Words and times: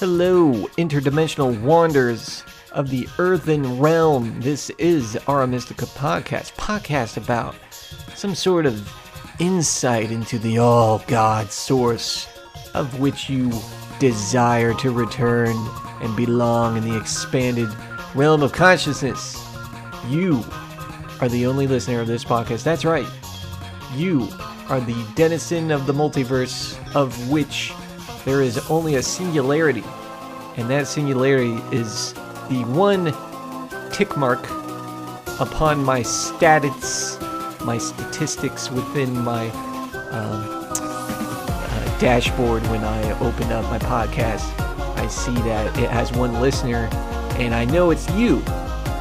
Hello, 0.00 0.52
interdimensional 0.78 1.60
wanderers 1.60 2.44
of 2.70 2.88
the 2.88 3.08
earthen 3.18 3.80
realm. 3.80 4.40
This 4.40 4.70
is 4.78 5.18
Aura 5.26 5.48
Mystica 5.48 5.86
podcast, 5.86 6.52
podcast 6.54 7.16
about 7.16 7.56
some 8.14 8.36
sort 8.36 8.64
of 8.64 8.88
insight 9.40 10.12
into 10.12 10.38
the 10.38 10.58
all 10.58 11.02
God 11.08 11.50
source 11.50 12.28
of 12.74 13.00
which 13.00 13.28
you 13.28 13.50
desire 13.98 14.72
to 14.74 14.92
return 14.92 15.56
and 16.00 16.16
belong 16.16 16.76
in 16.76 16.88
the 16.88 16.96
expanded 16.96 17.68
realm 18.14 18.44
of 18.44 18.52
consciousness. 18.52 19.36
You 20.06 20.44
are 21.20 21.28
the 21.28 21.44
only 21.44 21.66
listener 21.66 22.00
of 22.00 22.06
this 22.06 22.22
podcast. 22.22 22.62
That's 22.62 22.84
right. 22.84 23.08
You 23.96 24.28
are 24.68 24.78
the 24.78 25.04
denizen 25.16 25.72
of 25.72 25.86
the 25.86 25.92
multiverse 25.92 26.78
of 26.94 27.30
which 27.32 27.72
there 28.28 28.42
is 28.42 28.58
only 28.68 28.96
a 28.96 29.02
singularity. 29.02 29.82
And 30.58 30.68
that 30.68 30.86
singularity 30.86 31.62
is 31.74 32.12
the 32.50 32.62
one 32.66 33.06
tick 33.90 34.18
mark 34.18 34.44
upon 35.40 35.82
my 35.82 36.00
stats, 36.00 37.18
my 37.64 37.78
statistics 37.78 38.70
within 38.70 39.16
my 39.24 39.48
um, 40.10 40.44
uh, 40.60 41.98
dashboard 41.98 42.62
when 42.66 42.84
I 42.84 43.18
open 43.20 43.50
up 43.50 43.64
my 43.70 43.78
podcast. 43.78 44.44
I 44.98 45.06
see 45.06 45.32
that 45.32 45.78
it 45.78 45.88
has 45.88 46.12
one 46.12 46.38
listener, 46.38 46.90
and 47.38 47.54
I 47.54 47.64
know 47.64 47.90
it's 47.92 48.10
you 48.10 48.42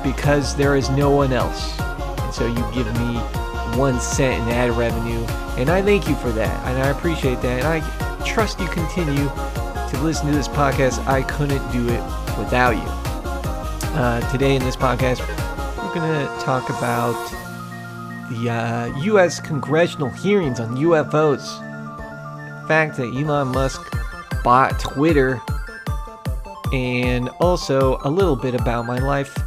because 0.04 0.56
there 0.56 0.78
is 0.78 0.90
no 0.92 1.10
one 1.10 1.34
else. 1.34 1.78
And 1.80 2.34
so 2.34 2.48
you 2.48 2.66
give 2.74 2.88
me 2.98 3.18
one 3.78 4.00
cent 4.00 4.42
in 4.44 4.56
ad 4.56 4.72
revenue, 4.72 5.26
and 5.58 5.70
I 5.70 5.82
thank 5.82 6.08
you 6.08 6.16
for 6.16 6.30
that, 6.30 6.66
and 6.66 6.82
I 6.82 6.90
appreciate 6.92 7.42
that, 7.42 7.60
and 7.60 7.68
I 7.68 8.07
trust 8.28 8.60
you 8.60 8.68
continue 8.68 9.26
to 9.26 10.00
listen 10.04 10.28
to 10.28 10.34
this 10.34 10.48
podcast. 10.48 11.06
I 11.08 11.24
couldn't 11.24 11.72
do 11.72 11.88
it 11.88 12.04
without 12.38 12.76
you. 12.76 12.90
Uh, 13.98 14.20
today 14.32 14.56
in 14.56 14.64
this 14.64 14.76
podcast, 14.76 15.20
we're 15.78 15.94
going 15.94 16.12
to 16.12 16.44
talk 16.44 16.70
about 16.70 17.16
the 18.30 18.50
uh, 18.50 19.02
U.S. 19.04 19.40
congressional 19.40 20.10
hearings 20.10 20.60
on 20.60 20.76
UFOs. 20.76 21.60
The 22.62 22.68
fact 22.68 22.98
that 22.98 23.14
Elon 23.16 23.48
Musk 23.48 23.82
bought 24.44 24.78
Twitter, 24.80 25.42
and 26.74 27.30
also 27.40 27.98
a 28.04 28.10
little 28.10 28.36
bit 28.36 28.54
about 28.54 28.86
my 28.86 29.00
life, 29.00 29.38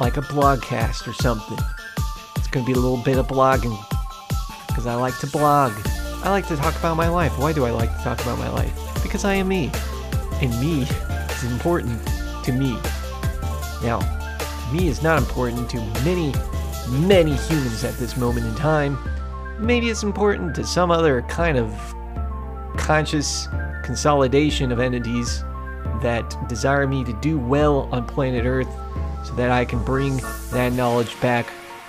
like 0.00 0.16
a 0.16 0.22
blogcast 0.22 1.06
or 1.06 1.12
something. 1.12 1.58
It's 2.36 2.48
going 2.48 2.64
to 2.64 2.72
be 2.72 2.78
a 2.78 2.80
little 2.80 3.02
bit 3.02 3.18
of 3.18 3.26
blogging 3.28 3.78
because 4.68 4.86
I 4.86 4.94
like 4.94 5.18
to 5.18 5.26
blog. 5.26 5.72
I 6.26 6.30
like 6.30 6.48
to 6.48 6.56
talk 6.56 6.76
about 6.76 6.96
my 6.96 7.08
life. 7.08 7.38
Why 7.38 7.52
do 7.52 7.66
I 7.66 7.70
like 7.70 7.96
to 7.96 8.02
talk 8.02 8.20
about 8.20 8.36
my 8.36 8.48
life? 8.48 8.76
Because 9.00 9.24
I 9.24 9.34
am 9.34 9.46
me. 9.46 9.70
And 10.42 10.50
me 10.60 10.82
is 10.82 11.44
important 11.44 12.04
to 12.42 12.50
me. 12.50 12.76
Now, 13.80 14.00
me 14.72 14.88
is 14.88 15.04
not 15.04 15.18
important 15.18 15.70
to 15.70 15.76
many, 16.02 16.34
many 16.88 17.36
humans 17.36 17.84
at 17.84 17.94
this 17.98 18.16
moment 18.16 18.44
in 18.44 18.56
time. 18.56 18.98
Maybe 19.60 19.88
it's 19.88 20.02
important 20.02 20.56
to 20.56 20.64
some 20.64 20.90
other 20.90 21.22
kind 21.22 21.56
of 21.56 21.72
conscious 22.76 23.46
consolidation 23.84 24.72
of 24.72 24.80
entities 24.80 25.44
that 26.02 26.36
desire 26.48 26.88
me 26.88 27.04
to 27.04 27.12
do 27.20 27.38
well 27.38 27.88
on 27.92 28.04
planet 28.04 28.46
Earth 28.46 28.68
so 29.24 29.32
that 29.36 29.52
I 29.52 29.64
can 29.64 29.80
bring 29.84 30.16
that 30.50 30.72
knowledge 30.72 31.20
back 31.20 31.46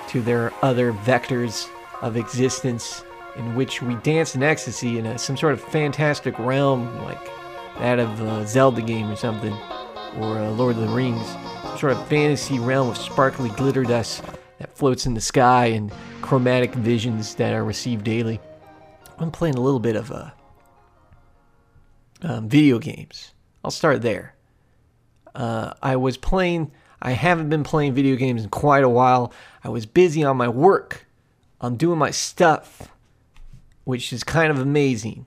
to 0.10 0.22
their 0.22 0.54
other 0.62 0.94
vectors 0.94 1.68
of 2.04 2.18
existence 2.18 3.04
in 3.38 3.56
which 3.56 3.82
we 3.82 3.96
dance 3.96 4.36
in 4.36 4.44
ecstasy 4.44 4.98
in 4.98 5.06
a, 5.06 5.18
some 5.18 5.38
sort 5.38 5.54
of 5.54 5.62
fantastic 5.62 6.38
realm 6.40 6.96
like 7.04 7.24
that 7.80 8.00
of 8.00 8.20
a 8.22 8.48
Zelda 8.48 8.82
game 8.82 9.10
or 9.10 9.16
something, 9.16 9.54
or 10.20 10.38
uh, 10.38 10.50
Lord 10.52 10.76
of 10.76 10.82
the 10.82 10.94
Rings. 10.96 11.26
Some 11.64 11.78
sort 11.78 11.94
of 11.94 12.08
fantasy 12.08 12.60
realm 12.60 12.90
of 12.90 12.98
sparkly 12.98 13.50
glitter 13.52 13.84
dust 13.84 14.24
that 14.60 14.76
floats 14.76 15.06
in 15.06 15.14
the 15.14 15.22
sky 15.22 15.68
and 15.68 15.92
chromatic 16.22 16.74
visions 16.74 17.36
that 17.36 17.54
are 17.54 17.64
received 17.64 18.04
daily. 18.04 18.40
I'm 19.20 19.32
playing 19.32 19.56
a 19.56 19.62
little 19.62 19.80
bit 19.80 19.96
of 19.96 20.12
uh, 20.12 20.32
um, 22.24 22.50
video 22.50 22.80
games. 22.80 23.34
I'll 23.64 23.72
start 23.72 24.02
there. 24.02 24.36
Uh, 25.36 25.74
I 25.84 25.96
was 25.96 26.18
playing, 26.18 26.72
I 27.02 27.12
haven't 27.12 27.50
been 27.50 27.64
playing 27.64 27.94
video 27.94 28.16
games 28.16 28.44
in 28.44 28.50
quite 28.50 28.84
a 28.84 28.90
while. 28.90 29.32
I 29.64 29.70
was 29.70 29.86
busy 29.86 30.24
on 30.24 30.38
my 30.38 30.48
work, 30.48 31.06
on 31.62 31.78
doing 31.78 32.00
my 32.00 32.10
stuff, 32.12 32.92
which 33.88 34.12
is 34.12 34.22
kind 34.22 34.52
of 34.52 34.60
amazing. 34.60 35.26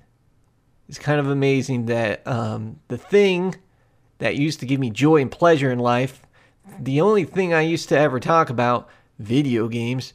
It's 0.87 0.99
kind 0.99 1.19
of 1.19 1.31
amazing 1.31 1.87
that 1.87 2.27
um, 2.27 2.79
the 2.89 2.99
thing 2.99 3.55
that 4.19 4.37
used 4.37 4.61
to 4.61 4.67
give 4.67 4.79
me 4.79 4.91
joy 4.91 5.23
and 5.23 5.31
pleasure 5.31 5.71
in 5.71 5.79
life, 5.79 6.21
the 6.79 7.01
only 7.01 7.25
thing 7.25 7.55
I 7.55 7.63
used 7.63 7.89
to 7.89 7.99
ever 7.99 8.21
talk 8.21 8.51
about, 8.51 8.87
video 9.19 9.67
games, 9.67 10.13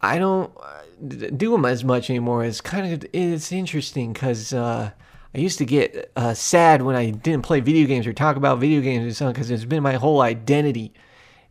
I 0.00 0.20
don't 0.20 0.52
uh, 0.56 1.30
do 1.36 1.50
them 1.50 1.64
as 1.64 1.82
much 1.82 2.10
anymore. 2.10 2.44
It's 2.44 2.60
kind 2.60 2.92
of 2.92 3.10
it's 3.12 3.50
interesting 3.50 4.12
because 4.12 4.52
uh, 4.52 4.92
I 5.34 5.38
used 5.38 5.58
to 5.58 5.64
get 5.64 6.12
uh, 6.14 6.32
sad 6.32 6.80
when 6.80 6.94
I 6.94 7.10
didn't 7.10 7.42
play 7.42 7.58
video 7.58 7.88
games 7.88 8.06
or 8.06 8.12
talk 8.12 8.36
about 8.36 8.60
video 8.60 8.82
games 8.82 9.04
or 9.04 9.14
something 9.16 9.34
because 9.34 9.50
it's 9.50 9.64
been 9.64 9.82
my 9.82 9.94
whole 9.94 10.20
identity, 10.20 10.92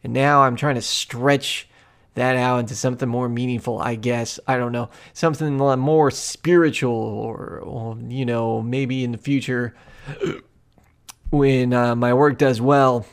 and 0.05 0.13
now 0.13 0.44
I'm 0.44 0.55
trying 0.55 0.75
to 0.75 0.81
stretch 0.81 1.67
that 2.16 2.35
out 2.35 2.59
into 2.59 2.75
something 2.75 3.09
more 3.09 3.28
meaningful, 3.28 3.79
I 3.79 3.96
guess. 3.96 4.40
I 4.47 4.57
don't 4.57 4.72
know. 4.72 4.90
Something 5.13 5.57
more 5.57 6.12
spiritual 6.12 6.94
or, 6.94 7.59
or 7.59 7.97
you 8.07 8.25
know, 8.25 8.62
maybe 8.62 9.03
in 9.03 9.12
the 9.12 9.18
future 9.18 9.74
when 11.31 11.73
uh, 11.73 11.96
my 11.96 12.13
work 12.13 12.38
does 12.38 12.62
well, 12.62 13.06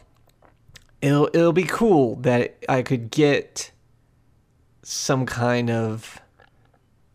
it'll 1.00 1.30
it'll 1.32 1.52
be 1.52 1.64
cool 1.64 2.16
that 2.16 2.58
I 2.68 2.82
could 2.82 3.10
get 3.10 3.72
some 4.82 5.24
kind 5.24 5.70
of 5.70 6.20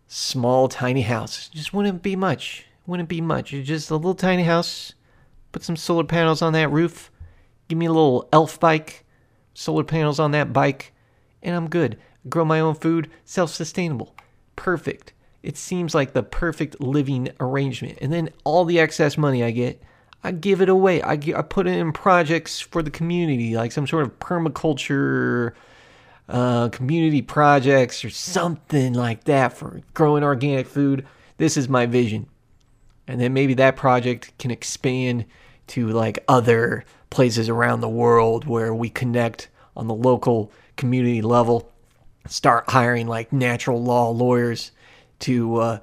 small 0.08 0.68
tiny 0.68 1.02
house. 1.02 1.50
Just 1.50 1.74
wouldn't 1.74 2.02
be 2.02 2.16
much. 2.16 2.66
Wouldn't 2.88 3.10
be 3.10 3.22
much. 3.22 3.52
Just 3.52 3.92
a 3.92 3.96
little 3.96 4.16
tiny 4.16 4.44
house. 4.44 4.94
Put 5.52 5.64
some 5.64 5.76
solar 5.76 6.04
panels 6.04 6.42
on 6.42 6.54
that 6.54 6.72
roof. 6.72 7.12
Give 7.68 7.78
me 7.78 7.86
a 7.86 7.92
little 7.92 8.28
elf 8.34 8.60
bike. 8.60 9.06
Solar 9.54 9.84
panels 9.84 10.20
on 10.20 10.32
that 10.32 10.52
bike 10.52 10.94
and 11.46 11.56
I'm 11.56 11.70
good. 11.70 11.98
Grow 12.28 12.44
my 12.44 12.60
own 12.60 12.76
food, 12.76 13.10
self 13.24 13.52
sustainable. 13.52 14.16
Perfect. 14.58 15.14
It 15.44 15.58
seems 15.58 15.94
like 15.94 16.14
the 16.14 16.24
perfect 16.24 16.82
living 16.82 17.30
arrangement. 17.40 18.00
And 18.02 18.12
then 18.12 18.32
all 18.44 18.66
the 18.66 18.80
excess 18.80 19.16
money 19.16 19.44
I 19.44 19.52
get, 19.52 19.82
I 20.24 20.32
give 20.32 20.60
it 20.60 20.70
away. 20.70 21.04
I, 21.04 21.14
I 21.14 21.42
put 21.44 21.68
it 21.68 21.78
in 21.78 21.94
projects 21.94 22.60
for 22.60 22.82
the 22.82 22.90
community, 22.90 23.56
like 23.56 23.72
some 23.72 23.86
sort 23.86 24.04
of 24.04 24.20
permaculture 24.20 25.54
uh, 26.28 26.70
community 26.70 27.22
projects 27.22 28.04
or 28.04 28.10
something 28.10 28.94
like 28.94 29.26
that 29.26 29.54
for 29.54 29.82
growing 29.94 30.24
organic 30.24 30.66
food. 30.66 31.06
This 31.38 31.58
is 31.58 31.70
my 31.70 31.86
vision. 31.86 32.26
And 33.08 33.22
then 33.22 33.34
maybe 33.34 33.54
that 33.54 33.76
project 33.76 34.36
can 34.40 34.50
expand 34.50 35.26
to 35.68 35.90
like 35.90 36.24
other 36.28 36.86
places 37.12 37.50
around 37.50 37.82
the 37.82 37.90
world 37.90 38.46
where 38.46 38.74
we 38.74 38.90
connect 38.90 39.50
on 39.78 39.88
the 39.88 39.94
local 39.94 40.52
community 40.76 41.22
level. 41.22 41.72
Start 42.28 42.70
hiring 42.70 43.08
like 43.08 43.32
natural 43.32 43.84
law 43.84 44.10
lawyers 44.10 44.72
to 45.20 45.58
uh, 45.58 45.80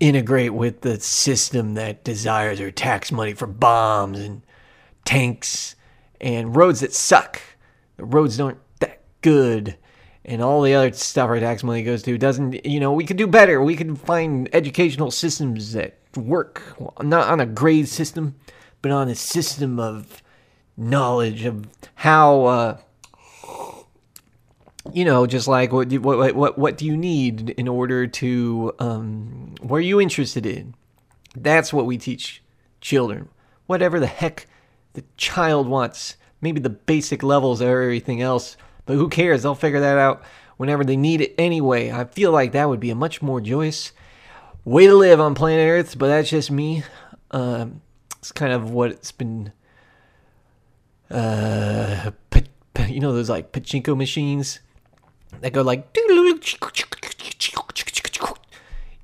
integrate 0.00 0.54
with 0.54 0.80
the 0.80 0.98
system 0.98 1.74
that 1.74 2.02
desires 2.02 2.60
our 2.60 2.70
tax 2.70 3.12
money 3.12 3.34
for 3.34 3.46
bombs 3.46 4.18
and 4.18 4.42
tanks 5.04 5.76
and 6.20 6.56
roads 6.56 6.80
that 6.80 6.94
suck. 6.94 7.40
The 7.96 8.04
roads 8.04 8.36
don't 8.36 8.58
that 8.80 9.02
good 9.20 9.76
and 10.24 10.42
all 10.42 10.62
the 10.62 10.74
other 10.74 10.92
stuff 10.92 11.28
our 11.28 11.40
tax 11.40 11.62
money 11.62 11.82
goes 11.82 12.02
to 12.02 12.16
doesn't 12.18 12.64
you 12.64 12.78
know 12.78 12.92
we 12.92 13.04
could 13.04 13.16
do 13.16 13.26
better 13.26 13.62
we 13.62 13.76
could 13.76 13.98
find 13.98 14.48
educational 14.52 15.10
systems 15.10 15.72
that 15.72 15.98
work 16.16 16.62
not 17.02 17.28
on 17.28 17.40
a 17.40 17.46
grade 17.46 17.88
system 17.88 18.34
but 18.82 18.92
on 18.92 19.08
a 19.08 19.14
system 19.14 19.78
of 19.78 20.22
knowledge 20.76 21.44
of 21.44 21.66
how 21.96 22.44
uh, 22.44 22.78
you 24.92 25.04
know, 25.04 25.26
just 25.26 25.46
like 25.46 25.72
what 25.72 25.88
do, 25.88 26.00
what 26.00 26.34
what 26.34 26.58
what 26.58 26.78
do 26.78 26.86
you 26.86 26.96
need 26.96 27.50
in 27.50 27.68
order 27.68 28.06
to 28.06 28.74
um, 28.78 29.54
what 29.60 29.76
are 29.76 29.80
you 29.80 30.00
interested 30.00 30.46
in? 30.46 30.74
That's 31.36 31.72
what 31.72 31.86
we 31.86 31.98
teach 31.98 32.42
children. 32.80 33.28
Whatever 33.66 34.00
the 34.00 34.06
heck 34.06 34.46
the 34.94 35.04
child 35.16 35.68
wants, 35.68 36.16
maybe 36.40 36.60
the 36.60 36.70
basic 36.70 37.22
levels 37.22 37.60
of 37.60 37.68
everything 37.68 38.20
else, 38.20 38.56
but 38.86 38.94
who 38.94 39.08
cares? 39.08 39.42
They'll 39.42 39.54
figure 39.54 39.80
that 39.80 39.98
out 39.98 40.22
whenever 40.56 40.82
they 40.82 40.96
need 40.96 41.20
it 41.20 41.34
anyway. 41.38 41.90
I 41.90 42.04
feel 42.04 42.32
like 42.32 42.52
that 42.52 42.68
would 42.68 42.80
be 42.80 42.90
a 42.90 42.96
much 42.96 43.22
more 43.22 43.40
joyous 43.40 43.92
way 44.64 44.86
to 44.86 44.94
live 44.94 45.20
on 45.20 45.34
planet 45.34 45.68
Earth, 45.68 45.98
but 45.98 46.08
that's 46.08 46.30
just 46.30 46.50
me. 46.50 46.82
Um, 47.30 47.82
it's 48.18 48.32
kind 48.32 48.52
of 48.52 48.70
what 48.70 48.90
it's 48.90 49.12
been. 49.12 49.52
Uh, 51.10 52.10
you 52.88 53.00
know 53.00 53.12
those 53.12 53.30
like 53.30 53.52
pachinko 53.52 53.96
machines 53.96 54.60
that 55.40 55.52
go 55.52 55.62
like 55.62 55.96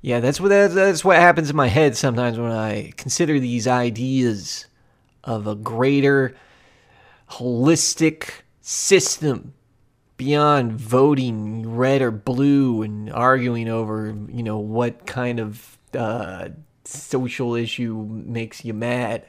yeah 0.01 0.19
that's 0.19 0.39
what 0.39 0.49
that's, 0.49 1.03
what 1.03 1.17
happens 1.17 1.49
in 1.49 1.55
my 1.55 1.67
head 1.67 1.95
sometimes 1.95 2.37
when 2.37 2.51
i 2.51 2.91
consider 2.97 3.39
these 3.39 3.67
ideas 3.67 4.65
of 5.23 5.47
a 5.47 5.55
greater 5.55 6.35
holistic 7.29 8.29
system 8.61 9.53
beyond 10.17 10.73
voting 10.73 11.75
red 11.75 12.01
or 12.01 12.11
blue 12.11 12.81
and 12.81 13.11
arguing 13.13 13.69
over, 13.69 14.15
you 14.29 14.43
know, 14.43 14.57
what 14.57 15.05
kind 15.05 15.39
of 15.39 15.77
uh, 15.93 16.49
social 16.83 17.55
issue 17.55 17.95
makes 18.09 18.65
you 18.65 18.73
mad. 18.73 19.25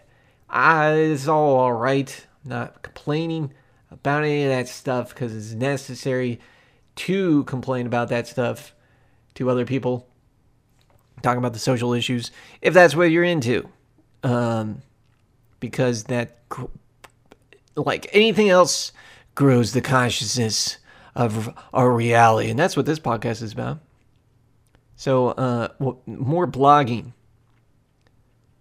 Ah, 0.50 0.88
it's 0.88 1.28
all 1.28 1.56
all 1.56 1.74
right. 1.74 2.26
I'm 2.44 2.50
not 2.50 2.82
complaining 2.82 3.52
about 3.90 4.24
any 4.24 4.44
of 4.44 4.50
that 4.50 4.68
stuff 4.68 5.10
because 5.10 5.36
it's 5.36 5.52
necessary 5.52 6.40
to 6.98 7.44
complain 7.44 7.86
about 7.86 8.08
that 8.08 8.26
stuff 8.26 8.74
to 9.34 9.48
other 9.48 9.64
people. 9.64 10.06
Talking 11.22 11.38
about 11.38 11.52
the 11.52 11.58
social 11.58 11.94
issues, 11.94 12.30
if 12.62 12.74
that's 12.74 12.94
what 12.94 13.10
you're 13.10 13.24
into, 13.24 13.68
um, 14.22 14.82
because 15.58 16.04
that, 16.04 16.38
like 17.74 18.08
anything 18.12 18.48
else, 18.48 18.92
grows 19.34 19.72
the 19.72 19.80
consciousness 19.80 20.78
of 21.16 21.52
our 21.72 21.92
reality, 21.92 22.50
and 22.50 22.58
that's 22.58 22.76
what 22.76 22.86
this 22.86 23.00
podcast 23.00 23.42
is 23.42 23.52
about. 23.52 23.80
So, 24.94 25.28
uh, 25.28 25.68
more 26.06 26.46
blogging. 26.46 27.12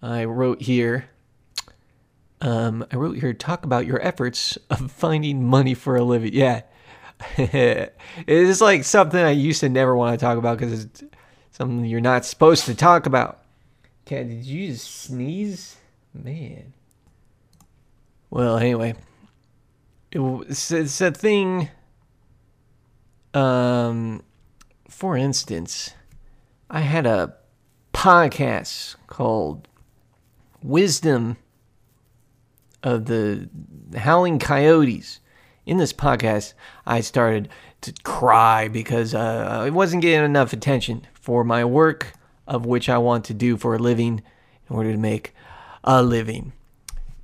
I 0.01 0.25
wrote 0.25 0.62
here. 0.62 1.10
Um, 2.42 2.86
I 2.92 2.95
wrote 2.95 3.18
here 3.18 3.34
talk 3.34 3.66
about 3.66 3.88
your 3.88 4.00
efforts 4.01 4.57
of 4.69 4.92
finding 4.92 5.44
money 5.44 5.74
for 5.74 5.95
a 5.95 6.04
living. 6.04 6.34
Yeah, 6.34 6.62
it 7.38 7.94
is 8.28 8.62
like 8.62 8.84
something 8.84 9.19
I 9.19 9.31
used 9.31 9.62
to 9.62 9.69
never 9.69 9.96
want 9.96 10.19
to 10.19 10.24
talk 10.24 10.38
about 10.38 10.58
because 10.58 10.86
it's 10.86 11.04
something 11.52 11.86
you're 11.86 12.00
not 12.02 12.25
supposed 12.25 12.66
to 12.66 12.75
talk 12.75 13.06
about. 13.06 13.40
Okay, 14.06 14.24
did 14.24 14.46
you 14.46 14.68
just 14.68 15.04
sneeze? 15.04 15.78
Man. 16.14 16.74
Well, 18.30 18.58
anyway, 18.58 18.96
it, 20.12 20.19
it's, 20.50 20.72
it's 20.72 21.02
a 21.02 21.12
thing. 21.12 21.69
Um, 23.34 24.24
for 24.90 25.18
instance, 25.18 25.94
I 26.70 26.81
had 26.81 27.06
a 27.06 27.36
podcast 27.94 28.96
called 29.08 29.68
Wisdom 30.62 31.38
of 32.84 33.06
the 33.06 33.50
Howling 33.96 34.40
Coyotes 34.40 35.20
in 35.68 35.78
this 35.78 35.92
podcast, 35.92 36.54
I 36.86 37.02
started 37.02 37.50
to 37.81 37.94
cry 38.04 38.69
because 38.69 39.14
uh, 39.14 39.60
I 39.66 39.69
wasn't 39.69 40.02
getting 40.02 40.25
enough 40.25 40.54
attention 40.54 41.06
for 41.14 41.44
my 41.44 41.66
work, 41.66 42.14
of 42.48 42.66
which 42.66 42.88
I 42.88 42.98
want 42.98 43.25
to 43.25 43.34
do 43.34 43.58
for 43.58 43.75
a 43.75 43.78
living 43.78 44.24
in 44.69 44.75
order 44.75 44.94
to 44.94 44.98
make 44.98 45.36
a 45.84 46.02
living. 46.02 46.54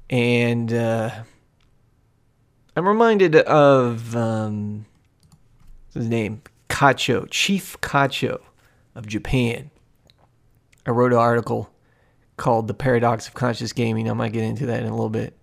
And 0.09 0.73
uh, 0.73 1.09
I'm 2.75 2.87
reminded 2.87 3.37
of 3.37 4.13
um, 4.13 4.85
his 5.93 6.07
name, 6.07 6.41
Kacho, 6.69 7.27
Chief 7.31 7.79
Kacho 7.79 8.41
of 8.93 9.07
Japan. 9.07 9.71
I 10.85 10.91
wrote 10.91 11.13
an 11.13 11.17
article 11.17 11.69
called 12.35 12.67
The 12.67 12.73
Paradox 12.73 13.25
of 13.25 13.35
Conscious 13.35 13.71
Gaming. 13.71 14.09
I 14.09 14.13
might 14.13 14.33
get 14.33 14.43
into 14.43 14.65
that 14.65 14.81
in 14.81 14.87
a 14.87 14.91
little 14.91 15.09
bit. 15.09 15.33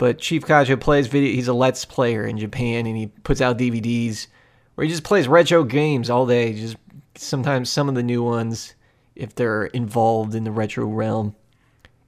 But 0.00 0.16
Chief 0.16 0.46
Kacho 0.46 0.80
plays 0.80 1.08
video. 1.08 1.30
He's 1.30 1.46
a 1.46 1.52
Let's 1.52 1.84
player 1.84 2.26
in 2.26 2.38
Japan, 2.38 2.86
and 2.86 2.96
he 2.96 3.08
puts 3.08 3.42
out 3.42 3.58
DVDs 3.58 4.28
where 4.74 4.86
he 4.86 4.90
just 4.90 5.04
plays 5.04 5.28
retro 5.28 5.62
games 5.62 6.08
all 6.08 6.26
day. 6.26 6.54
Just 6.54 6.78
sometimes 7.16 7.68
some 7.68 7.86
of 7.86 7.94
the 7.94 8.02
new 8.02 8.22
ones, 8.22 8.72
if 9.14 9.34
they're 9.34 9.66
involved 9.66 10.34
in 10.34 10.44
the 10.44 10.52
retro 10.52 10.86
realm, 10.86 11.36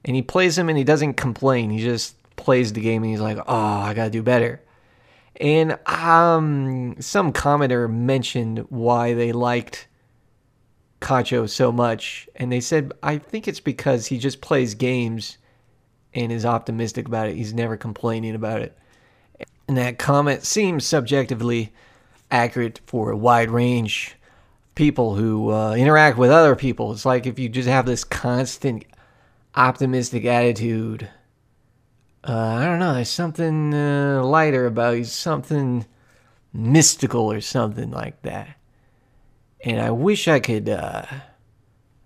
and 0.03 0.15
he 0.15 0.23
plays 0.23 0.55
them 0.55 0.69
and 0.69 0.77
he 0.77 0.83
doesn't 0.83 1.13
complain. 1.13 1.69
He 1.69 1.83
just 1.83 2.15
plays 2.35 2.73
the 2.73 2.81
game 2.81 3.03
and 3.03 3.11
he's 3.11 3.21
like, 3.21 3.37
"Oh, 3.37 3.55
I 3.55 3.93
gotta 3.93 4.09
do 4.09 4.23
better." 4.23 4.59
And 5.35 5.77
um, 5.85 6.95
some 6.99 7.31
commenter 7.31 7.87
mentioned 7.87 8.65
why 8.69 9.13
they 9.13 9.31
liked 9.31 9.87
Kacho 10.99 11.47
so 11.47 11.71
much, 11.71 12.27
and 12.35 12.51
they 12.51 12.59
said, 12.59 12.91
"I 13.03 13.19
think 13.19 13.47
it's 13.47 13.59
because 13.59 14.07
he 14.07 14.17
just 14.17 14.41
plays 14.41 14.73
games." 14.73 15.37
And 16.13 16.31
is 16.31 16.45
optimistic 16.45 17.07
about 17.07 17.29
it. 17.29 17.35
He's 17.35 17.53
never 17.53 17.77
complaining 17.77 18.35
about 18.35 18.61
it. 18.61 18.77
And 19.67 19.77
that 19.77 19.97
comment 19.97 20.43
seems 20.43 20.85
subjectively 20.85 21.73
accurate 22.29 22.81
for 22.85 23.11
a 23.11 23.17
wide 23.17 23.49
range 23.49 24.15
of 24.63 24.75
people 24.75 25.15
who 25.15 25.51
uh, 25.51 25.73
interact 25.73 26.17
with 26.17 26.31
other 26.31 26.55
people. 26.55 26.91
It's 26.91 27.05
like 27.05 27.25
if 27.25 27.39
you 27.39 27.49
just 27.49 27.69
have 27.69 27.85
this 27.85 28.03
constant 28.03 28.85
optimistic 29.55 30.25
attitude. 30.25 31.09
Uh, 32.23 32.33
I 32.33 32.65
don't 32.65 32.79
know. 32.79 32.93
There's 32.93 33.09
something 33.09 33.73
uh, 33.73 34.23
lighter 34.23 34.65
about 34.65 34.97
you, 34.97 35.03
something 35.03 35.85
mystical 36.53 37.31
or 37.31 37.41
something 37.41 37.91
like 37.91 38.21
that. 38.23 38.57
And 39.61 39.81
I 39.81 39.91
wish 39.91 40.27
I 40.27 40.39
could. 40.39 40.69
Uh, 40.69 41.05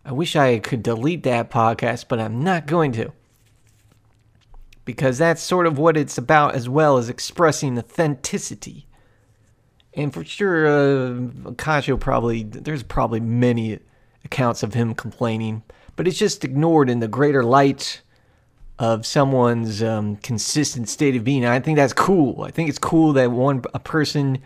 I 0.06 0.12
wish 0.14 0.36
I 0.36 0.60
could 0.60 0.84
delete 0.84 1.24
that 1.24 1.52
podcast, 1.52 2.06
but 2.08 2.20
I'm 2.20 2.42
not 2.42 2.66
going 2.66 2.94
to 2.94 3.12
because 4.88 5.18
that's 5.18 5.44
sort 5.44 5.68
of 5.68 5.78
what 5.78 5.98
it's 5.98 6.18
about 6.18 6.56
as 6.56 6.70
well 6.70 6.98
as 6.98 7.10
expressing 7.10 7.78
authenticity. 7.78 8.88
And 9.94 10.14
for 10.14 10.24
sure, 10.24 10.66
uh, 10.66 11.52
probably, 11.98 12.44
there's 12.44 12.84
probably 12.84 13.20
many 13.20 13.80
accounts 14.24 14.64
of 14.64 14.74
him 14.76 14.96
complaining, 14.96 15.64
but 15.98 16.08
it's 16.08 16.18
just 16.18 16.46
ignored 16.46 16.90
in 16.90 17.02
the 17.02 17.10
greater 17.10 17.44
light 17.44 18.02
of 18.80 19.06
someone's 19.06 19.84
um, 19.84 20.16
consistent 20.18 20.88
state 20.88 21.18
of 21.18 21.26
being. 21.26 21.46
I 21.46 21.60
think 21.60 21.76
that's 21.76 21.92
cool. 21.92 22.44
I 22.44 22.52
think 22.52 22.70
it's 22.70 22.80
cool 22.80 23.12
that 23.12 23.30
one 23.30 23.64
a 23.74 23.80
person 23.80 24.38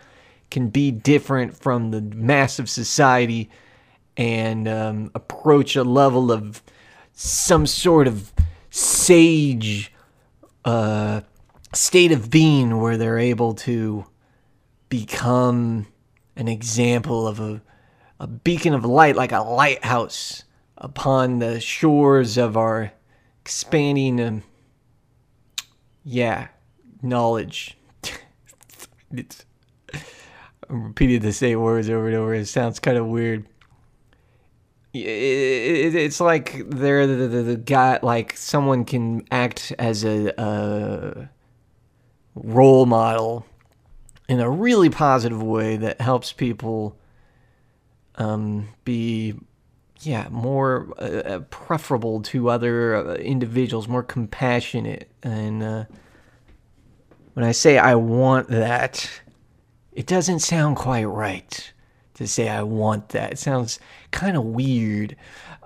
can 0.49 0.69
be 0.69 0.89
different 0.89 1.55
from 1.55 1.91
the 1.91 2.01
massive 2.01 2.67
society 2.67 3.51
and 4.17 4.67
um, 4.67 5.11
approach 5.13 5.75
a 5.75 5.83
level 5.83 6.31
of 6.31 6.63
some 7.13 7.67
sort 7.67 8.07
of 8.07 8.33
sage 8.71 9.91
a 10.65 11.23
state 11.73 12.11
of 12.11 12.29
being 12.29 12.79
where 12.79 12.97
they're 12.97 13.19
able 13.19 13.53
to 13.53 14.05
become 14.89 15.87
an 16.35 16.47
example 16.47 17.27
of 17.27 17.39
a, 17.39 17.61
a 18.19 18.27
beacon 18.27 18.73
of 18.73 18.85
light, 18.85 19.15
like 19.15 19.31
a 19.31 19.41
lighthouse 19.41 20.43
upon 20.77 21.39
the 21.39 21.59
shores 21.59 22.37
of 22.37 22.57
our 22.57 22.91
expanding, 23.41 24.19
um, 24.19 24.43
yeah, 26.03 26.47
knowledge. 27.01 27.77
it's, 29.11 29.45
I'm 30.69 30.83
repeating 30.85 31.21
the 31.21 31.33
same 31.33 31.59
words 31.59 31.89
over 31.89 32.07
and 32.07 32.15
over. 32.15 32.33
It 32.33 32.47
sounds 32.47 32.79
kind 32.79 32.97
of 32.97 33.07
weird 33.07 33.45
it's 34.93 36.19
like 36.19 36.67
they're 36.69 37.07
the, 37.07 37.27
the, 37.27 37.41
the, 37.43 37.55
guy 37.55 37.99
like 38.01 38.35
someone 38.35 38.83
can 38.83 39.25
act 39.31 39.73
as 39.79 40.03
a, 40.03 40.33
a 40.37 41.29
role 42.35 42.85
model 42.85 43.45
in 44.27 44.41
a 44.41 44.49
really 44.49 44.89
positive 44.89 45.41
way 45.41 45.77
that 45.77 46.01
helps 46.01 46.33
people 46.33 46.97
um, 48.15 48.67
be 48.83 49.33
yeah 50.01 50.27
more 50.29 50.93
uh, 50.99 51.03
uh 51.03 51.39
preferable 51.51 52.21
to 52.21 52.49
other 52.49 52.95
uh, 52.95 53.15
individuals 53.15 53.87
more 53.87 54.03
compassionate. 54.03 55.09
And 55.23 55.63
uh, 55.63 55.85
when 57.33 57.45
i 57.45 57.51
say 57.51 57.77
i 57.77 57.95
want 57.95 58.47
that 58.49 59.09
it 59.93 60.05
doesn't 60.05 60.39
sound 60.39 60.75
quite 60.75 61.05
right 61.05 61.73
to 62.15 62.27
say 62.27 62.49
I 62.49 62.63
want 62.63 63.09
that. 63.09 63.33
It 63.33 63.39
sounds 63.39 63.79
kind 64.11 64.37
of 64.37 64.43
weird, 64.43 65.15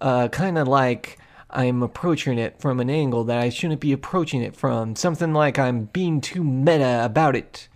uh, 0.01 0.27
kind 0.29 0.57
of 0.57 0.67
like 0.67 1.17
I'm 1.49 1.83
approaching 1.83 2.37
it 2.37 2.59
from 2.59 2.79
an 2.79 2.89
angle 2.89 3.23
that 3.25 3.37
I 3.39 3.49
shouldn't 3.49 3.81
be 3.81 3.91
approaching 3.91 4.41
it 4.41 4.55
from. 4.55 4.95
Something 4.95 5.33
like 5.33 5.57
I'm 5.57 5.85
being 5.85 6.21
too 6.21 6.43
meta 6.43 7.03
about 7.03 7.35
it. 7.35 7.67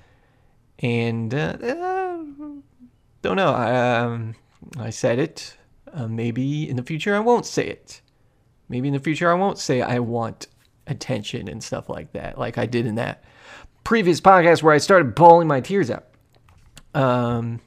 And 0.80 1.34
uh, 1.34 1.58
uh, 1.62 2.18
don't 3.22 3.36
know. 3.36 3.54
Um, 3.54 4.36
I 4.78 4.90
said 4.90 5.20
it. 5.20 5.58
Uh, 5.92 6.08
maybe 6.08 6.70
in 6.70 6.76
the 6.76 6.84
future 6.84 7.16
I 7.16 7.20
won't 7.20 7.46
say 7.46 7.68
it. 7.68 8.02
Maybe 8.68 8.88
in 8.88 8.94
the 8.94 9.00
future 9.00 9.32
I 9.32 9.34
won't 9.34 9.58
say 9.58 9.82
I 9.82 10.00
want 10.00 10.48
attention 10.86 11.48
and 11.48 11.64
stuff 11.64 11.90
like 11.90 12.14
that, 12.14 12.38
like 12.38 12.58
I 12.58 12.66
did 12.66 12.86
in 12.86 12.96
that 12.96 13.24
previous 13.84 14.22
podcast 14.22 14.62
where 14.62 14.74
I 14.74 14.78
started 14.78 15.16
bawling 15.16 15.48
my 15.48 15.62
tears 15.62 15.90
out. 15.90 16.06
Um, 16.94 17.62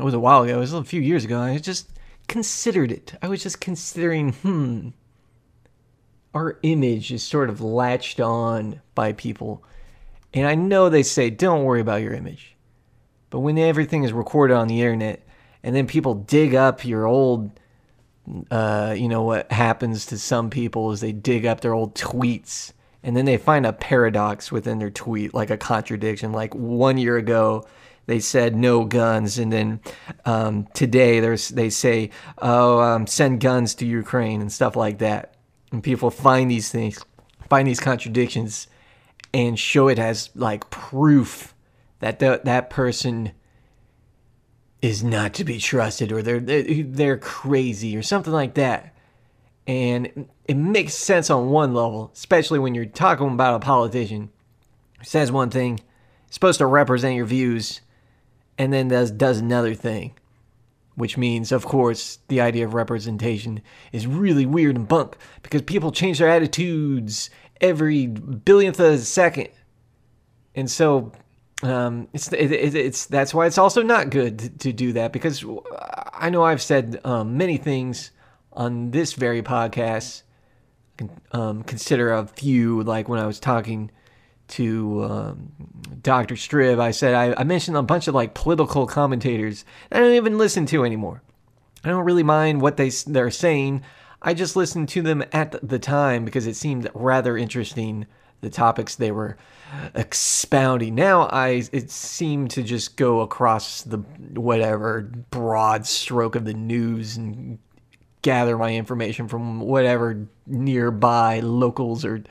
it 0.00 0.04
was 0.04 0.14
a 0.14 0.20
while 0.20 0.42
ago. 0.42 0.56
It 0.56 0.60
was 0.60 0.72
a 0.72 0.84
few 0.84 1.00
years 1.00 1.24
ago. 1.24 1.38
I 1.38 1.58
just 1.58 1.90
considered 2.28 2.92
it. 2.92 3.14
I 3.22 3.28
was 3.28 3.42
just 3.42 3.60
considering, 3.60 4.32
hmm, 4.32 4.88
our 6.34 6.58
image 6.62 7.12
is 7.12 7.22
sort 7.22 7.50
of 7.50 7.60
latched 7.60 8.20
on 8.20 8.80
by 8.94 9.12
people. 9.12 9.64
And 10.32 10.46
I 10.46 10.54
know 10.54 10.88
they 10.88 11.02
say, 11.02 11.30
don't 11.30 11.64
worry 11.64 11.80
about 11.80 12.02
your 12.02 12.14
image. 12.14 12.56
But 13.30 13.40
when 13.40 13.58
everything 13.58 14.04
is 14.04 14.12
recorded 14.12 14.54
on 14.54 14.68
the 14.68 14.80
internet 14.80 15.26
and 15.62 15.74
then 15.74 15.86
people 15.86 16.14
dig 16.14 16.54
up 16.54 16.84
your 16.84 17.06
old, 17.06 17.50
uh, 18.50 18.94
you 18.96 19.08
know, 19.08 19.22
what 19.22 19.50
happens 19.50 20.06
to 20.06 20.18
some 20.18 20.50
people 20.50 20.92
is 20.92 21.00
they 21.00 21.12
dig 21.12 21.46
up 21.46 21.60
their 21.60 21.74
old 21.74 21.94
tweets 21.94 22.72
and 23.02 23.16
then 23.16 23.24
they 23.24 23.36
find 23.36 23.66
a 23.66 23.72
paradox 23.72 24.52
within 24.52 24.78
their 24.78 24.90
tweet, 24.90 25.32
like 25.32 25.50
a 25.50 25.56
contradiction. 25.56 26.32
Like 26.32 26.54
one 26.54 26.98
year 26.98 27.16
ago, 27.16 27.66
they 28.06 28.20
said 28.20 28.56
no 28.56 28.84
guns, 28.84 29.38
and 29.38 29.52
then 29.52 29.80
um, 30.24 30.66
today 30.74 31.20
there's 31.20 31.48
they 31.50 31.70
say, 31.70 32.10
"Oh, 32.38 32.80
um, 32.80 33.06
send 33.06 33.40
guns 33.40 33.74
to 33.76 33.86
Ukraine" 33.86 34.40
and 34.40 34.52
stuff 34.52 34.76
like 34.76 34.98
that. 34.98 35.34
And 35.72 35.82
people 35.82 36.10
find 36.10 36.50
these 36.50 36.70
things, 36.70 37.04
find 37.48 37.68
these 37.68 37.80
contradictions, 37.80 38.66
and 39.32 39.58
show 39.58 39.88
it 39.88 39.98
as 39.98 40.30
like 40.34 40.70
proof 40.70 41.54
that 42.00 42.18
the, 42.18 42.40
that 42.44 42.70
person 42.70 43.32
is 44.82 45.04
not 45.04 45.34
to 45.34 45.44
be 45.44 45.58
trusted, 45.58 46.10
or 46.10 46.22
they're 46.22 46.40
they're 46.40 47.18
crazy, 47.18 47.96
or 47.96 48.02
something 48.02 48.32
like 48.32 48.54
that. 48.54 48.94
And 49.66 50.28
it 50.46 50.56
makes 50.56 50.94
sense 50.94 51.30
on 51.30 51.50
one 51.50 51.74
level, 51.74 52.10
especially 52.12 52.58
when 52.58 52.74
you're 52.74 52.86
talking 52.86 53.28
about 53.28 53.54
a 53.54 53.64
politician 53.64 54.30
who 54.98 55.04
says 55.04 55.30
one 55.30 55.50
thing, 55.50 55.78
supposed 56.30 56.58
to 56.58 56.66
represent 56.66 57.14
your 57.14 57.26
views, 57.26 57.80
and 58.60 58.74
then 58.74 58.88
does 58.88 59.10
does 59.10 59.38
another 59.38 59.74
thing. 59.74 60.12
Which 60.94 61.16
means, 61.16 61.50
of 61.50 61.64
course, 61.64 62.18
the 62.28 62.42
idea 62.42 62.66
of 62.66 62.74
representation 62.74 63.62
is 63.90 64.06
really 64.06 64.44
weird 64.44 64.76
and 64.76 64.86
bunk 64.86 65.16
because 65.42 65.62
people 65.62 65.92
change 65.92 66.18
their 66.18 66.28
attitudes 66.28 67.30
every 67.58 68.06
billionth 68.06 68.78
of 68.78 68.92
a 68.92 68.98
second. 68.98 69.48
And 70.54 70.70
so 70.70 71.10
um, 71.62 72.08
it's 72.12 72.30
it, 72.34 72.52
it, 72.52 72.74
it's 72.74 73.06
that's 73.06 73.32
why 73.32 73.46
it's 73.46 73.56
also 73.56 73.82
not 73.82 74.10
good 74.10 74.38
to, 74.40 74.48
to, 74.50 74.72
do 74.74 74.92
that 74.92 75.12
because 75.14 75.42
I 76.12 76.28
know 76.28 76.42
I've 76.42 76.60
said 76.60 77.00
um, 77.02 77.38
many 77.38 77.56
things 77.56 78.10
on 78.52 78.90
this 78.90 79.14
very 79.14 79.42
podcast. 79.42 80.22
Um, 81.32 81.62
consider 81.62 82.12
a 82.12 82.26
few 82.26 82.82
like 82.82 83.08
when 83.08 83.20
I 83.20 83.26
was 83.26 83.40
talking 83.40 83.90
to 84.50 85.04
um, 85.04 85.52
Dr. 86.02 86.34
Strib, 86.34 86.80
I 86.80 86.90
said 86.90 87.14
I, 87.14 87.40
I, 87.40 87.44
mentioned 87.44 87.76
a 87.76 87.82
bunch 87.82 88.08
of 88.08 88.14
like 88.14 88.34
political 88.34 88.86
commentators 88.86 89.64
I 89.90 89.98
don't 89.98 90.12
even 90.12 90.38
listen 90.38 90.66
to 90.66 90.84
anymore. 90.84 91.22
I 91.84 91.88
don't 91.88 92.04
really 92.04 92.22
mind 92.22 92.60
what 92.60 92.76
they 92.76 92.90
they're 92.90 93.30
saying. 93.30 93.82
I 94.22 94.34
just 94.34 94.56
listened 94.56 94.88
to 94.90 95.02
them 95.02 95.24
at 95.32 95.56
the 95.66 95.78
time 95.78 96.24
because 96.24 96.46
it 96.46 96.56
seemed 96.56 96.90
rather 96.94 97.36
interesting 97.36 98.06
the 98.40 98.50
topics 98.50 98.96
they 98.96 99.12
were 99.12 99.36
expounding. 99.94 100.94
Now 100.94 101.22
I 101.22 101.62
it 101.72 101.90
seemed 101.90 102.50
to 102.52 102.62
just 102.62 102.96
go 102.96 103.20
across 103.20 103.82
the 103.82 103.98
whatever 104.34 105.02
broad 105.30 105.86
stroke 105.86 106.34
of 106.34 106.44
the 106.44 106.54
news 106.54 107.16
and 107.16 107.58
gather 108.22 108.58
my 108.58 108.74
information 108.74 109.28
from 109.28 109.60
whatever 109.60 110.26
nearby 110.46 111.40
locals 111.40 112.04
are 112.04 112.22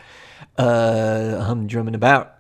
uh, 0.59 1.45
humdrumming 1.47 1.95
about. 1.95 2.35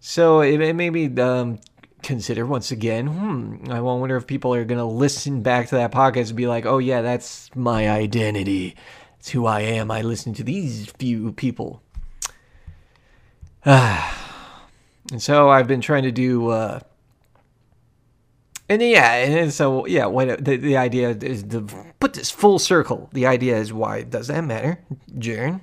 So 0.00 0.40
it, 0.40 0.60
it 0.60 0.74
made 0.74 0.90
me 0.90 1.06
um, 1.22 1.60
consider 2.02 2.44
once 2.44 2.70
again. 2.72 3.06
Hmm, 3.06 3.70
I 3.70 3.80
wonder 3.80 4.16
if 4.16 4.26
people 4.26 4.52
are 4.54 4.64
gonna 4.64 4.86
listen 4.86 5.42
back 5.42 5.68
to 5.68 5.76
that 5.76 5.92
podcast 5.92 6.28
and 6.28 6.36
be 6.36 6.46
like, 6.46 6.66
"Oh 6.66 6.78
yeah, 6.78 7.00
that's 7.00 7.54
my 7.54 7.88
identity. 7.88 8.76
It's 9.18 9.30
who 9.30 9.46
I 9.46 9.60
am. 9.60 9.90
I 9.90 10.02
listen 10.02 10.34
to 10.34 10.44
these 10.44 10.90
few 10.98 11.32
people." 11.32 11.82
And 15.12 15.22
so 15.22 15.50
I've 15.50 15.68
been 15.68 15.82
trying 15.82 16.04
to 16.04 16.10
do. 16.10 16.48
Uh, 16.48 16.80
and 18.70 18.80
yeah, 18.80 19.12
and 19.16 19.52
so 19.52 19.84
yeah, 19.84 20.06
what 20.06 20.42
the, 20.42 20.56
the 20.56 20.78
idea 20.78 21.10
is 21.10 21.42
to 21.42 21.60
put 22.00 22.14
this 22.14 22.30
full 22.30 22.58
circle. 22.58 23.10
The 23.12 23.26
idea 23.26 23.58
is 23.58 23.70
why 23.70 24.02
does 24.02 24.28
that 24.28 24.42
matter, 24.44 24.78
Jaron? 25.18 25.60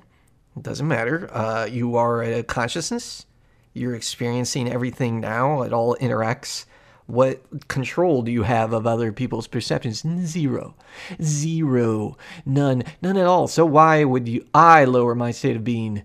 Doesn't 0.62 0.88
matter. 0.88 1.30
Uh, 1.34 1.66
you 1.66 1.96
are 1.96 2.22
a 2.22 2.44
consciousness. 2.44 3.26
You're 3.74 3.96
experiencing 3.96 4.72
everything 4.72 5.20
now. 5.20 5.62
It 5.64 5.74
all 5.74 5.96
interacts. 5.96 6.66
What 7.08 7.68
control 7.68 8.22
do 8.22 8.32
you 8.32 8.44
have 8.44 8.72
of 8.74 8.86
other 8.86 9.12
people's 9.12 9.48
perceptions? 9.48 10.04
Zero, 10.26 10.76
zero, 11.22 12.18
none, 12.46 12.84
none 13.02 13.18
at 13.18 13.26
all. 13.26 13.48
So 13.48 13.66
why 13.66 14.04
would 14.04 14.28
you? 14.28 14.46
I 14.54 14.86
lower 14.86 15.16
my 15.16 15.32
state 15.32 15.56
of 15.56 15.64
being 15.64 16.04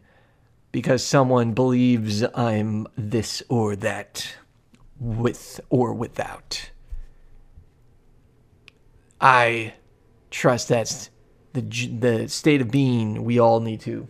because 0.73 1.05
someone 1.05 1.53
believes 1.53 2.25
I'm 2.35 2.87
this 2.97 3.43
or 3.49 3.77
that, 3.77 4.37
with 4.99 5.61
or 5.69 5.93
without. 5.93 6.71
I 9.21 9.75
trust 10.31 10.69
that's 10.69 11.11
the 11.53 11.63
the 11.63 12.29
state 12.29 12.61
of 12.61 12.71
being 12.71 13.25
we 13.25 13.39
all 13.39 13.61
need 13.61 13.81
to 13.83 14.09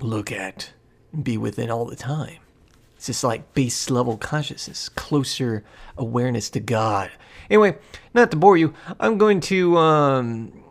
look 0.00 0.30
at 0.32 0.72
and 1.12 1.24
be 1.24 1.36
within 1.36 1.70
all 1.70 1.86
the 1.86 1.96
time. 1.96 2.38
It's 2.96 3.06
just 3.06 3.22
like 3.22 3.54
base 3.54 3.90
level 3.90 4.16
consciousness, 4.16 4.88
closer 4.88 5.64
awareness 5.96 6.50
to 6.50 6.60
God. 6.60 7.10
Anyway, 7.48 7.78
not 8.12 8.30
to 8.32 8.36
bore 8.36 8.56
you, 8.56 8.74
I'm 8.98 9.18
going 9.18 9.40
to. 9.42 9.78
Um, 9.78 10.64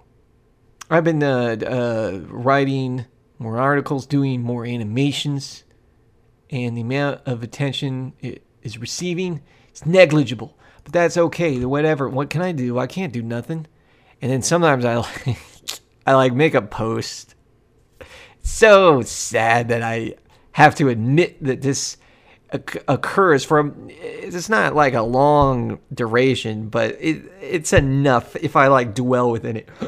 I've 0.89 1.03
been 1.03 1.23
uh, 1.23 1.55
uh, 1.65 2.19
writing 2.27 3.05
more 3.39 3.57
articles, 3.57 4.05
doing 4.05 4.41
more 4.41 4.65
animations, 4.65 5.63
and 6.49 6.75
the 6.77 6.81
amount 6.81 7.21
of 7.25 7.43
attention 7.43 8.13
it 8.19 8.43
is 8.61 8.77
receiving 8.77 9.41
is 9.73 9.85
negligible. 9.85 10.57
But 10.83 10.93
that's 10.93 11.17
okay. 11.17 11.63
Whatever. 11.63 12.09
What 12.09 12.29
can 12.29 12.41
I 12.41 12.51
do? 12.51 12.77
I 12.77 12.87
can't 12.87 13.13
do 13.13 13.21
nothing. 13.21 13.67
And 14.21 14.31
then 14.31 14.41
sometimes 14.41 14.83
I 14.83 14.95
like, 15.25 15.37
I 16.05 16.13
like 16.13 16.33
make 16.33 16.55
a 16.55 16.61
post. 16.61 17.35
So 18.47 19.01
sad 19.01 19.69
that 19.69 19.81
I 19.81 20.15
have 20.53 20.75
to 20.75 20.89
admit 20.89 21.43
that 21.43 21.61
this 21.61 21.97
occurs 22.87 23.43
from 23.43 23.89
it's 23.89 24.47
not 24.47 24.73
like 24.73 24.93
a 24.93 25.01
long 25.01 25.79
duration 25.93 26.69
but 26.69 26.95
it 26.97 27.29
it's 27.41 27.73
enough 27.73 28.37
if 28.37 28.55
i 28.55 28.67
like 28.67 28.95
dwell 28.95 29.29
within 29.29 29.57
it 29.57 29.67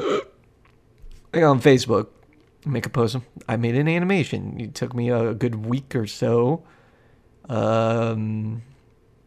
like 1.32 1.42
on 1.42 1.58
facebook 1.58 2.08
make 2.66 2.84
a 2.84 2.90
post 2.90 3.16
i 3.48 3.56
made 3.56 3.74
an 3.74 3.88
animation 3.88 4.60
it 4.60 4.74
took 4.74 4.92
me 4.92 5.08
a 5.08 5.32
good 5.32 5.64
week 5.64 5.96
or 5.96 6.06
so 6.06 6.62
um 7.48 8.60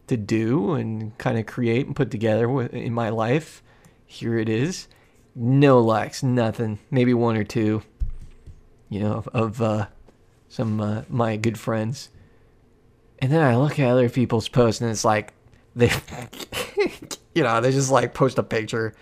to 0.08 0.18
do 0.18 0.74
and 0.74 1.18
kind 1.18 1.38
of 1.38 1.46
create 1.46 1.86
and 1.86 1.96
put 1.96 2.12
together 2.12 2.62
in 2.68 2.94
my 2.94 3.10
life. 3.10 3.64
Here 4.06 4.38
it 4.38 4.50
is. 4.50 4.88
No 5.36 5.80
likes, 5.80 6.22
nothing. 6.22 6.80
Maybe 6.92 7.14
one 7.14 7.36
or 7.36 7.44
two, 7.44 7.82
you 8.94 9.00
know, 9.00 9.14
of, 9.14 9.28
of 9.30 9.62
uh, 9.62 9.88
some 10.50 10.80
uh, 10.80 11.02
my 11.10 11.36
good 11.36 11.60
friends. 11.60 12.10
And 13.18 13.32
then 13.32 13.42
I 13.42 13.56
look 13.56 13.80
at 13.80 13.90
other 13.90 14.08
people's 14.08 14.48
posts 14.48 14.82
and 14.82 14.92
it's 14.92 15.04
like 15.04 15.34
they, 15.76 15.92
you 17.34 17.42
know, 17.42 17.60
they 17.60 17.72
just 17.72 17.90
like 17.90 18.14
post 18.14 18.38
a 18.38 18.44
picture, 18.44 18.94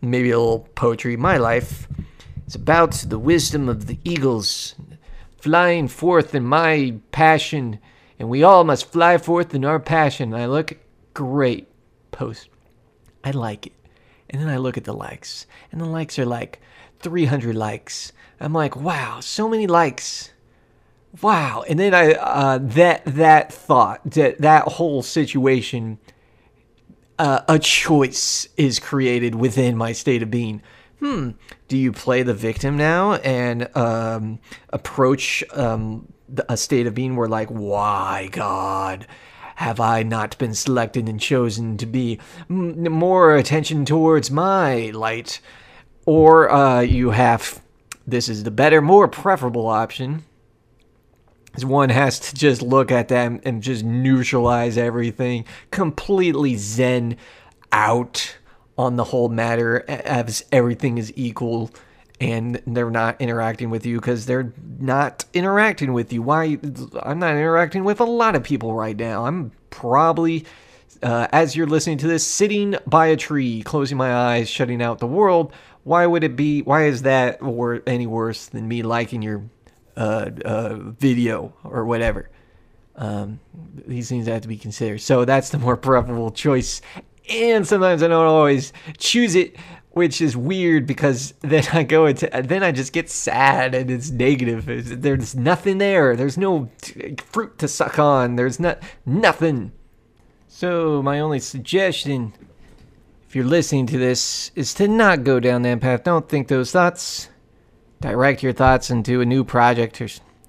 maybe 0.00 0.30
a 0.30 0.38
little 0.38 0.68
poetry. 0.76 1.16
My 1.16 1.38
life 1.38 1.88
is 2.46 2.54
about 2.54 2.92
the 2.92 3.18
wisdom 3.18 3.68
of 3.68 3.86
the 3.86 3.98
eagles 4.04 4.76
flying 5.40 5.88
forth 5.88 6.32
in 6.34 6.44
my 6.44 6.94
passion 7.10 7.80
and 8.20 8.28
we 8.28 8.44
all 8.44 8.62
must 8.62 8.92
fly 8.92 9.18
forth 9.18 9.52
in 9.52 9.64
our 9.64 9.80
passion. 9.80 10.32
And 10.32 10.40
I 10.40 10.46
look, 10.46 10.78
great 11.12 11.66
post. 12.12 12.48
I 13.24 13.32
like 13.32 13.66
it. 13.66 13.72
And 14.30 14.40
then 14.40 14.48
I 14.48 14.58
look 14.58 14.76
at 14.76 14.84
the 14.84 14.94
likes, 14.94 15.46
and 15.70 15.80
the 15.80 15.86
likes 15.86 16.18
are 16.18 16.24
like 16.24 16.60
300 17.04 17.54
likes. 17.54 18.12
I'm 18.40 18.52
like, 18.52 18.74
wow, 18.74 19.20
so 19.20 19.48
many 19.48 19.66
likes. 19.66 20.30
Wow. 21.22 21.64
And 21.68 21.78
then 21.78 21.94
I 21.94 22.14
uh, 22.14 22.58
that 22.60 23.04
that 23.04 23.52
thought 23.52 24.00
that 24.10 24.40
that 24.40 24.64
whole 24.64 25.02
situation 25.02 25.98
uh, 27.20 27.42
a 27.46 27.60
choice 27.60 28.48
is 28.56 28.80
created 28.80 29.36
within 29.36 29.76
my 29.76 29.92
state 29.92 30.22
of 30.22 30.30
being. 30.30 30.60
Hmm. 30.98 31.30
Do 31.68 31.76
you 31.76 31.92
play 31.92 32.24
the 32.24 32.34
victim 32.34 32.76
now 32.76 33.14
and 33.14 33.68
um, 33.76 34.40
approach 34.70 35.44
um, 35.52 36.12
a 36.48 36.56
state 36.56 36.86
of 36.86 36.94
being 36.94 37.16
where 37.16 37.28
like 37.28 37.48
why 37.48 38.28
god 38.32 39.06
have 39.56 39.78
i 39.78 40.02
not 40.02 40.36
been 40.38 40.54
selected 40.54 41.08
and 41.08 41.20
chosen 41.20 41.76
to 41.76 41.86
be 41.86 42.18
m- 42.50 42.82
more 42.90 43.36
attention 43.36 43.84
towards 43.84 44.30
my 44.30 44.90
light 44.90 45.40
or 46.06 46.50
uh, 46.50 46.80
you 46.80 47.10
have 47.10 47.60
this 48.06 48.28
is 48.28 48.44
the 48.44 48.50
better 48.50 48.82
more 48.82 49.08
preferable 49.08 49.66
option 49.66 50.24
is 51.56 51.64
one 51.64 51.88
has 51.88 52.18
to 52.18 52.34
just 52.34 52.62
look 52.62 52.90
at 52.90 53.08
them 53.08 53.40
and 53.44 53.62
just 53.62 53.84
neutralize 53.84 54.76
everything 54.76 55.44
completely 55.70 56.56
zen 56.56 57.16
out 57.72 58.36
on 58.76 58.96
the 58.96 59.04
whole 59.04 59.28
matter 59.28 59.84
as 59.88 60.44
everything 60.52 60.98
is 60.98 61.12
equal 61.16 61.70
and 62.20 62.60
they're 62.66 62.90
not 62.90 63.20
interacting 63.20 63.70
with 63.70 63.84
you 63.84 63.96
because 63.96 64.26
they're 64.26 64.52
not 64.78 65.24
interacting 65.32 65.92
with 65.92 66.12
you. 66.12 66.22
Why? 66.22 66.58
I'm 67.02 67.18
not 67.18 67.32
interacting 67.32 67.84
with 67.84 68.00
a 68.00 68.04
lot 68.04 68.36
of 68.36 68.42
people 68.42 68.74
right 68.74 68.96
now. 68.96 69.26
I'm 69.26 69.50
probably, 69.70 70.44
uh, 71.02 71.28
as 71.32 71.56
you're 71.56 71.66
listening 71.66 71.98
to 71.98 72.06
this, 72.06 72.26
sitting 72.26 72.76
by 72.86 73.08
a 73.08 73.16
tree, 73.16 73.62
closing 73.62 73.98
my 73.98 74.14
eyes, 74.14 74.48
shutting 74.48 74.80
out 74.80 74.98
the 74.98 75.06
world. 75.06 75.52
Why 75.84 76.06
would 76.06 76.24
it 76.24 76.34
be? 76.34 76.62
Why 76.62 76.86
is 76.86 77.02
that 77.02 77.38
any 77.86 78.06
worse 78.06 78.46
than 78.46 78.66
me 78.66 78.82
liking 78.82 79.22
your 79.22 79.44
uh, 79.96 80.30
uh, 80.44 80.74
video 80.98 81.54
or 81.62 81.84
whatever. 81.84 82.28
Um, 82.96 83.38
these 83.86 84.08
things 84.08 84.26
have 84.26 84.42
to 84.42 84.48
be 84.48 84.56
considered. 84.56 85.00
So 85.00 85.24
that's 85.24 85.50
the 85.50 85.58
more 85.58 85.76
preferable 85.76 86.30
choice. 86.30 86.80
And 87.30 87.66
sometimes 87.66 88.02
I 88.02 88.08
don't 88.08 88.26
always 88.26 88.72
choose 88.98 89.34
it, 89.34 89.56
which 89.92 90.20
is 90.20 90.36
weird 90.36 90.86
because 90.86 91.34
then 91.42 91.64
I 91.72 91.84
go 91.84 92.06
into, 92.06 92.28
then 92.42 92.62
I 92.62 92.72
just 92.72 92.92
get 92.92 93.08
sad 93.08 93.74
and 93.74 93.90
it's 93.90 94.10
negative. 94.10 94.64
There's 95.00 95.34
nothing 95.34 95.78
there. 95.78 96.16
There's 96.16 96.38
no 96.38 96.70
fruit 97.30 97.58
to 97.58 97.68
suck 97.68 97.98
on. 97.98 98.36
There's 98.36 98.58
not 98.58 98.82
nothing. 99.06 99.72
So 100.48 101.02
my 101.02 101.20
only 101.20 101.40
suggestion, 101.40 102.32
if 103.34 103.38
you're 103.38 103.44
listening 103.44 103.84
to 103.84 103.98
this, 103.98 104.52
is 104.54 104.72
to 104.74 104.86
not 104.86 105.24
go 105.24 105.40
down 105.40 105.62
that 105.62 105.80
path. 105.80 106.04
Don't 106.04 106.28
think 106.28 106.46
those 106.46 106.70
thoughts. 106.70 107.28
Direct 108.00 108.44
your 108.44 108.52
thoughts 108.52 108.90
into 108.90 109.20
a 109.20 109.24
new 109.24 109.42
project 109.42 110.00
or 110.00 110.06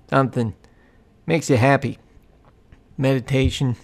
something. 0.07 0.53
Makes 1.25 1.49
you 1.49 1.57
happy 1.57 1.97
meditation 2.95 3.75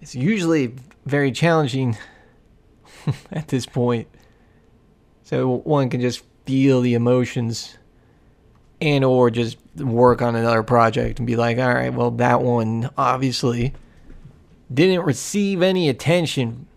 is 0.00 0.16
usually 0.16 0.74
very 1.06 1.30
challenging 1.30 1.96
at 3.30 3.46
this 3.46 3.64
point. 3.64 4.08
So 5.22 5.58
one 5.58 5.88
can 5.88 6.00
just 6.00 6.24
feel 6.46 6.80
the 6.80 6.94
emotions 6.94 7.78
and 8.80 9.04
or 9.04 9.30
just 9.30 9.56
work 9.76 10.20
on 10.20 10.34
another 10.34 10.64
project 10.64 11.20
and 11.20 11.28
be 11.28 11.36
like, 11.36 11.58
all 11.58 11.74
right, 11.74 11.94
well 11.94 12.10
that 12.10 12.42
one 12.42 12.90
obviously 12.98 13.72
didn't 14.74 15.04
receive 15.04 15.62
any 15.62 15.88
attention 15.88 16.66
at 16.66 16.69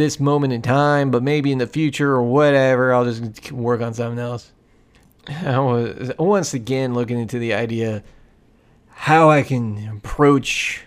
this 0.00 0.18
moment 0.18 0.52
in 0.52 0.62
time, 0.62 1.10
but 1.10 1.22
maybe 1.22 1.52
in 1.52 1.58
the 1.58 1.66
future 1.66 2.10
or 2.10 2.22
whatever, 2.22 2.92
I'll 2.92 3.04
just 3.04 3.52
work 3.52 3.80
on 3.80 3.94
something 3.94 4.18
else. 4.18 4.50
I 5.28 5.58
was 5.60 6.12
once 6.18 6.54
again 6.54 6.94
looking 6.94 7.18
into 7.18 7.38
the 7.38 7.54
idea 7.54 8.02
how 8.88 9.30
I 9.30 9.42
can 9.42 9.88
approach 9.88 10.82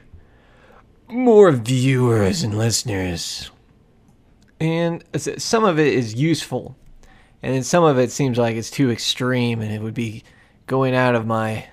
more 1.08 1.52
viewers 1.52 2.44
and 2.44 2.58
listeners. 2.58 3.52
And 4.60 5.04
some 5.16 5.64
of 5.64 5.80
it 5.80 5.94
is 5.94 6.16
useful, 6.16 6.76
and 7.42 7.54
then 7.54 7.64
some 7.64 7.84
of 7.84 8.00
it 8.00 8.12
seems 8.12 8.38
like 8.38 8.56
it's 8.56 8.72
too 8.72 8.92
extreme, 8.92 9.62
and 9.62 9.72
it 9.72 9.82
would 9.82 9.94
be 9.94 10.24
going 10.68 10.96
out 10.96 11.16
of 11.16 11.26
my 11.26 11.68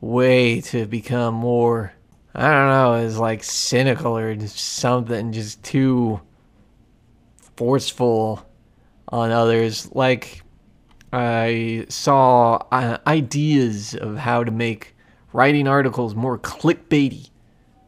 way 0.00 0.60
to 0.60 0.86
become 0.86 1.34
more, 1.34 1.92
I 2.34 2.42
don't 2.42 2.68
know, 2.68 2.94
is 2.94 3.18
like 3.18 3.42
cynical 3.42 4.16
or 4.16 4.38
something, 4.46 5.32
just 5.32 5.62
too 5.62 6.20
forceful 7.58 8.46
on 9.08 9.32
others. 9.32 9.90
Like, 9.92 10.42
I 11.12 11.86
saw 11.88 12.58
uh, 12.70 12.98
ideas 13.04 13.96
of 13.96 14.16
how 14.16 14.44
to 14.44 14.52
make 14.52 14.94
writing 15.32 15.66
articles 15.66 16.14
more 16.14 16.38
clickbaity, 16.38 17.30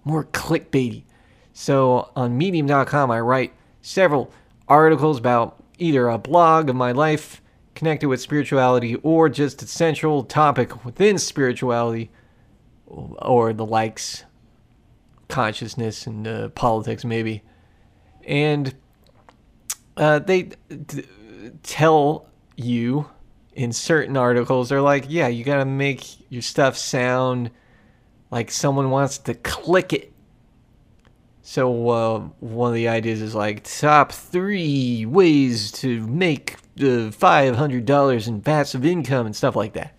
more 0.03 0.25
clickbaity. 0.25 1.05
So 1.53 2.11
on 2.17 2.37
medium.com, 2.37 3.13
I 3.13 3.21
write 3.21 3.53
several 3.81 4.33
articles 4.67 5.19
about 5.19 5.63
either 5.79 6.09
a 6.09 6.19
blog 6.19 6.69
of 6.69 6.75
my 6.75 6.91
life 6.91 7.41
connected 7.77 8.09
with 8.09 8.21
spirituality 8.21 8.97
or 8.97 9.29
just 9.29 9.63
a 9.63 9.69
central 9.69 10.25
topic 10.25 10.85
within 10.85 11.17
spirituality 11.17 12.11
or 12.89 13.53
the 13.53 13.65
likes, 13.65 14.25
consciousness 15.29 16.09
and 16.09 16.27
uh, 16.27 16.49
politics, 16.49 17.05
maybe. 17.05 17.45
And 18.27 18.75
uh, 20.01 20.19
they 20.19 20.43
d- 20.43 21.05
tell 21.63 22.27
you 22.57 23.09
in 23.53 23.73
certain 23.73 24.17
articles 24.17 24.71
they're 24.71 24.81
like, 24.81 25.05
yeah, 25.09 25.29
you 25.29 25.45
got 25.45 25.59
to 25.59 25.65
make 25.67 26.31
your 26.33 26.41
stuff 26.43 26.77
sound 26.77 27.51
like 28.31 28.51
someone 28.51 28.91
wants 28.91 29.19
to 29.19 29.35
click 29.35 29.93
it. 29.93 30.13
So 31.43 31.89
uh, 31.91 32.19
one 32.39 32.71
of 32.71 32.75
the 32.75 32.89
ideas 32.89 33.21
is 33.21 33.35
like 33.35 33.63
top 33.65 34.13
three 34.13 35.05
ways 35.05 35.71
to 35.73 36.07
make 36.07 36.57
hundred 36.81 37.85
dollars 37.85 38.27
in 38.27 38.41
passive 38.41 38.87
income 38.87 39.27
and 39.27 39.37
stuff 39.37 39.55
like 39.55 39.75
that, 39.75 39.95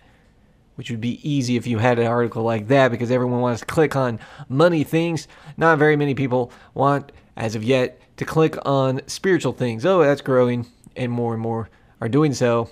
which 0.75 0.89
would 0.89 1.01
be 1.01 1.19
easy 1.29 1.57
if 1.57 1.67
you 1.67 1.77
had 1.77 1.99
an 1.99 2.07
article 2.07 2.41
like 2.41 2.69
that 2.69 2.89
because 2.89 3.11
everyone 3.11 3.41
wants 3.41 3.59
to 3.59 3.67
click 3.67 3.95
on 3.95 4.19
money 4.49 4.83
things. 4.83 5.27
Not 5.57 5.77
very 5.77 5.95
many 5.95 6.15
people 6.15 6.51
want, 6.73 7.11
as 7.35 7.53
of 7.53 7.63
yet, 7.63 8.00
to 8.21 8.25
click 8.25 8.55
on 8.63 9.01
spiritual 9.07 9.51
things. 9.51 9.83
Oh, 9.83 10.03
that's 10.03 10.21
growing, 10.21 10.67
and 10.95 11.11
more 11.11 11.33
and 11.33 11.41
more 11.41 11.71
are 11.99 12.07
doing 12.07 12.35
so. 12.35 12.69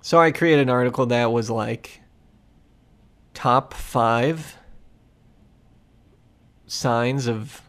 So 0.00 0.18
I 0.18 0.30
created 0.30 0.62
an 0.62 0.70
article 0.70 1.04
that 1.04 1.30
was 1.30 1.50
like 1.50 2.00
top 3.34 3.74
five 3.74 4.56
signs 6.66 7.26
of 7.26 7.60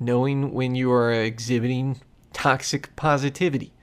knowing 0.00 0.54
when 0.54 0.74
you 0.74 0.90
are 0.90 1.12
exhibiting 1.12 2.00
toxic 2.32 2.96
positivity. 2.96 3.74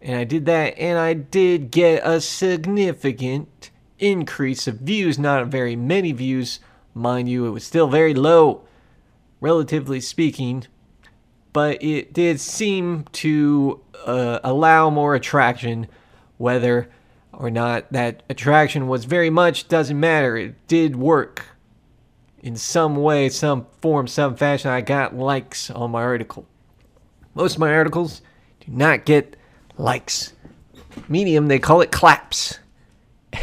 And 0.00 0.16
I 0.16 0.24
did 0.24 0.46
that, 0.46 0.76
and 0.76 0.98
I 0.98 1.12
did 1.12 1.70
get 1.70 2.04
a 2.04 2.20
significant 2.20 3.70
increase 4.00 4.66
of 4.66 4.80
views. 4.80 5.16
Not 5.16 5.46
very 5.46 5.76
many 5.76 6.10
views, 6.10 6.58
mind 6.92 7.28
you, 7.28 7.46
it 7.46 7.50
was 7.50 7.62
still 7.62 7.86
very 7.86 8.14
low, 8.14 8.64
relatively 9.42 10.00
speaking, 10.00 10.64
but 11.52 11.82
it 11.82 12.12
did 12.14 12.40
seem 12.40 13.04
to 13.12 13.82
uh, 14.06 14.38
allow 14.42 14.88
more 14.88 15.14
attraction 15.14 15.88
whether 16.38 16.88
or 17.32 17.50
not 17.50 17.92
that 17.92 18.22
attraction 18.30 18.86
was 18.86 19.04
very 19.04 19.30
much 19.30 19.68
doesn't 19.68 19.98
matter. 19.98 20.36
It 20.36 20.66
did 20.68 20.94
work 20.96 21.46
in 22.40 22.56
some 22.56 22.96
way, 22.96 23.28
some 23.28 23.66
form, 23.80 24.06
some 24.06 24.36
fashion. 24.36 24.70
I 24.70 24.80
got 24.80 25.16
likes 25.16 25.70
on 25.70 25.90
my 25.90 26.02
article. 26.02 26.46
Most 27.34 27.54
of 27.54 27.60
my 27.60 27.74
articles 27.74 28.22
do 28.60 28.70
not 28.70 29.04
get 29.04 29.36
likes. 29.76 30.32
Medium, 31.08 31.48
they 31.48 31.58
call 31.58 31.80
it 31.82 31.92
claps. 31.92 32.58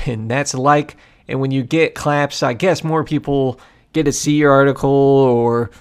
And 0.05 0.29
that's 0.29 0.53
like. 0.53 0.97
And 1.27 1.39
when 1.41 1.49
you 1.49 1.63
get 1.63 1.95
claps, 1.95 2.43
I 2.43 2.53
guess 2.53 2.83
more 2.83 3.03
people 3.03 3.59
get 3.93 4.04
to 4.04 4.12
see 4.12 4.34
your 4.34 4.52
article 4.52 4.89
or 4.89 5.71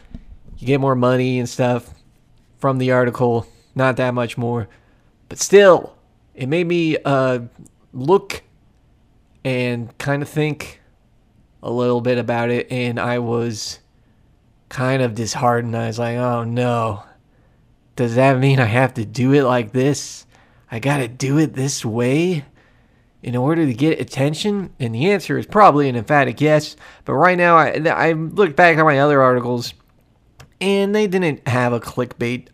you 0.59 0.67
get 0.67 0.81
more 0.81 0.95
money 0.95 1.39
and 1.39 1.49
stuff 1.49 1.95
from 2.59 2.79
the 2.79 2.93
article. 2.93 3.47
Not 3.75 3.97
that 3.97 4.15
much 4.15 4.37
more. 4.37 4.69
But 5.29 5.39
still, 5.39 5.97
it 6.35 6.49
made 6.49 6.67
me 6.67 6.97
uh, 7.05 7.41
look 7.93 8.43
and 9.45 9.97
kind 9.99 10.23
of 10.23 10.29
think 10.29 10.81
a 11.63 11.71
little 11.71 12.01
bit 12.01 12.19
about 12.19 12.51
it, 12.51 12.71
and 12.71 12.99
I 12.99 13.19
was 13.19 13.81
kind 14.69 15.03
of 15.03 15.15
disheartened. 15.15 15.77
I 15.77 15.87
was 15.87 15.99
like, 15.99 16.17
oh 16.17 16.45
no, 16.45 17.03
does 17.97 18.15
that 18.15 18.39
mean 18.39 18.61
I 18.61 18.67
have 18.67 18.95
to 18.95 19.05
do 19.05 19.33
it 19.33 19.43
like 19.43 19.73
this? 19.73 20.27
I 20.71 20.79
gotta 20.79 21.09
do 21.09 21.39
it 21.39 21.55
this 21.55 21.85
way 21.85 22.45
in 23.23 23.37
order 23.37 23.67
to 23.67 23.75
get 23.75 24.01
attention? 24.01 24.73
And 24.79 24.95
the 24.95 25.11
answer 25.11 25.39
is 25.39 25.47
probably 25.47 25.89
an 25.89 25.97
emphatic 25.97 26.41
yes. 26.41 26.77
But 27.05 27.15
right 27.15 27.39
now, 27.39 27.57
I, 27.57 27.83
I 27.87 28.13
look 28.13 28.57
back 28.57 28.79
at 28.79 28.85
my 28.85 28.99
other 29.01 29.21
articles, 29.21 29.75
and 30.61 30.95
they 30.95 31.07
didn't 31.07 31.47
have 31.49 31.73
a 31.73 31.81
clickbait 31.81 32.49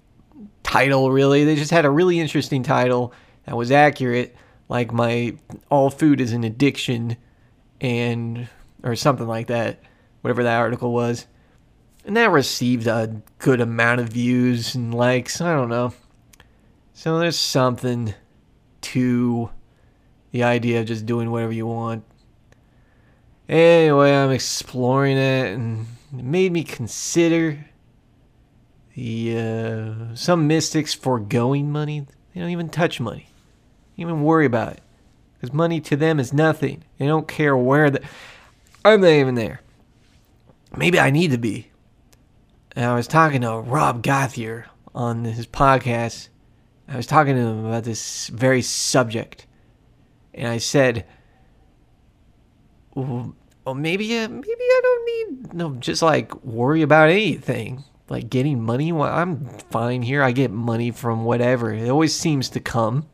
title 0.62 1.12
really. 1.12 1.44
They 1.44 1.56
just 1.56 1.70
had 1.70 1.84
a 1.84 1.90
really 1.90 2.18
interesting 2.18 2.62
title 2.62 3.12
that 3.46 3.56
was 3.56 3.70
accurate, 3.70 4.34
like 4.68 4.92
my 4.92 5.36
all 5.70 5.90
food 5.90 6.20
is 6.20 6.32
an 6.32 6.42
addiction 6.42 7.16
and 7.80 8.48
or 8.82 8.96
something 8.96 9.26
like 9.26 9.46
that, 9.48 9.80
whatever 10.22 10.42
that 10.42 10.58
article 10.58 10.92
was. 10.92 11.26
And 12.06 12.16
that 12.16 12.30
received 12.30 12.86
a 12.86 13.22
good 13.38 13.60
amount 13.60 14.00
of 14.00 14.08
views 14.08 14.74
and 14.74 14.92
likes. 14.92 15.40
I 15.40 15.54
don't 15.54 15.70
know. 15.70 15.94
So 16.92 17.18
there's 17.18 17.38
something 17.38 18.14
to 18.82 19.50
the 20.34 20.42
idea 20.42 20.80
of 20.80 20.86
just 20.86 21.06
doing 21.06 21.30
whatever 21.30 21.52
you 21.52 21.66
want. 21.66 22.02
Anyway, 23.48 24.12
I'm 24.12 24.32
exploring 24.32 25.16
it 25.16 25.54
and 25.54 25.86
it 26.12 26.24
made 26.24 26.50
me 26.52 26.64
consider 26.64 27.64
the 28.96 29.38
uh, 29.38 30.14
some 30.14 30.46
mystics 30.46 30.92
foregoing 30.92 31.70
money. 31.70 32.06
They 32.34 32.40
don't 32.40 32.50
even 32.50 32.68
touch 32.68 33.00
money 33.00 33.28
even 33.96 34.22
worry 34.22 34.46
about 34.46 34.72
it. 34.72 34.80
Because 35.34 35.52
money 35.52 35.80
to 35.82 35.96
them 35.96 36.18
is 36.18 36.32
nothing. 36.32 36.84
They 36.98 37.06
don't 37.06 37.28
care 37.28 37.56
where 37.56 37.90
the. 37.90 38.00
I'm 38.84 39.00
not 39.00 39.08
even 39.08 39.34
there. 39.34 39.60
Maybe 40.76 40.98
I 40.98 41.10
need 41.10 41.30
to 41.30 41.38
be. 41.38 41.68
And 42.74 42.84
I 42.84 42.94
was 42.94 43.06
talking 43.06 43.42
to 43.42 43.58
Rob 43.58 44.02
Gothier 44.02 44.64
on 44.94 45.24
his 45.24 45.46
podcast. 45.46 46.28
I 46.88 46.96
was 46.96 47.06
talking 47.06 47.34
to 47.34 47.40
him 47.40 47.64
about 47.64 47.84
this 47.84 48.28
very 48.28 48.62
subject. 48.62 49.46
And 50.34 50.48
I 50.48 50.58
said, 50.58 51.06
well, 52.94 53.34
maybe, 53.66 54.18
uh, 54.18 54.28
maybe 54.28 54.44
I 54.48 54.80
don't 54.82 55.04
need, 55.06 55.54
no, 55.54 55.74
just 55.76 56.02
like 56.02 56.34
worry 56.44 56.82
about 56.82 57.08
anything. 57.08 57.84
Like 58.08 58.28
getting 58.28 58.62
money. 58.62 58.92
Well, 58.92 59.10
I'm 59.10 59.46
fine 59.70 60.02
here. 60.02 60.22
I 60.22 60.32
get 60.32 60.50
money 60.50 60.90
from 60.90 61.24
whatever. 61.24 61.72
It 61.72 61.88
always 61.88 62.14
seems 62.14 62.50
to 62.50 62.60
come. 62.60 63.06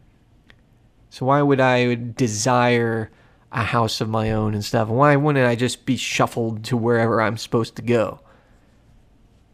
So 1.10 1.26
why 1.26 1.42
would 1.42 1.60
I 1.60 1.94
desire 1.94 3.10
a 3.52 3.64
house 3.64 4.00
of 4.00 4.08
my 4.08 4.30
own 4.30 4.54
and 4.54 4.64
stuff. 4.64 4.88
Why 4.88 5.16
wouldn't 5.16 5.46
I 5.46 5.56
just 5.56 5.84
be 5.84 5.96
shuffled 5.96 6.64
to 6.64 6.76
wherever 6.76 7.20
I'm 7.20 7.36
supposed 7.36 7.76
to 7.76 7.82
go? 7.82 8.20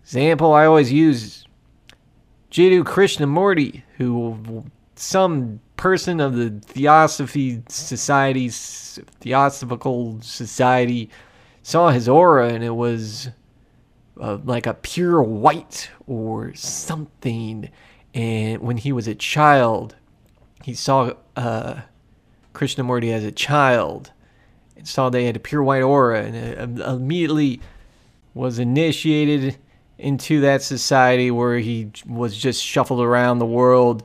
Example 0.02 0.52
I 0.52 0.66
always 0.66 0.92
use 0.92 1.46
Jiddu 2.50 2.84
Krishnamurti, 2.84 3.82
who 3.96 4.64
some 4.94 5.60
person 5.86 6.18
of 6.18 6.34
the 6.34 6.50
Theosophy 6.50 7.62
Society, 7.68 8.48
Theosophical 8.48 10.20
Society, 10.20 11.08
saw 11.62 11.90
his 11.90 12.08
aura 12.08 12.48
and 12.48 12.64
it 12.64 12.74
was 12.74 13.30
uh, 14.20 14.38
like 14.42 14.66
a 14.66 14.74
pure 14.74 15.22
white 15.22 15.88
or 16.08 16.52
something. 16.56 17.70
And 18.14 18.62
when 18.62 18.78
he 18.78 18.90
was 18.90 19.06
a 19.06 19.14
child, 19.14 19.94
he 20.64 20.74
saw 20.74 21.12
uh, 21.36 21.82
Krishnamurti 22.52 23.12
as 23.12 23.22
a 23.22 23.30
child 23.30 24.10
and 24.76 24.88
saw 24.88 25.08
they 25.08 25.26
had 25.26 25.36
a 25.36 25.40
pure 25.40 25.62
white 25.62 25.82
aura 25.82 26.24
and 26.24 26.82
uh, 26.82 26.94
immediately 26.94 27.60
was 28.34 28.58
initiated 28.58 29.56
into 29.98 30.40
that 30.40 30.62
society 30.62 31.30
where 31.30 31.60
he 31.60 31.92
was 32.08 32.36
just 32.36 32.60
shuffled 32.60 33.02
around 33.02 33.38
the 33.38 33.46
world. 33.46 34.02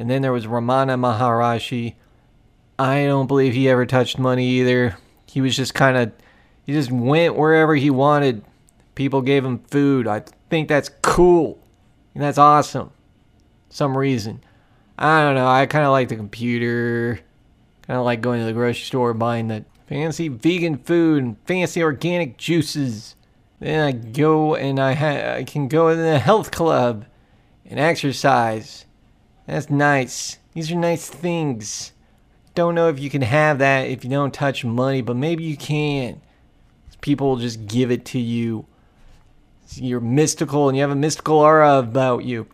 And 0.00 0.08
then 0.08 0.22
there 0.22 0.32
was 0.32 0.46
Ramana 0.46 0.98
Maharishi. 0.98 1.92
I 2.78 3.04
don't 3.04 3.26
believe 3.26 3.52
he 3.52 3.68
ever 3.68 3.84
touched 3.84 4.18
money 4.18 4.48
either. 4.48 4.96
He 5.26 5.42
was 5.42 5.54
just 5.54 5.74
kind 5.74 5.94
of, 5.94 6.10
he 6.64 6.72
just 6.72 6.90
went 6.90 7.36
wherever 7.36 7.74
he 7.74 7.90
wanted. 7.90 8.42
People 8.94 9.20
gave 9.20 9.44
him 9.44 9.58
food. 9.58 10.08
I 10.08 10.22
think 10.48 10.68
that's 10.68 10.88
cool. 11.02 11.62
And 12.14 12.22
that's 12.24 12.38
awesome. 12.38 12.92
Some 13.68 13.94
reason. 13.94 14.42
I 14.96 15.22
don't 15.22 15.34
know. 15.34 15.46
I 15.46 15.66
kind 15.66 15.84
of 15.84 15.90
like 15.90 16.08
the 16.08 16.16
computer. 16.16 17.20
Kind 17.82 17.98
of 17.98 18.06
like 18.06 18.22
going 18.22 18.40
to 18.40 18.46
the 18.46 18.54
grocery 18.54 18.84
store 18.84 19.12
buying 19.12 19.48
that 19.48 19.64
fancy 19.86 20.28
vegan 20.28 20.78
food 20.78 21.22
and 21.22 21.36
fancy 21.44 21.82
organic 21.82 22.38
juices. 22.38 23.16
Then 23.58 23.86
I 23.86 23.92
go 23.92 24.54
and 24.54 24.80
I, 24.80 24.94
ha- 24.94 25.34
I 25.36 25.44
can 25.44 25.68
go 25.68 25.90
to 25.90 25.96
the 25.96 26.18
health 26.18 26.50
club 26.50 27.04
and 27.66 27.78
exercise. 27.78 28.86
That's 29.50 29.68
nice. 29.68 30.38
These 30.54 30.70
are 30.70 30.76
nice 30.76 31.08
things. 31.08 31.92
Don't 32.54 32.76
know 32.76 32.88
if 32.88 33.00
you 33.00 33.10
can 33.10 33.22
have 33.22 33.58
that 33.58 33.88
if 33.88 34.04
you 34.04 34.10
don't 34.10 34.32
touch 34.32 34.64
money, 34.64 35.02
but 35.02 35.16
maybe 35.16 35.42
you 35.42 35.56
can. 35.56 36.20
People 37.00 37.30
will 37.30 37.36
just 37.36 37.66
give 37.66 37.90
it 37.90 38.04
to 38.06 38.20
you. 38.20 38.66
You're 39.74 40.00
mystical 40.00 40.68
and 40.68 40.76
you 40.76 40.82
have 40.82 40.90
a 40.90 40.96
mystical 40.96 41.38
aura 41.38 41.78
about 41.78 42.24
you. 42.24 42.46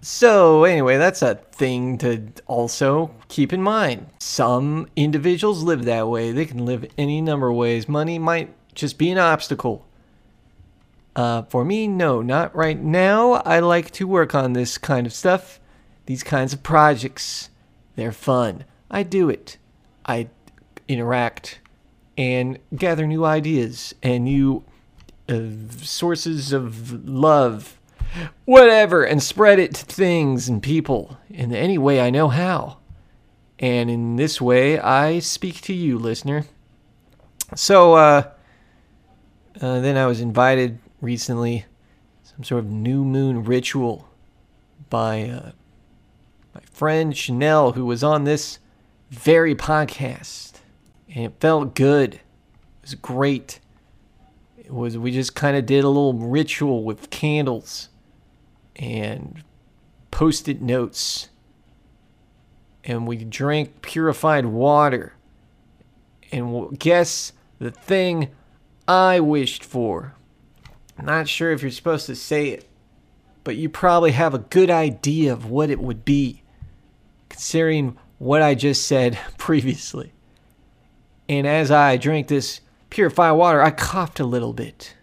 So, 0.00 0.64
anyway, 0.64 0.96
that's 0.96 1.20
a 1.20 1.34
thing 1.34 1.98
to 1.98 2.22
also 2.46 3.14
keep 3.28 3.52
in 3.52 3.62
mind. 3.62 4.06
Some 4.18 4.88
individuals 4.96 5.62
live 5.62 5.84
that 5.84 6.08
way. 6.08 6.32
They 6.32 6.46
can 6.46 6.64
live 6.64 6.90
any 6.96 7.20
number 7.20 7.48
of 7.48 7.56
ways. 7.56 7.86
Money 7.86 8.18
might 8.18 8.54
just 8.74 8.96
be 8.96 9.10
an 9.10 9.18
obstacle. 9.18 9.84
Uh, 11.14 11.42
for 11.42 11.64
me, 11.64 11.86
no, 11.86 12.22
not 12.22 12.54
right 12.56 12.80
now. 12.80 13.32
I 13.32 13.60
like 13.60 13.90
to 13.92 14.06
work 14.06 14.34
on 14.34 14.54
this 14.54 14.78
kind 14.78 15.06
of 15.06 15.12
stuff, 15.12 15.60
these 16.06 16.22
kinds 16.22 16.52
of 16.52 16.62
projects. 16.62 17.50
They're 17.96 18.12
fun. 18.12 18.64
I 18.90 19.02
do 19.02 19.28
it. 19.28 19.58
I 20.04 20.28
interact 20.88 21.60
and 22.16 22.58
gather 22.74 23.06
new 23.06 23.24
ideas 23.24 23.94
and 24.02 24.24
new 24.24 24.64
uh, 25.28 25.42
sources 25.78 26.52
of 26.52 27.08
love, 27.08 27.78
whatever, 28.44 29.04
and 29.04 29.22
spread 29.22 29.58
it 29.58 29.74
to 29.74 29.84
things 29.86 30.48
and 30.48 30.62
people 30.62 31.16
in 31.30 31.54
any 31.54 31.78
way 31.78 32.00
I 32.00 32.10
know 32.10 32.28
how. 32.28 32.78
And 33.58 33.90
in 33.90 34.16
this 34.16 34.40
way, 34.40 34.78
I 34.78 35.20
speak 35.20 35.60
to 35.62 35.72
you, 35.72 35.98
listener. 35.98 36.46
So, 37.54 37.94
uh, 37.94 38.30
uh, 39.60 39.80
then 39.80 39.96
I 39.96 40.06
was 40.06 40.20
invited 40.20 40.78
recently 41.00 41.66
some 42.22 42.42
sort 42.42 42.64
of 42.64 42.70
new 42.70 43.04
moon 43.04 43.44
ritual 43.44 44.08
by 44.90 45.28
uh, 45.28 45.52
friend 46.82 47.16
Chanel, 47.16 47.74
who 47.74 47.86
was 47.86 48.02
on 48.02 48.24
this 48.24 48.58
very 49.08 49.54
podcast, 49.54 50.54
and 51.14 51.26
it 51.26 51.34
felt 51.38 51.76
good. 51.76 52.14
It 52.14 52.22
was 52.82 52.94
great. 52.96 53.60
It 54.58 54.72
was 54.72 54.98
we 54.98 55.12
just 55.12 55.36
kind 55.36 55.56
of 55.56 55.64
did 55.64 55.84
a 55.84 55.88
little 55.88 56.14
ritual 56.14 56.82
with 56.82 57.08
candles 57.10 57.88
and 58.74 59.44
post-it 60.10 60.60
notes, 60.60 61.28
and 62.82 63.06
we 63.06 63.18
drank 63.18 63.80
purified 63.82 64.46
water. 64.46 65.14
And 66.32 66.76
guess 66.80 67.32
the 67.60 67.70
thing 67.70 68.32
I 68.88 69.20
wished 69.20 69.62
for 69.62 70.16
not 71.00 71.28
sure 71.28 71.52
if 71.52 71.62
you're 71.62 71.70
supposed 71.70 72.06
to 72.06 72.16
say 72.16 72.48
it, 72.48 72.68
but 73.44 73.54
you 73.54 73.68
probably 73.68 74.10
have 74.10 74.34
a 74.34 74.40
good 74.40 74.68
idea 74.68 75.32
of 75.32 75.48
what 75.48 75.70
it 75.70 75.78
would 75.78 76.04
be, 76.04 76.41
considering 77.32 77.96
what 78.18 78.42
I 78.42 78.54
just 78.54 78.86
said 78.86 79.18
previously. 79.38 80.12
And 81.28 81.46
as 81.46 81.70
I 81.70 81.96
drank 81.96 82.28
this 82.28 82.60
purified 82.90 83.32
water, 83.32 83.62
I 83.62 83.70
coughed 83.70 84.20
a 84.20 84.24
little 84.24 84.52
bit. 84.52 84.94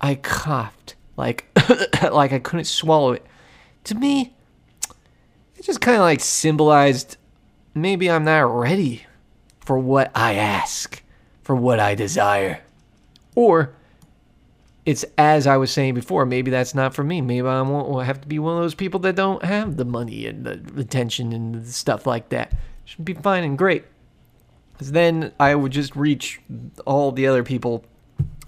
I 0.00 0.14
coughed 0.14 0.94
like 1.16 1.46
like 2.02 2.32
I 2.32 2.38
couldn't 2.38 2.64
swallow 2.64 3.12
it. 3.12 3.26
To 3.84 3.94
me, 3.96 4.32
it 5.56 5.64
just 5.64 5.80
kind 5.80 5.96
of 5.96 6.02
like 6.02 6.20
symbolized 6.20 7.16
maybe 7.74 8.08
I'm 8.10 8.24
not 8.24 8.40
ready 8.40 9.04
for 9.60 9.78
what 9.78 10.12
I 10.14 10.34
ask, 10.34 11.02
for 11.42 11.56
what 11.56 11.80
I 11.80 11.94
desire. 11.94 12.62
Or 13.34 13.74
it's 14.84 15.04
as 15.16 15.46
I 15.46 15.56
was 15.56 15.70
saying 15.70 15.94
before, 15.94 16.26
maybe 16.26 16.50
that's 16.50 16.74
not 16.74 16.94
for 16.94 17.04
me. 17.04 17.20
Maybe 17.20 17.46
I 17.46 17.62
won't 17.62 18.04
have 18.04 18.20
to 18.20 18.28
be 18.28 18.38
one 18.38 18.56
of 18.56 18.62
those 18.62 18.74
people 18.74 18.98
that 19.00 19.14
don't 19.14 19.44
have 19.44 19.76
the 19.76 19.84
money 19.84 20.26
and 20.26 20.44
the 20.44 20.80
attention 20.80 21.32
and 21.32 21.66
stuff 21.66 22.06
like 22.06 22.30
that. 22.30 22.52
Should 22.84 23.04
be 23.04 23.14
fine 23.14 23.44
and 23.44 23.56
great. 23.56 23.84
Because 24.72 24.90
then 24.92 25.32
I 25.38 25.54
would 25.54 25.70
just 25.70 25.94
reach 25.94 26.40
all 26.84 27.12
the 27.12 27.28
other 27.28 27.44
people, 27.44 27.84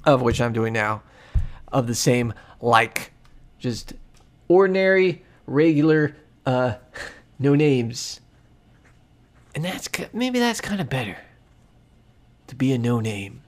of 0.05 0.23
which 0.23 0.41
I'm 0.41 0.53
doing 0.53 0.73
now, 0.73 1.03
of 1.69 1.87
the 1.87 1.95
same 1.95 2.35
like, 2.61 3.13
just 3.61 3.93
ordinary, 4.49 5.23
regular, 5.47 6.17
uh, 6.47 6.75
no 7.39 7.55
names. 7.55 8.21
And 9.55 9.65
that's 9.65 9.89
maybe 10.13 10.41
that's 10.41 10.61
kind 10.61 10.81
of 10.81 10.89
better 10.89 11.17
to 12.49 12.57
be 12.57 12.73
a 12.73 12.79
no 12.79 12.99
name. 12.99 13.43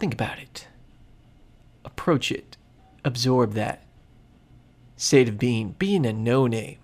Think 0.00 0.12
about 0.12 0.40
it 0.40 0.66
approach 1.96 2.30
it, 2.30 2.58
absorb 3.04 3.54
that 3.54 3.82
state 4.96 5.28
of 5.28 5.38
being, 5.38 5.74
being 5.78 6.04
a 6.04 6.12
no 6.12 6.46
name. 6.46 6.78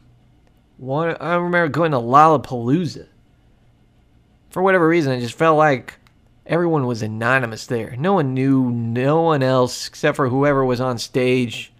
I 0.82 1.34
remember 1.34 1.68
going 1.68 1.92
to 1.92 1.98
Lollapalooza. 1.98 3.06
For 4.50 4.62
whatever 4.62 4.88
reason, 4.88 5.12
I 5.12 5.20
just 5.20 5.36
felt 5.36 5.58
like 5.58 5.98
everyone 6.46 6.86
was 6.86 7.02
anonymous 7.02 7.66
there. 7.66 7.94
No 7.96 8.14
one 8.14 8.34
knew 8.34 8.70
no 8.70 9.22
one 9.22 9.42
else 9.42 9.86
except 9.86 10.16
for 10.16 10.28
whoever 10.28 10.64
was 10.64 10.80
on 10.80 10.98
stage. 10.98 11.72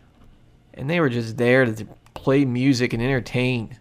And 0.75 0.89
they 0.89 1.01
were 1.01 1.11
just 1.11 1.37
there 1.37 1.65
to 1.65 1.87
play 2.15 2.45
music 2.45 2.93
and 2.93 3.03
entertain. 3.03 3.77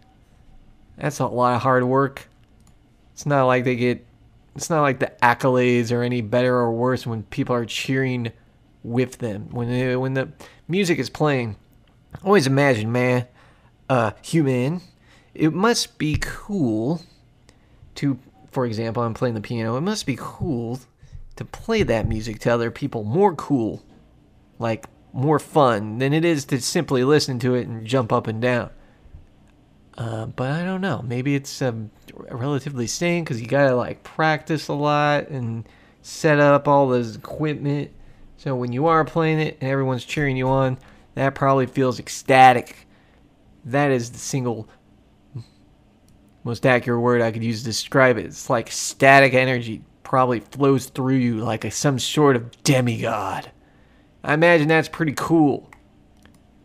That's 0.96 1.20
a 1.20 1.26
lot 1.26 1.56
of 1.56 1.62
hard 1.62 1.84
work. 1.84 2.28
It's 3.12 3.26
not 3.26 3.46
like 3.46 3.64
they 3.64 3.76
get 3.76 4.04
it's 4.54 4.68
not 4.68 4.82
like 4.82 4.98
the 4.98 5.12
accolades 5.22 5.92
are 5.92 6.02
any 6.02 6.20
better 6.20 6.54
or 6.54 6.72
worse 6.72 7.06
when 7.06 7.22
people 7.24 7.54
are 7.54 7.64
cheering 7.64 8.32
with 8.82 9.18
them 9.18 9.48
when 9.50 9.68
they, 9.68 9.96
when 9.96 10.14
the 10.14 10.28
music 10.68 10.98
is 10.98 11.10
playing. 11.10 11.56
Always 12.24 12.46
imagine, 12.46 12.92
man, 12.92 13.26
uh, 13.88 14.12
human. 14.22 14.82
It 15.34 15.52
must 15.52 15.98
be 15.98 16.18
cool 16.20 17.02
to, 17.96 18.18
for 18.50 18.66
example, 18.66 19.02
I'm 19.02 19.14
playing 19.14 19.34
the 19.34 19.40
piano. 19.40 19.76
It 19.76 19.82
must 19.82 20.06
be 20.06 20.16
cool 20.18 20.80
to 21.36 21.44
play 21.44 21.82
that 21.82 22.06
music 22.06 22.38
to 22.40 22.50
other 22.50 22.70
people. 22.70 23.04
More 23.04 23.34
cool, 23.34 23.82
like 24.58 24.86
more 25.12 25.38
fun 25.38 25.98
than 25.98 26.12
it 26.12 26.24
is 26.24 26.44
to 26.46 26.60
simply 26.60 27.04
listen 27.04 27.38
to 27.40 27.54
it 27.54 27.66
and 27.66 27.86
jump 27.86 28.12
up 28.12 28.26
and 28.26 28.40
down. 28.40 28.70
Uh, 29.96 30.26
but 30.26 30.50
I 30.50 30.64
don't 30.64 30.80
know. 30.80 31.02
Maybe 31.02 31.34
it's 31.34 31.60
um, 31.60 31.90
relatively 32.30 32.86
sane 32.86 33.24
because 33.24 33.40
you 33.40 33.46
gotta 33.46 33.74
like 33.74 34.02
practice 34.02 34.68
a 34.68 34.72
lot 34.72 35.28
and 35.28 35.68
set 36.00 36.40
up 36.40 36.66
all 36.66 36.88
this 36.88 37.16
equipment 37.16 37.90
so 38.42 38.56
when 38.56 38.72
you 38.72 38.88
are 38.88 39.04
playing 39.04 39.38
it 39.38 39.56
and 39.60 39.70
everyone's 39.70 40.04
cheering 40.04 40.36
you 40.36 40.48
on, 40.48 40.76
that 41.14 41.36
probably 41.36 41.66
feels 41.66 42.00
ecstatic. 42.00 42.88
That 43.66 43.92
is 43.92 44.10
the 44.10 44.18
single 44.18 44.68
most 46.42 46.66
accurate 46.66 47.00
word 47.00 47.22
I 47.22 47.30
could 47.30 47.44
use 47.44 47.60
to 47.60 47.64
describe 47.64 48.18
it. 48.18 48.26
It's 48.26 48.50
like 48.50 48.68
static 48.72 49.32
energy 49.32 49.84
probably 50.02 50.40
flows 50.40 50.86
through 50.86 51.18
you 51.18 51.36
like 51.36 51.64
a, 51.64 51.70
some 51.70 52.00
sort 52.00 52.34
of 52.34 52.50
demigod. 52.64 53.48
I 54.24 54.34
imagine 54.34 54.66
that's 54.66 54.88
pretty 54.88 55.14
cool. 55.16 55.70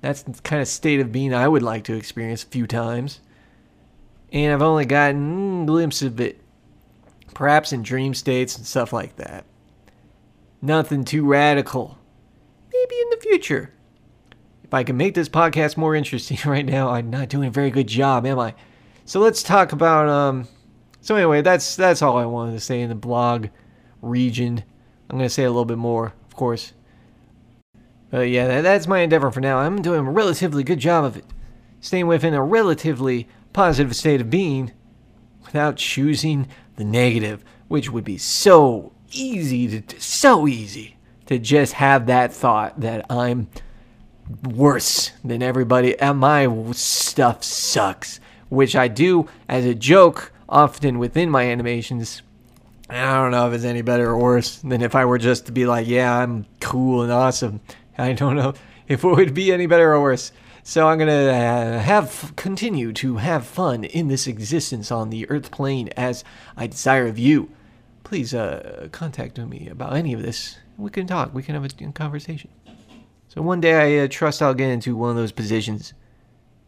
That's 0.01 0.23
the 0.23 0.33
kind 0.41 0.63
of 0.63 0.67
state 0.67 0.99
of 0.99 1.11
being 1.11 1.31
I 1.31 1.47
would 1.47 1.61
like 1.61 1.83
to 1.83 1.93
experience 1.95 2.43
a 2.43 2.47
few 2.47 2.65
times. 2.65 3.19
And 4.33 4.51
I've 4.51 4.63
only 4.63 4.85
gotten 4.85 5.61
a 5.61 5.65
glimpse 5.67 6.01
of 6.01 6.19
it 6.19 6.41
perhaps 7.35 7.71
in 7.71 7.83
dream 7.83 8.15
states 8.15 8.57
and 8.57 8.65
stuff 8.65 8.91
like 8.91 9.17
that. 9.17 9.45
Nothing 10.61 11.03
too 11.05 11.25
radical. 11.25 11.97
Maybe 12.73 12.95
in 12.95 13.09
the 13.11 13.17
future. 13.21 13.73
If 14.63 14.73
I 14.73 14.83
can 14.83 14.97
make 14.97 15.13
this 15.13 15.29
podcast 15.29 15.77
more 15.77 15.95
interesting 15.95 16.37
right 16.49 16.65
now, 16.65 16.89
I'm 16.89 17.09
not 17.09 17.29
doing 17.29 17.47
a 17.47 17.51
very 17.51 17.69
good 17.69 17.87
job, 17.87 18.25
am 18.25 18.39
I? 18.39 18.55
So 19.05 19.19
let's 19.19 19.43
talk 19.43 19.71
about 19.71 20.09
um 20.09 20.47
so 21.01 21.15
anyway, 21.15 21.41
that's 21.41 21.75
that's 21.75 22.01
all 22.01 22.17
I 22.17 22.25
wanted 22.25 22.51
to 22.53 22.59
say 22.59 22.81
in 22.81 22.89
the 22.89 22.95
blog 22.95 23.47
region. 24.01 24.63
I'm 25.09 25.19
to 25.19 25.29
say 25.29 25.45
a 25.45 25.49
little 25.49 25.63
bit 25.63 25.77
more, 25.77 26.13
of 26.27 26.35
course. 26.35 26.73
But 28.09 28.29
yeah, 28.29 28.47
that, 28.47 28.61
that's 28.61 28.87
my 28.87 28.99
endeavor 28.99 29.31
for 29.31 29.39
now. 29.39 29.59
I'm 29.59 29.81
doing 29.81 30.05
a 30.05 30.11
relatively 30.11 30.63
good 30.63 30.79
job 30.79 31.05
of 31.05 31.15
it. 31.15 31.25
Staying 31.79 32.07
within 32.07 32.33
a 32.33 32.43
relatively 32.43 33.27
positive 33.53 33.95
state 33.95 34.19
of 34.19 34.29
being 34.29 34.73
without 35.45 35.77
choosing 35.77 36.47
the 36.75 36.83
negative, 36.83 37.43
which 37.69 37.89
would 37.89 38.03
be 38.03 38.17
so 38.17 38.91
easy 39.11 39.81
to 39.81 40.01
so 40.01 40.47
easy 40.47 40.97
to 41.27 41.37
just 41.39 41.73
have 41.73 42.07
that 42.07 42.33
thought 42.33 42.79
that 42.79 43.05
I'm 43.09 43.49
worse 44.43 45.11
than 45.23 45.41
everybody 45.41 45.97
and 45.99 46.19
my 46.19 46.71
stuff 46.73 47.43
sucks, 47.43 48.19
which 48.49 48.75
I 48.75 48.87
do 48.87 49.27
as 49.47 49.65
a 49.65 49.75
joke 49.75 50.31
often 50.49 50.99
within 50.99 51.29
my 51.29 51.43
animations. 51.43 52.21
I 52.89 53.03
don't 53.15 53.31
know 53.31 53.47
if 53.47 53.53
it's 53.53 53.65
any 53.65 53.81
better 53.81 54.09
or 54.09 54.17
worse 54.17 54.59
than 54.59 54.81
if 54.81 54.95
I 54.95 55.05
were 55.05 55.17
just 55.17 55.45
to 55.47 55.51
be 55.51 55.65
like, 55.65 55.87
yeah, 55.87 56.17
I'm 56.17 56.45
cool 56.61 57.01
and 57.01 57.11
awesome. 57.11 57.59
I 57.97 58.13
don't 58.13 58.35
know 58.35 58.53
if 58.87 59.03
it 59.03 59.07
would 59.07 59.33
be 59.33 59.51
any 59.51 59.65
better 59.65 59.93
or 59.93 60.01
worse. 60.01 60.31
So 60.63 60.87
I'm 60.87 60.97
gonna 60.97 61.11
uh, 61.13 61.79
have 61.79 62.33
continue 62.35 62.91
to 62.93 63.17
have 63.17 63.45
fun 63.45 63.85
in 63.85 64.09
this 64.09 64.27
existence 64.27 64.91
on 64.91 65.09
the 65.09 65.29
Earth 65.29 65.49
plane 65.49 65.89
as 65.95 66.25
I 66.57 66.67
desire 66.67 67.07
of 67.07 67.17
you. 67.17 67.49
Please 68.07 68.33
uh, 68.33 68.87
contact 68.93 69.37
me 69.37 69.67
about 69.67 69.93
any 69.93 70.13
of 70.13 70.21
this. 70.21 70.57
We 70.77 70.89
can 70.89 71.07
talk. 71.07 71.33
We 71.33 71.43
can 71.43 71.55
have 71.55 71.65
a 71.65 71.91
conversation. 71.91 72.49
So 73.27 73.41
one 73.41 73.59
day 73.59 73.99
I 73.99 74.05
uh, 74.05 74.07
trust 74.09 74.41
I'll 74.41 74.53
get 74.53 74.69
into 74.69 74.95
one 74.95 75.09
of 75.09 75.17
those 75.17 75.33
positions 75.33 75.93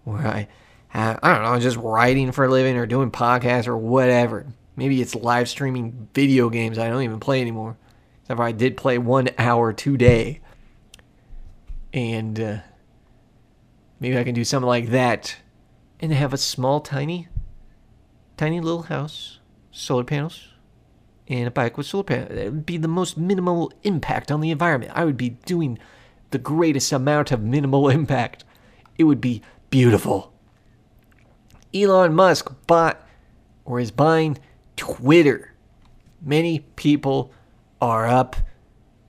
where 0.04 0.28
I, 0.28 0.50
have, 0.90 1.18
I 1.24 1.34
don't 1.34 1.44
know, 1.44 1.58
just 1.62 1.78
writing 1.78 2.34
for 2.34 2.44
a 2.44 2.50
living 2.50 2.76
or 2.76 2.86
doing 2.86 3.10
podcasts 3.10 3.70
or 3.70 3.78
whatever. 3.78 4.48
Maybe 4.76 5.02
it's 5.02 5.16
live 5.16 5.48
streaming 5.48 6.10
video 6.14 6.50
games 6.50 6.78
I 6.78 6.90
don't 6.90 7.04
even 7.04 7.22
play 7.22 7.40
anymore. 7.40 7.78
Except 8.24 8.38
for 8.38 8.44
I 8.44 8.52
did 8.52 8.76
play 8.76 8.98
one 8.98 9.30
hour 9.38 9.72
today. 9.72 10.42
And 11.94 12.38
uh, 12.38 12.58
maybe 14.02 14.18
I 14.18 14.26
can 14.26 14.36
do 14.36 14.44
something 14.44 14.68
like 14.68 14.90
that. 14.90 15.38
And 16.02 16.12
have 16.12 16.34
a 16.34 16.38
small, 16.38 16.82
tiny, 16.82 17.30
tiny 18.36 18.60
little 18.60 18.84
house, 18.84 19.40
solar 19.72 20.04
panels, 20.04 20.49
and 21.30 21.48
a 21.48 21.52
bike 21.52 21.78
with 21.78 21.86
solar 21.86 22.04
panels. 22.04 22.32
It 22.32 22.52
would 22.52 22.66
be 22.66 22.78
the 22.78 22.88
most 22.88 23.18
minimal 23.18 23.72
impact 23.84 24.32
on 24.32 24.42
the 24.42 24.52
environment. 24.52 24.92
I 24.96 25.06
would 25.06 25.18
be 25.18 25.30
doing 25.30 25.78
the 26.32 26.40
greatest 26.40 26.92
amount 26.92 27.32
of 27.32 27.42
minimal 27.42 27.88
impact. 28.00 28.44
It 28.98 29.04
would 29.06 29.22
be 29.22 29.42
beautiful. 29.70 30.34
Elon 31.74 32.16
Musk 32.16 32.52
bought 32.66 33.08
or 33.64 33.80
is 33.80 33.92
buying 33.92 34.40
Twitter. 34.76 35.54
Many 36.22 36.60
people 36.76 37.32
are 37.80 38.08
up 38.08 38.36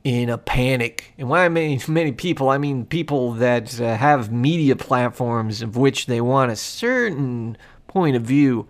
in 0.05 0.29
a 0.29 0.39
panic. 0.39 1.15
And 1.19 1.29
why 1.29 1.49
mean 1.49 1.81
many 1.89 2.13
people, 2.13 2.51
I 2.51 2.59
mean 2.59 2.85
people 2.85 3.33
that 3.35 3.81
uh, 3.81 3.97
have 3.97 4.31
media 4.31 4.77
platforms 4.77 5.63
of 5.63 5.77
which 5.77 6.07
they 6.07 6.21
want 6.21 6.53
a 6.53 6.57
certain 6.57 7.57
point 7.89 8.17
of 8.17 8.23
view 8.23 8.69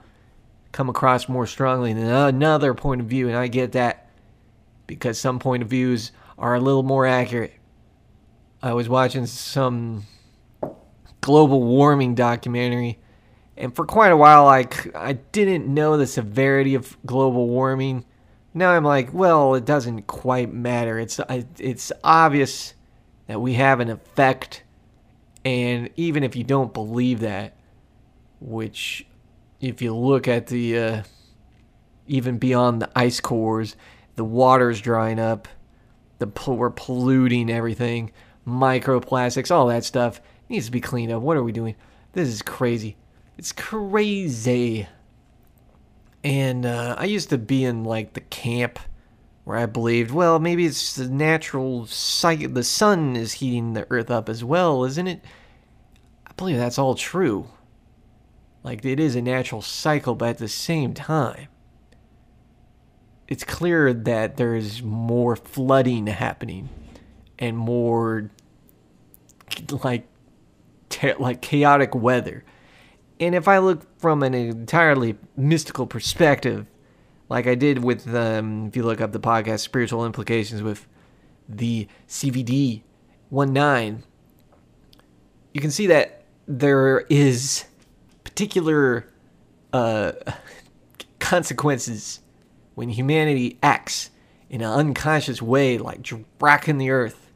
come 0.73 0.89
across 0.89 1.29
more 1.29 1.47
strongly 1.47 1.93
than 1.93 2.07
another 2.07 2.75
point 2.75 3.01
of 3.01 3.07
view. 3.07 3.29
And 3.29 3.37
I 3.37 3.49
get 3.49 3.73
that 3.73 4.09
because 4.87 5.19
some 5.19 5.39
point 5.39 5.63
of 5.63 5.69
views 5.69 6.13
are 6.39 6.55
a 6.55 6.61
little 6.61 6.83
more 6.83 7.07
accurate. 7.07 7.55
I 8.63 8.73
was 8.75 8.89
watching 8.89 9.27
some 9.27 10.05
global 11.21 11.63
warming 11.63 12.15
documentary 12.15 12.99
and 13.57 13.75
for 13.75 13.85
quite 13.85 14.11
a 14.11 14.17
while 14.17 14.47
I, 14.47 14.67
I 14.95 15.13
didn't 15.13 15.67
know 15.67 15.99
the 15.99 16.07
severity 16.07 16.75
of 16.75 16.97
global 17.05 17.47
warming 17.47 18.07
now 18.53 18.71
I'm 18.71 18.85
like, 18.85 19.13
well, 19.13 19.55
it 19.55 19.65
doesn't 19.65 20.07
quite 20.07 20.53
matter. 20.53 20.99
It's 20.99 21.21
it's 21.59 21.93
obvious 22.03 22.75
that 23.27 23.41
we 23.41 23.55
have 23.55 23.81
an 23.81 23.91
effect, 23.91 24.65
and 25.45 25.91
even 25.97 26.25
if 26.25 26.35
you 26.35 26.43
don't 26.43 26.75
believe 26.75 27.21
that, 27.21 27.57
which 28.41 29.07
if 29.61 29.83
you 29.83 29.95
look 29.95 30.27
at 30.29 30.47
the 30.47 30.79
uh, 30.79 31.03
even 32.07 32.39
beyond 32.39 32.83
the 32.83 32.91
ice 32.97 33.21
cores, 33.21 33.77
the 34.17 34.25
water's 34.25 34.81
drying 34.81 35.19
up, 35.19 35.49
the 36.19 36.31
we're 36.49 36.71
polluting 36.71 37.51
everything, 37.51 38.13
microplastics, 38.47 39.51
all 39.51 39.69
that 39.69 39.85
stuff 39.85 40.21
needs 40.49 40.67
to 40.67 40.73
be 40.73 40.81
cleaned 40.81 41.13
up. 41.13 41.23
What 41.23 41.37
are 41.37 41.43
we 41.43 41.53
doing? 41.53 41.77
This 42.13 42.29
is 42.29 42.43
crazy. 42.43 42.97
It's 43.39 43.53
crazy. 43.53 44.87
And 46.23 46.67
uh, 46.67 46.97
I 46.99 47.05
used 47.05 47.31
to 47.31 47.39
be 47.39 47.65
in 47.65 47.85
like 47.85 48.13
the 48.13 48.21
camp 48.21 48.79
where 49.45 49.57
I 49.57 49.67
believed, 49.67 50.11
well, 50.11 50.39
maybe 50.39 50.67
it's 50.67 50.97
the 50.97 51.09
natural 51.09 51.87
cycle. 51.87 52.49
The 52.49 52.65
sun 52.65 53.17
is 53.17 53.35
heating 53.35 53.73
the 53.73 53.87
earth 53.91 54.11
up 54.11 54.29
as 54.29 54.45
well, 54.45 54.85
isn't 54.85 55.07
it? 55.07 55.25
I 56.27 56.33
believe 56.33 56.59
that's 56.59 56.79
all 56.79 56.95
true. 56.95 57.47
Like 58.63 58.85
it 58.85 59.01
is 59.01 59.17
a 59.17 59.23
natural 59.23 59.63
cycle, 59.63 60.15
but 60.15 60.29
at 60.31 60.39
the 60.39 60.49
same 60.49 60.95
time, 60.95 61.49
it's 63.29 63.45
clear 63.45 63.93
that 63.95 64.37
there's 64.37 64.83
more 64.83 65.37
flooding 65.37 66.09
happening 66.09 66.69
and 67.39 67.57
more 67.57 68.31
like 69.83 70.07
like 71.19 71.41
chaotic 71.41 71.95
weather. 71.95 72.45
And 73.19 73.35
if 73.35 73.49
I 73.49 73.59
look 73.59 73.99
from 73.99 74.23
an 74.23 74.35
entirely 74.35 75.17
mystical 75.37 75.87
perspective, 75.87 76.67
like 77.29 77.47
I 77.47 77.55
did 77.55 77.85
with, 77.85 78.13
um, 78.15 78.67
if 78.67 78.77
you 78.77 78.83
look 78.83 79.01
up 79.01 79.13
the 79.13 79.21
podcast 79.21 79.61
Spiritual 79.61 80.05
Implications 80.05 80.63
with 80.63 80.87
the 81.49 81.87
CVD 82.09 82.83
19, 83.31 84.03
you 85.53 85.61
can 85.61 85.71
see 85.71 85.87
that 85.87 86.25
there 86.49 87.01
is 87.09 87.67
particular 88.31 89.07
uh, 89.73 90.13
consequences 91.19 92.21
when 92.77 92.89
humanity 92.89 93.59
acts 93.61 94.11
in 94.49 94.61
an 94.63 94.71
unconscious 94.71 95.43
way, 95.43 95.79
like 95.79 96.09
racking 96.41 96.79
the 96.79 96.91
earth. 96.91 97.31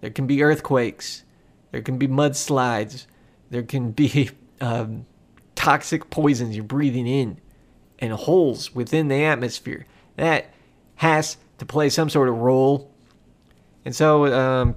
There 0.00 0.10
can 0.10 0.26
be 0.26 0.42
earthquakes, 0.42 1.22
there 1.70 1.82
can 1.82 1.98
be 1.98 2.08
mudslides, 2.08 3.06
there 3.50 3.62
can 3.62 3.90
be 3.92 4.30
um, 4.60 5.06
toxic 5.54 6.08
poisons 6.10 6.56
you're 6.56 6.64
breathing 6.64 7.06
in 7.06 7.38
and 7.98 8.12
holes 8.12 8.74
within 8.74 9.08
the 9.08 9.22
atmosphere. 9.22 9.86
That 10.16 10.46
has 10.96 11.36
to 11.58 11.66
play 11.66 11.90
some 11.90 12.08
sort 12.08 12.28
of 12.28 12.36
role. 12.38 12.90
And 13.84 13.94
so, 13.94 14.26
um, 14.32 14.76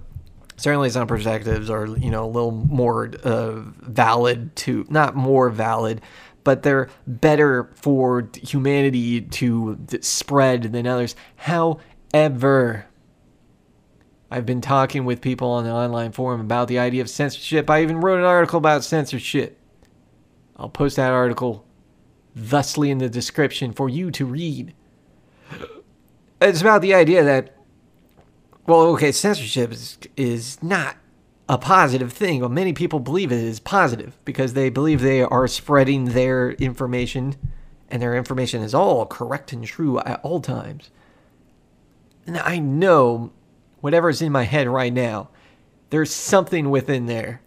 certainly 0.57 0.89
some 0.89 1.07
perspectives 1.07 1.69
are, 1.69 1.85
you 1.85 2.09
know, 2.09 2.25
a 2.25 2.27
little 2.27 2.51
more 2.51 3.11
uh, 3.23 3.61
valid 3.81 4.55
to, 4.57 4.85
not 4.89 5.15
more 5.15 5.49
valid, 5.49 6.01
but 6.43 6.63
they're 6.63 6.89
better 7.07 7.71
for 7.75 8.29
humanity 8.41 9.21
to 9.21 9.77
spread 10.01 10.63
than 10.63 10.85
others. 10.85 11.15
However, 11.37 12.85
I've 14.29 14.45
been 14.45 14.61
talking 14.61 15.05
with 15.05 15.21
people 15.21 15.49
on 15.49 15.63
the 15.63 15.71
online 15.71 16.11
forum 16.11 16.41
about 16.41 16.67
the 16.67 16.79
idea 16.79 17.01
of 17.01 17.09
censorship. 17.09 17.69
I 17.69 17.81
even 17.81 18.01
wrote 18.01 18.19
an 18.19 18.25
article 18.25 18.57
about 18.57 18.83
censorship. 18.83 19.59
I'll 20.57 20.69
post 20.69 20.95
that 20.95 21.11
article 21.11 21.65
thusly 22.35 22.91
in 22.91 22.97
the 22.97 23.09
description 23.09 23.71
for 23.71 23.89
you 23.89 24.11
to 24.11 24.25
read. 24.25 24.73
It's 26.41 26.61
about 26.61 26.81
the 26.81 26.93
idea 26.93 27.23
that, 27.23 27.54
well, 28.67 28.82
okay, 28.93 29.12
censorship 29.12 29.71
is, 29.71 29.97
is 30.17 30.62
not 30.63 30.97
a 31.47 31.58
positive 31.58 32.12
thing. 32.12 32.39
Well, 32.39 32.49
many 32.49 32.73
people 32.73 32.99
believe 32.99 33.32
it 33.32 33.43
is 33.43 33.60
positive 33.60 34.17
because 34.25 34.54
they 34.54 34.69
believe 34.69 35.01
they 35.01 35.21
are 35.21 35.47
spreading 35.47 36.06
their 36.06 36.51
information 36.51 37.36
and 37.89 38.01
their 38.01 38.15
information 38.15 38.63
is 38.63 38.73
all 38.73 39.06
correct 39.06 39.54
and 39.54 39.63
true 39.63 39.99
at 39.99 40.19
all 40.23 40.41
times. 40.41 40.89
And 42.25 42.38
I 42.38 42.58
know 42.58 43.32
whatever's 43.82 44.21
in 44.21 44.32
my 44.32 44.43
head 44.43 44.67
right 44.67 44.91
now, 44.91 45.30
there's 45.91 46.12
something 46.12 46.71
within 46.71 47.06
there 47.06 47.41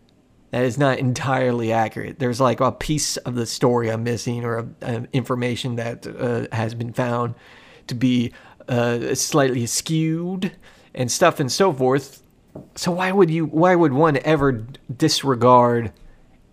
that 0.53 0.65
is 0.65 0.79
not 0.79 0.99
entirely 0.99 1.73
accurate. 1.73 2.21
There's 2.21 2.41
like 2.41 2.61
a 2.61 2.71
piece 2.71 3.17
of 3.19 3.35
the 3.35 3.47
story 3.47 3.91
I'm 3.91 4.05
missing 4.05 4.45
or 4.45 4.59
a, 4.59 4.69
a 4.83 5.09
information 5.13 5.75
that 5.77 6.07
uh, 6.07 6.47
has 6.55 6.75
been 6.75 6.93
found 6.93 7.35
to 7.89 7.97
be 7.97 8.33
uh, 8.69 9.15
slightly 9.17 9.67
skewed 9.67 10.53
and 10.99 11.11
stuff 11.11 11.41
and 11.41 11.51
so 11.51 11.73
forth. 11.73 12.23
So 12.75 12.91
why 12.91 13.13
would 13.13 13.31
you? 13.31 13.47
Why 13.47 13.75
would 13.75 13.95
one 13.95 14.19
ever 14.25 14.67
disregard 14.95 15.93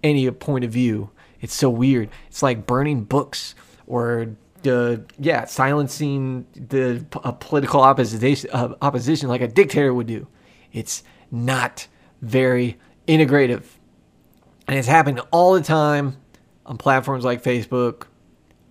any 0.03 0.29
point 0.31 0.63
of 0.63 0.71
view? 0.71 1.09
It's 1.41 1.53
so 1.53 1.69
weird. 1.69 2.09
It's 2.27 2.43
like 2.43 2.65
burning 2.65 3.03
books 3.03 3.55
or 3.87 4.35
uh, 4.65 4.97
yeah, 5.19 5.45
silencing 5.45 6.45
the 6.53 7.05
uh, 7.23 7.31
political 7.33 7.81
opposition, 7.81 8.49
uh, 8.53 8.75
opposition 8.81 9.29
like 9.29 9.41
a 9.41 9.47
dictator 9.47 9.93
would 9.93 10.07
do. 10.07 10.27
It's 10.71 11.03
not 11.31 11.87
very 12.21 12.77
integrative. 13.07 13.63
And 14.67 14.77
it's 14.77 14.87
happening 14.87 15.23
all 15.31 15.53
the 15.53 15.61
time 15.61 16.17
on 16.65 16.77
platforms 16.77 17.23
like 17.23 17.43
Facebook, 17.43 18.07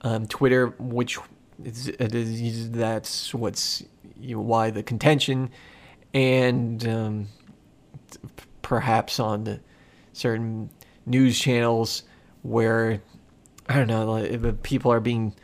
um, 0.00 0.26
Twitter, 0.26 0.68
which 0.78 1.18
is, 1.64 1.88
is, 1.88 2.70
that's 2.72 3.32
what's 3.32 3.84
you 4.18 4.36
know, 4.36 4.42
why 4.42 4.70
the 4.70 4.82
contention, 4.82 5.50
and 6.12 6.86
um, 6.86 7.28
perhaps 8.62 9.18
on 9.18 9.44
the 9.44 9.60
certain 10.12 10.70
news 11.06 11.38
channels 11.38 12.04
where 12.42 13.02
I 13.68 13.82
don't 13.82 13.88
know 13.88 14.52
people 14.62 14.92
are 14.92 15.00
being 15.00 15.34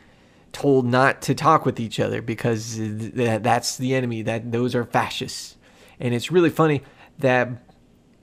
told 0.51 0.85
not 0.85 1.21
to 1.23 1.35
talk 1.35 1.65
with 1.65 1.79
each 1.79 1.99
other 1.99 2.21
because 2.21 2.77
that's 2.77 3.77
the 3.77 3.95
enemy 3.95 4.21
that 4.23 4.51
those 4.51 4.75
are 4.75 4.83
fascists. 4.83 5.57
And 5.99 6.13
it's 6.13 6.31
really 6.31 6.49
funny 6.49 6.81
that 7.19 7.49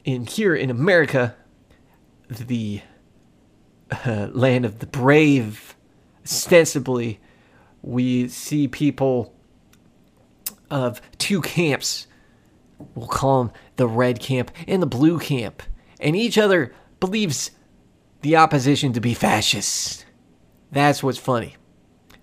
in 0.04 0.26
here 0.26 0.54
in 0.54 0.70
America 0.70 1.36
the 2.28 2.82
uh, 4.04 4.28
land 4.32 4.64
of 4.64 4.80
the 4.80 4.86
brave 4.86 5.74
ostensibly 6.24 7.18
we 7.82 8.28
see 8.28 8.68
people 8.68 9.34
of 10.70 11.00
two 11.18 11.40
camps. 11.40 12.06
We'll 12.94 13.08
call 13.08 13.44
them 13.44 13.52
the 13.76 13.88
red 13.88 14.20
camp 14.20 14.50
and 14.66 14.82
the 14.82 14.86
blue 14.86 15.18
camp. 15.18 15.62
And 16.00 16.14
each 16.14 16.38
other 16.38 16.72
believes 17.00 17.50
the 18.22 18.36
opposition 18.36 18.92
to 18.92 19.00
be 19.00 19.14
fascists 19.14 20.04
that's 20.70 21.02
what's 21.02 21.18
funny. 21.18 21.56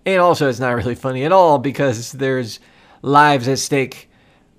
And 0.06 0.22
also, 0.22 0.50
it's 0.50 0.60
not 0.60 0.76
really 0.76 0.96
funny 0.96 1.24
at 1.24 1.32
all 1.32 1.58
because 1.58 2.12
there's 2.12 2.60
lives 3.02 3.48
at 3.48 3.60
stake. 3.60 4.10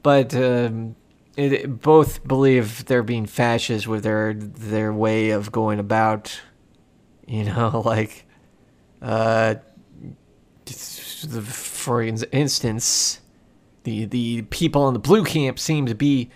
But 0.03 0.35
um, 0.35 0.97
it, 1.37 1.81
both 1.81 2.27
believe 2.27 2.87
they're 2.87 3.03
being 3.03 3.27
fascist 3.27 3.87
with 3.87 4.03
their 4.03 4.35
their 4.35 4.93
way 4.93 5.31
of 5.31 5.53
going 5.53 5.79
about, 5.79 6.41
you 7.27 7.45
know, 7.45 7.81
like, 7.85 8.27
uh, 9.03 9.57
for 11.43 12.03
instance, 12.03 13.21
the 13.87 14.05
the 14.05 14.43
people 14.43 14.87
in 14.89 14.95
the 14.95 15.01
blue 15.01 15.25
camp 15.25 15.59
seem 15.59 15.87
to 15.87 15.95
be 15.95 16.31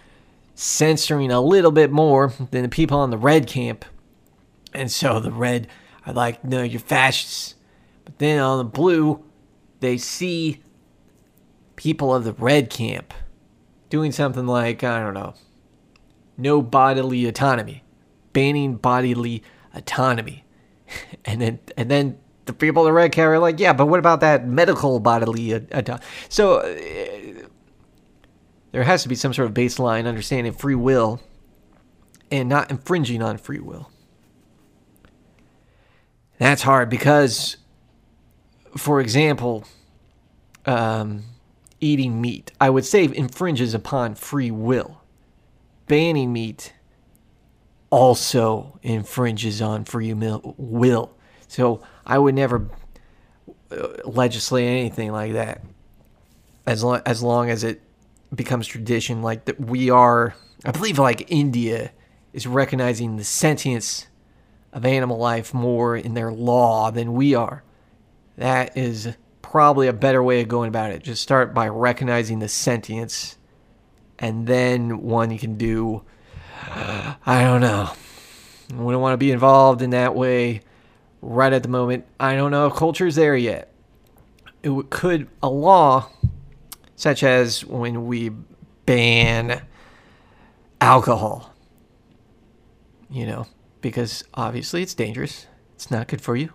censoring 0.54 1.30
a 1.30 1.40
little 1.40 1.70
bit 1.70 1.90
more 1.90 2.32
than 2.50 2.62
the 2.62 2.68
people 2.68 2.98
on 2.98 3.10
the 3.10 3.18
red 3.18 3.46
camp, 3.46 3.84
and 4.72 4.90
so 4.90 5.20
the 5.20 5.30
red 5.30 5.68
are 6.06 6.14
like, 6.14 6.42
no, 6.44 6.62
you're 6.62 6.80
fascists 6.80 7.54
but 8.10 8.18
then 8.18 8.40
on 8.40 8.58
the 8.58 8.64
blue, 8.64 9.22
they 9.78 9.96
see 9.96 10.60
people 11.76 12.12
of 12.12 12.24
the 12.24 12.32
red 12.32 12.68
camp 12.68 13.14
doing 13.88 14.10
something 14.10 14.48
like, 14.48 14.82
I 14.82 14.98
don't 14.98 15.14
know, 15.14 15.34
no 16.36 16.60
bodily 16.60 17.26
autonomy, 17.26 17.84
banning 18.32 18.74
bodily 18.74 19.44
autonomy. 19.74 20.44
and 21.24 21.40
then 21.40 21.58
and 21.76 21.88
then 21.88 22.18
the 22.46 22.52
people 22.52 22.82
of 22.82 22.86
the 22.86 22.92
red 22.92 23.12
camp 23.12 23.28
are 23.28 23.38
like, 23.38 23.60
yeah, 23.60 23.72
but 23.72 23.86
what 23.86 24.00
about 24.00 24.20
that 24.22 24.44
medical 24.44 24.98
bodily 24.98 25.52
autonomy? 25.52 26.04
So 26.28 26.56
uh, 26.56 27.39
there 28.72 28.84
has 28.84 29.02
to 29.02 29.08
be 29.08 29.14
some 29.14 29.32
sort 29.32 29.48
of 29.48 29.54
baseline 29.54 30.06
understanding 30.06 30.52
of 30.52 30.60
free 30.60 30.74
will 30.74 31.20
and 32.30 32.48
not 32.48 32.70
infringing 32.70 33.22
on 33.22 33.38
free 33.38 33.58
will. 33.58 33.90
That's 36.38 36.62
hard 36.62 36.88
because 36.88 37.56
for 38.76 39.00
example, 39.00 39.64
um, 40.66 41.24
eating 41.80 42.20
meat, 42.20 42.52
I 42.60 42.70
would 42.70 42.84
say 42.84 43.04
infringes 43.04 43.74
upon 43.74 44.14
free 44.14 44.50
will. 44.50 45.02
Banning 45.86 46.32
meat 46.32 46.72
also 47.90 48.78
infringes 48.82 49.60
on 49.60 49.84
free 49.84 50.14
will. 50.14 51.16
So 51.48 51.82
I 52.06 52.18
would 52.18 52.34
never 52.34 52.68
uh, 53.72 53.88
legislate 54.04 54.68
anything 54.68 55.10
like 55.10 55.32
that 55.32 55.62
as 56.66 56.84
as, 57.06 57.22
long 57.22 57.50
as 57.50 57.64
it 57.64 57.80
becomes 58.34 58.66
tradition. 58.66 59.22
Like 59.22 59.46
that, 59.46 59.60
we 59.60 59.90
are, 59.90 60.34
I 60.64 60.70
believe, 60.70 60.98
like 60.98 61.30
India 61.30 61.92
is 62.32 62.46
recognizing 62.46 63.16
the 63.16 63.24
sentience 63.24 64.06
of 64.72 64.84
animal 64.84 65.18
life 65.18 65.52
more 65.52 65.96
in 65.96 66.14
their 66.14 66.32
law 66.32 66.90
than 66.90 67.12
we 67.12 67.34
are. 67.34 67.64
That 68.36 68.76
is 68.76 69.14
probably 69.42 69.88
a 69.88 69.92
better 69.92 70.22
way 70.22 70.40
of 70.40 70.48
going 70.48 70.68
about 70.68 70.92
it. 70.92 71.02
Just 71.02 71.22
start 71.22 71.52
by 71.52 71.68
recognizing 71.68 72.38
the 72.38 72.48
sentience, 72.48 73.36
and 74.18 74.46
then 74.46 75.02
one 75.02 75.36
can 75.38 75.56
do. 75.56 76.02
I 76.62 77.42
don't 77.42 77.60
know. 77.60 77.90
We 78.70 78.92
don't 78.92 79.02
want 79.02 79.14
to 79.14 79.18
be 79.18 79.32
involved 79.32 79.82
in 79.82 79.90
that 79.90 80.14
way 80.14 80.60
right 81.20 81.52
at 81.52 81.64
the 81.64 81.68
moment. 81.68 82.06
I 82.20 82.36
don't 82.36 82.52
know 82.52 82.68
if 82.68 82.74
culture's 82.74 83.16
there 83.16 83.36
yet. 83.36 83.72
It 84.62 84.90
could 84.90 85.26
a 85.42 85.48
law 85.48 86.10
such 87.00 87.22
as 87.22 87.64
when 87.64 88.06
we 88.06 88.30
ban 88.86 89.62
alcohol. 90.80 91.54
You 93.10 93.26
know, 93.26 93.46
because 93.80 94.22
obviously 94.34 94.82
it's 94.82 94.94
dangerous. 94.94 95.46
It's 95.74 95.90
not 95.90 96.06
good 96.06 96.20
for 96.20 96.36
you 96.36 96.52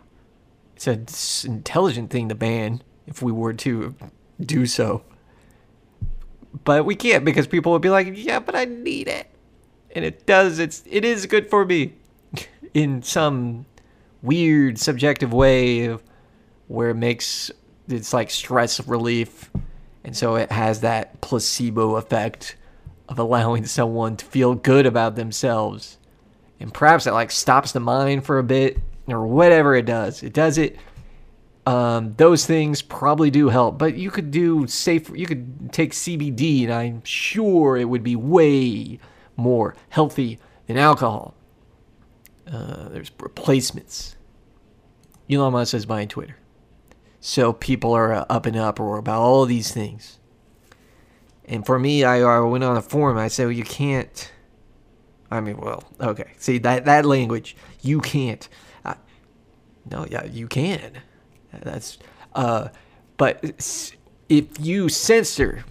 it's 0.75 1.43
an 1.45 1.53
intelligent 1.53 2.09
thing 2.09 2.29
to 2.29 2.35
ban 2.35 2.81
if 3.07 3.21
we 3.21 3.31
were 3.31 3.53
to 3.53 3.95
do 4.39 4.65
so. 4.65 5.03
But 6.63 6.85
we 6.85 6.95
can't 6.95 7.25
because 7.25 7.47
people 7.47 7.71
would 7.71 7.81
be 7.81 7.89
like, 7.89 8.11
"Yeah, 8.13 8.39
but 8.39 8.55
I 8.55 8.65
need 8.65 9.07
it," 9.07 9.27
and 9.91 10.05
it 10.05 10.25
does. 10.25 10.59
It's 10.59 10.83
it 10.89 11.05
is 11.05 11.25
good 11.25 11.49
for 11.49 11.65
me 11.65 11.93
in 12.73 13.03
some 13.03 13.65
weird 14.21 14.79
subjective 14.79 15.33
way 15.33 15.97
where 16.67 16.89
it 16.89 16.95
makes 16.95 17.51
it's 17.87 18.13
like 18.13 18.31
stress 18.31 18.85
relief, 18.87 19.51
and 20.05 20.15
so 20.15 20.35
it 20.35 20.51
has 20.51 20.81
that 20.81 21.19
placebo 21.19 21.95
effect 21.95 22.55
of 23.09 23.19
allowing 23.19 23.65
someone 23.65 24.15
to 24.15 24.25
feel 24.25 24.53
good 24.53 24.85
about 24.85 25.15
themselves, 25.15 25.97
and 26.59 26.73
perhaps 26.73 27.07
it 27.07 27.11
like 27.11 27.31
stops 27.31 27.71
the 27.71 27.79
mind 27.79 28.23
for 28.23 28.37
a 28.37 28.43
bit 28.43 28.79
or 29.07 29.25
whatever 29.25 29.75
it 29.75 29.85
does. 29.85 30.23
It 30.23 30.31
does 30.31 30.57
it. 30.57 30.77
Um, 31.65 32.13
those 32.17 32.45
things 32.45 32.83
probably 32.83 33.31
do 33.31 33.49
help, 33.49 33.79
but 33.79 33.95
you 33.95 34.11
could 34.11 34.29
do 34.29 34.67
safe. 34.67 35.09
You 35.09 35.25
could 35.25 35.73
take 35.73 35.91
CBD, 35.91 36.63
and 36.63 36.71
I'm 36.71 37.03
sure 37.03 37.75
it 37.75 37.85
would 37.85 38.03
be 38.03 38.15
way 38.15 38.99
more 39.35 39.75
healthy 39.89 40.37
than 40.67 40.77
alcohol. 40.77 41.33
Uh, 42.47 42.89
there's 42.89 43.11
replacements. 43.19 44.15
Elon 45.31 45.53
Musk 45.53 45.73
is 45.73 45.87
buying 45.87 46.07
Twitter, 46.07 46.37
so 47.25 47.53
people 47.53 47.93
are 47.93 48.25
up 48.29 48.45
in 48.45 48.55
uproar 48.55 48.97
about 48.97 49.21
all 49.21 49.45
these 49.45 49.71
things. 49.71 50.19
And 51.45 51.65
for 51.65 51.77
me, 51.77 52.03
I, 52.03 52.21
I 52.21 52.39
went 52.39 52.63
on 52.63 52.75
a 52.75 52.81
forum. 52.81 53.17
I 53.17 53.27
said, 53.27 53.45
well, 53.45 53.51
you 53.51 53.63
can't. 53.63 54.31
I 55.29 55.41
mean, 55.41 55.57
well, 55.57 55.83
okay. 55.99 56.31
See 56.37 56.57
that 56.59 56.85
that 56.85 57.05
language, 57.05 57.55
you 57.81 57.99
can't 57.99 58.47
no, 59.89 60.05
yeah, 60.09 60.25
you 60.25 60.47
can. 60.47 60.91
That's 61.51 61.97
uh, 62.33 62.69
but 63.17 63.43
if 64.29 64.59
you 64.59 64.89
censor, 64.89 65.63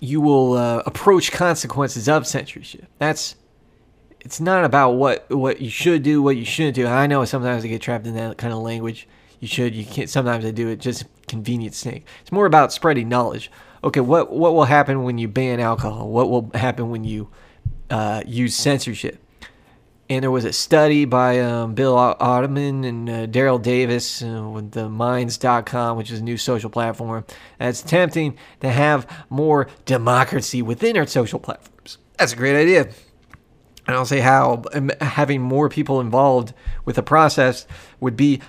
you 0.00 0.20
will 0.20 0.54
uh, 0.54 0.82
approach 0.86 1.32
consequences 1.32 2.08
of 2.08 2.26
censorship. 2.26 2.86
That's 2.98 3.36
it's 4.20 4.40
not 4.40 4.64
about 4.64 4.92
what 4.92 5.28
what 5.30 5.60
you 5.60 5.70
should 5.70 6.02
do, 6.02 6.22
what 6.22 6.36
you 6.36 6.44
shouldn't 6.44 6.74
do. 6.74 6.86
I 6.86 7.06
know 7.06 7.24
sometimes 7.24 7.64
I 7.64 7.68
get 7.68 7.82
trapped 7.82 8.06
in 8.06 8.14
that 8.14 8.38
kind 8.38 8.52
of 8.52 8.60
language. 8.60 9.06
You 9.46 9.48
should, 9.48 9.76
you 9.76 9.84
can't. 9.84 10.10
Sometimes 10.10 10.44
I 10.44 10.50
do 10.50 10.66
it 10.66 10.80
just 10.80 11.04
convenience 11.28 11.76
sake. 11.76 12.04
It's 12.20 12.32
more 12.32 12.46
about 12.46 12.72
spreading 12.72 13.08
knowledge. 13.08 13.48
Okay, 13.84 14.00
what 14.00 14.32
what 14.32 14.54
will 14.54 14.64
happen 14.64 15.04
when 15.04 15.18
you 15.18 15.28
ban 15.28 15.60
alcohol? 15.60 16.08
What 16.08 16.30
will 16.30 16.50
happen 16.52 16.90
when 16.90 17.04
you 17.04 17.30
uh, 17.88 18.24
use 18.26 18.56
censorship? 18.56 19.22
and 20.08 20.22
there 20.22 20.30
was 20.32 20.44
a 20.44 20.52
study 20.52 21.04
by 21.04 21.40
um, 21.40 21.74
Bill 21.74 21.94
Ottman 21.94 22.86
and 22.86 23.08
uh, 23.08 23.26
Daryl 23.26 23.60
Davis 23.60 24.22
uh, 24.22 24.48
with 24.52 24.72
the 24.72 24.88
Minds.com, 24.88 25.96
which 25.96 26.10
is 26.10 26.20
a 26.20 26.22
new 26.22 26.36
social 26.36 26.70
platform 26.70 27.24
that's 27.58 27.82
attempting 27.82 28.36
to 28.60 28.70
have 28.70 29.06
more 29.30 29.68
democracy 29.84 30.62
within 30.62 30.96
our 30.96 31.06
social 31.06 31.40
platforms. 31.40 31.98
That's 32.18 32.32
a 32.32 32.36
great 32.36 32.56
idea. 32.56 32.88
And 33.86 33.96
I'll 33.96 34.06
say 34.06 34.20
how 34.20 34.62
um, 34.72 34.90
having 35.00 35.40
more 35.40 35.68
people 35.68 36.00
involved 36.00 36.52
with 36.84 36.96
the 36.96 37.02
process 37.02 37.66
would 38.00 38.16
be 38.16 38.40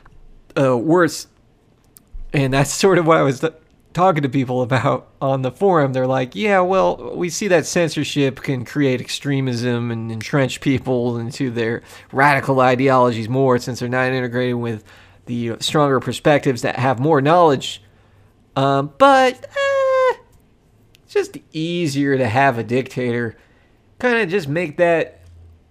uh, 0.57 0.77
worse. 0.77 1.27
And 2.33 2.53
that's 2.53 2.73
sort 2.85 2.97
of 2.97 3.05
what 3.05 3.17
I 3.17 3.21
was 3.21 3.39
th- 3.39 3.53
talking 3.93 4.23
to 4.23 4.29
people 4.29 4.61
about 4.61 5.07
on 5.21 5.41
the 5.41 5.51
forum, 5.51 5.93
they're 5.93 6.07
like, 6.07 6.35
yeah, 6.35 6.59
well, 6.59 7.15
we 7.15 7.29
see 7.29 7.47
that 7.47 7.65
censorship 7.65 8.41
can 8.41 8.63
create 8.63 9.01
extremism 9.01 9.91
and 9.91 10.11
entrench 10.11 10.61
people 10.61 11.17
into 11.17 11.49
their 11.49 11.81
radical 12.11 12.59
ideologies 12.59 13.27
more 13.27 13.57
since 13.57 13.79
they're 13.79 13.89
not 13.89 14.11
integrated 14.11 14.55
with 14.55 14.83
the 15.25 15.53
stronger 15.59 15.99
perspectives 15.99 16.61
that 16.61 16.77
have 16.77 16.99
more 16.99 17.21
knowledge. 17.21 17.81
Um, 18.55 18.93
but 18.97 19.33
eh, 19.33 20.17
it's 21.03 21.13
just 21.13 21.37
easier 21.51 22.17
to 22.17 22.27
have 22.27 22.57
a 22.57 22.63
dictator 22.63 23.35
kind 23.99 24.21
of 24.21 24.29
just 24.29 24.47
make 24.47 24.77
that 24.77 25.21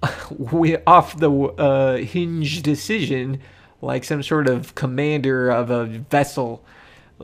off 0.86 1.16
the 1.18 1.30
uh, 1.30 1.96
hinge 1.96 2.62
decision 2.62 3.40
like 3.80 4.04
some 4.04 4.22
sort 4.22 4.48
of 4.48 4.74
commander 4.74 5.50
of 5.50 5.70
a 5.70 5.86
vessel 5.86 6.64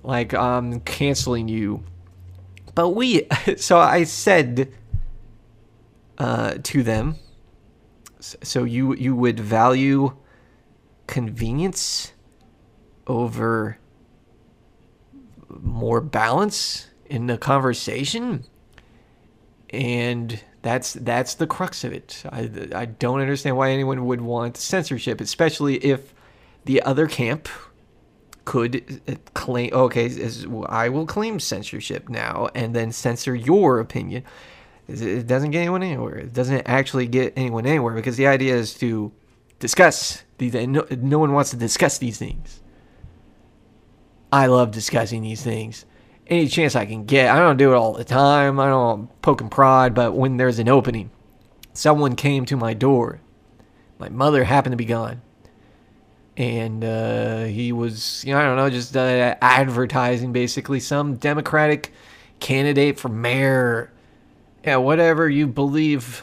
like 0.02 0.32
um, 0.34 0.80
canceling 0.80 1.48
you. 1.48 1.82
But 2.74 2.90
we 2.90 3.26
so 3.56 3.78
i 3.78 4.04
said 4.04 4.72
uh, 6.18 6.54
to 6.62 6.82
them 6.82 7.16
so 8.20 8.64
you 8.64 8.94
you 8.94 9.14
would 9.16 9.38
value 9.38 10.16
convenience 11.06 12.12
over 13.06 13.78
more 15.60 16.00
balance 16.00 16.88
in 17.06 17.26
the 17.26 17.36
conversation? 17.36 18.44
And 19.70 20.42
that's 20.62 20.94
that's 20.94 21.34
the 21.34 21.46
crux 21.46 21.84
of 21.84 21.92
it. 21.92 22.22
I, 22.30 22.50
I 22.74 22.84
don't 22.86 23.20
understand 23.20 23.56
why 23.56 23.70
anyone 23.70 24.06
would 24.06 24.20
want 24.20 24.56
censorship 24.56 25.20
especially 25.20 25.76
if 25.76 26.14
the 26.64 26.82
other 26.82 27.06
camp 27.06 27.48
could 28.44 29.00
uh, 29.08 29.14
claim 29.34 29.70
okay 29.72 30.10
i 30.68 30.88
will 30.88 31.06
claim 31.06 31.38
censorship 31.38 32.08
now 32.08 32.48
and 32.54 32.74
then 32.74 32.90
censor 32.90 33.34
your 33.34 33.78
opinion. 33.78 34.24
It 34.88 35.26
doesn't 35.26 35.52
get 35.52 35.60
anyone 35.60 35.82
anywhere. 35.82 36.18
It 36.18 36.32
doesn't 36.32 36.62
actually 36.66 37.06
get 37.06 37.32
anyone 37.36 37.66
anywhere 37.66 37.94
because 37.94 38.16
the 38.16 38.26
idea 38.26 38.56
is 38.56 38.74
to 38.74 39.12
discuss 39.60 40.24
these 40.38 40.54
no, 40.54 40.84
no 40.90 41.18
one 41.18 41.32
wants 41.32 41.50
to 41.50 41.56
discuss 41.56 41.98
these 41.98 42.18
things. 42.18 42.60
I 44.32 44.46
love 44.46 44.72
discussing 44.72 45.22
these 45.22 45.42
things. 45.42 45.86
Any 46.26 46.48
chance 46.48 46.74
i 46.74 46.86
can 46.86 47.04
get 47.04 47.30
i 47.30 47.38
don't 47.38 47.56
do 47.56 47.72
it 47.72 47.76
all 47.76 47.92
the 47.92 48.04
time. 48.04 48.58
I 48.58 48.66
don't 48.66 49.08
poke 49.22 49.40
and 49.40 49.50
prod 49.50 49.94
but 49.94 50.12
when 50.12 50.36
there's 50.36 50.58
an 50.58 50.68
opening 50.68 51.10
someone 51.72 52.16
came 52.16 52.44
to 52.46 52.56
my 52.56 52.74
door. 52.74 53.20
My 53.98 54.08
mother 54.08 54.44
happened 54.44 54.72
to 54.72 54.76
be 54.76 54.84
gone 54.84 55.22
and 56.36 56.82
uh, 56.82 57.44
he 57.44 57.72
was, 57.72 58.24
you 58.24 58.32
know, 58.32 58.40
I 58.40 58.44
don't 58.44 58.56
know, 58.56 58.70
just 58.70 58.96
uh, 58.96 59.36
advertising 59.40 60.32
basically 60.32 60.80
some 60.80 61.16
Democratic 61.16 61.92
candidate 62.40 62.98
for 62.98 63.08
mayor, 63.08 63.92
yeah, 64.64 64.76
whatever 64.76 65.28
you 65.28 65.46
believe. 65.46 66.22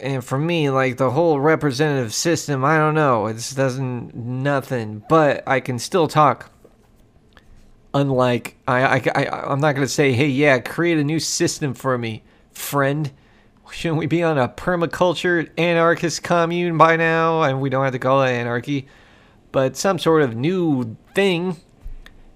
And 0.00 0.24
for 0.24 0.38
me, 0.38 0.70
like 0.70 0.96
the 0.96 1.10
whole 1.10 1.40
representative 1.40 2.12
system, 2.12 2.64
I 2.64 2.76
don't 2.78 2.94
know, 2.94 3.26
it 3.26 3.52
doesn't 3.54 4.14
nothing, 4.14 5.04
but 5.08 5.42
I 5.46 5.60
can 5.60 5.78
still 5.78 6.08
talk. 6.08 6.52
Unlike 7.94 8.56
I, 8.68 8.82
I, 8.82 9.02
I 9.14 9.50
I'm 9.50 9.60
not 9.60 9.74
gonna 9.74 9.88
say, 9.88 10.12
hey, 10.12 10.26
yeah, 10.26 10.58
create 10.58 10.98
a 10.98 11.04
new 11.04 11.18
system 11.18 11.72
for 11.72 11.96
me, 11.96 12.22
friend 12.52 13.10
Shouldn't 13.72 13.98
we 13.98 14.06
be 14.06 14.22
on 14.22 14.38
a 14.38 14.48
permaculture 14.48 15.48
anarchist 15.58 16.22
commune 16.22 16.78
by 16.78 16.96
now? 16.96 17.42
And 17.42 17.60
we 17.60 17.70
don't 17.70 17.84
have 17.84 17.92
to 17.92 17.98
call 17.98 18.22
it 18.22 18.32
anarchy, 18.32 18.88
but 19.52 19.76
some 19.76 19.98
sort 19.98 20.22
of 20.22 20.34
new 20.34 20.96
thing. 21.14 21.56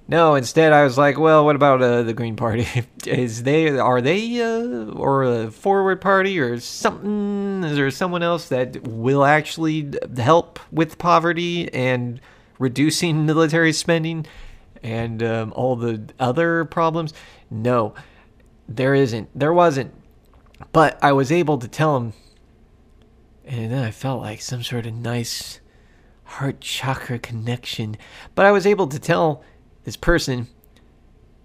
No, 0.09 0.35
instead 0.35 0.73
I 0.73 0.85
was 0.85 0.99
like, 0.99 1.19
well, 1.19 1.45
what 1.45 1.57
about 1.57 1.81
uh, 1.81 2.03
the 2.03 2.13
Green 2.13 2.37
Party? 2.37 2.67
Is 3.07 3.45
they 3.45 3.79
are 3.79 4.01
they 4.01 4.43
uh, 4.43 4.93
or 4.93 5.23
a 5.23 5.51
forward 5.51 6.01
party 6.01 6.39
or 6.39 6.59
something? 6.61 7.65
Is 7.65 7.77
there 7.77 7.91
someone 7.91 8.23
else 8.23 8.49
that 8.49 8.87
will 8.87 9.25
actually 9.25 9.93
help 10.17 10.59
with 10.71 10.99
poverty 10.99 11.73
and 11.73 12.21
reducing 12.59 13.25
military 13.25 13.73
spending 13.73 14.27
and 14.83 15.23
um, 15.23 15.53
all 15.57 15.77
the 15.77 16.03
other 16.19 16.65
problems? 16.65 17.15
No, 17.51 17.95
there 18.69 18.95
isn't. 18.95 19.31
There 19.35 19.53
wasn't. 19.53 19.95
But 20.73 20.99
I 21.03 21.13
was 21.13 21.31
able 21.31 21.59
to 21.59 21.69
tell 21.69 21.97
him, 21.99 22.13
and 23.45 23.71
then 23.71 23.85
I 23.85 23.91
felt 23.91 24.23
like 24.23 24.41
some 24.41 24.63
sort 24.63 24.87
of 24.87 24.95
nice 24.95 25.61
heart 26.25 26.61
chakra 26.61 27.19
connection. 27.19 27.97
But 28.35 28.47
I 28.47 28.53
was 28.53 28.67
able 28.67 28.87
to 28.89 28.99
tell 28.99 29.45
this 29.85 29.97
person, 29.97 30.49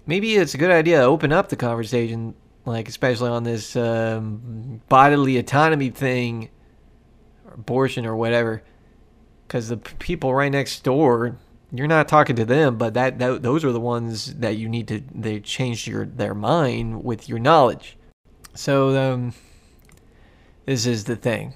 maybe 0.06 0.36
it's 0.36 0.54
a 0.54 0.58
good 0.58 0.72
idea 0.72 1.00
to 1.00 1.04
open 1.04 1.34
up 1.34 1.50
the 1.50 1.58
conversation, 1.58 2.36
like 2.66 2.88
especially 2.88 3.30
on 3.30 3.44
this 3.44 3.76
um, 3.76 4.82
bodily 4.88 5.38
autonomy 5.38 5.90
thing, 5.90 6.50
or 7.46 7.56
abortion 7.56 8.06
or 8.06 8.16
whatever, 8.16 8.64
because 9.46 9.68
the 9.68 9.78
people 9.78 10.34
right 10.34 10.52
next 10.52 10.84
door. 10.84 11.38
You're 11.70 11.88
not 11.88 12.08
talking 12.08 12.38
to 12.38 12.46
them, 12.46 12.78
but 12.78 12.94
that, 12.94 13.20
that 13.20 13.44
those 13.44 13.66
are 13.66 13.74
the 13.74 13.80
ones 13.82 14.36
that 14.36 14.56
you 14.56 14.70
need 14.70 14.88
to 14.88 15.04
they 15.14 15.42
change 15.42 15.86
your 15.86 16.06
their 16.06 16.34
mind 16.34 17.04
with 17.04 17.28
your 17.28 17.40
knowledge. 17.40 17.97
So 18.58 18.98
um, 18.98 19.34
this 20.66 20.88
is 20.88 21.04
the 21.04 21.16
thing. 21.16 21.54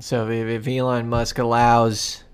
So 0.00 0.28
if, 0.28 0.66
if 0.66 0.68
Elon 0.68 1.08
Musk 1.08 1.38
allows 1.38 2.24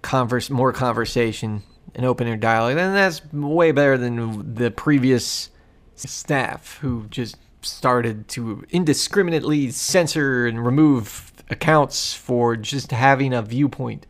converse 0.00 0.48
more 0.48 0.72
conversation 0.72 1.62
and 1.94 2.06
opener 2.06 2.38
dialogue, 2.38 2.76
then 2.76 2.94
that's 2.94 3.22
way 3.34 3.70
better 3.70 3.98
than 3.98 4.54
the 4.54 4.70
previous 4.70 5.50
staff 5.94 6.78
who 6.78 7.06
just 7.08 7.36
started 7.60 8.28
to 8.28 8.64
indiscriminately 8.70 9.70
censor 9.70 10.46
and 10.46 10.64
remove 10.64 11.30
accounts 11.50 12.14
for 12.14 12.56
just 12.56 12.92
having 12.92 13.34
a 13.34 13.42
viewpoint. 13.42 14.06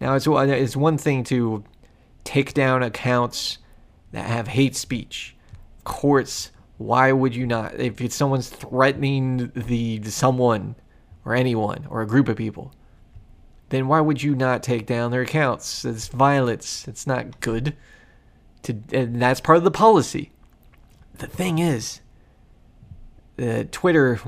Now 0.00 0.14
it's 0.14 0.28
it's 0.28 0.76
one 0.76 0.98
thing 0.98 1.24
to 1.24 1.64
take 2.22 2.54
down 2.54 2.84
accounts 2.84 3.58
that 4.12 4.26
have 4.26 4.46
hate 4.46 4.76
speech. 4.76 5.34
Courts 5.82 6.52
why 6.82 7.12
would 7.12 7.34
you 7.34 7.46
not? 7.46 7.78
If 7.78 8.00
it's 8.00 8.14
someone's 8.16 8.48
threatening 8.48 9.52
the 9.54 10.02
someone 10.04 10.76
or 11.24 11.34
anyone 11.34 11.86
or 11.88 12.02
a 12.02 12.06
group 12.06 12.28
of 12.28 12.36
people, 12.36 12.72
then 13.70 13.88
why 13.88 14.00
would 14.00 14.22
you 14.22 14.34
not 14.34 14.62
take 14.62 14.86
down 14.86 15.10
their 15.10 15.22
accounts? 15.22 15.84
It's 15.84 16.08
violence. 16.08 16.86
It's 16.86 17.06
not 17.06 17.40
good. 17.40 17.76
To 18.64 18.78
and 18.92 19.20
that's 19.20 19.40
part 19.40 19.58
of 19.58 19.64
the 19.64 19.70
policy. 19.70 20.32
The 21.14 21.26
thing 21.26 21.58
is, 21.58 22.00
uh, 23.38 23.64
Twitter 23.70 24.20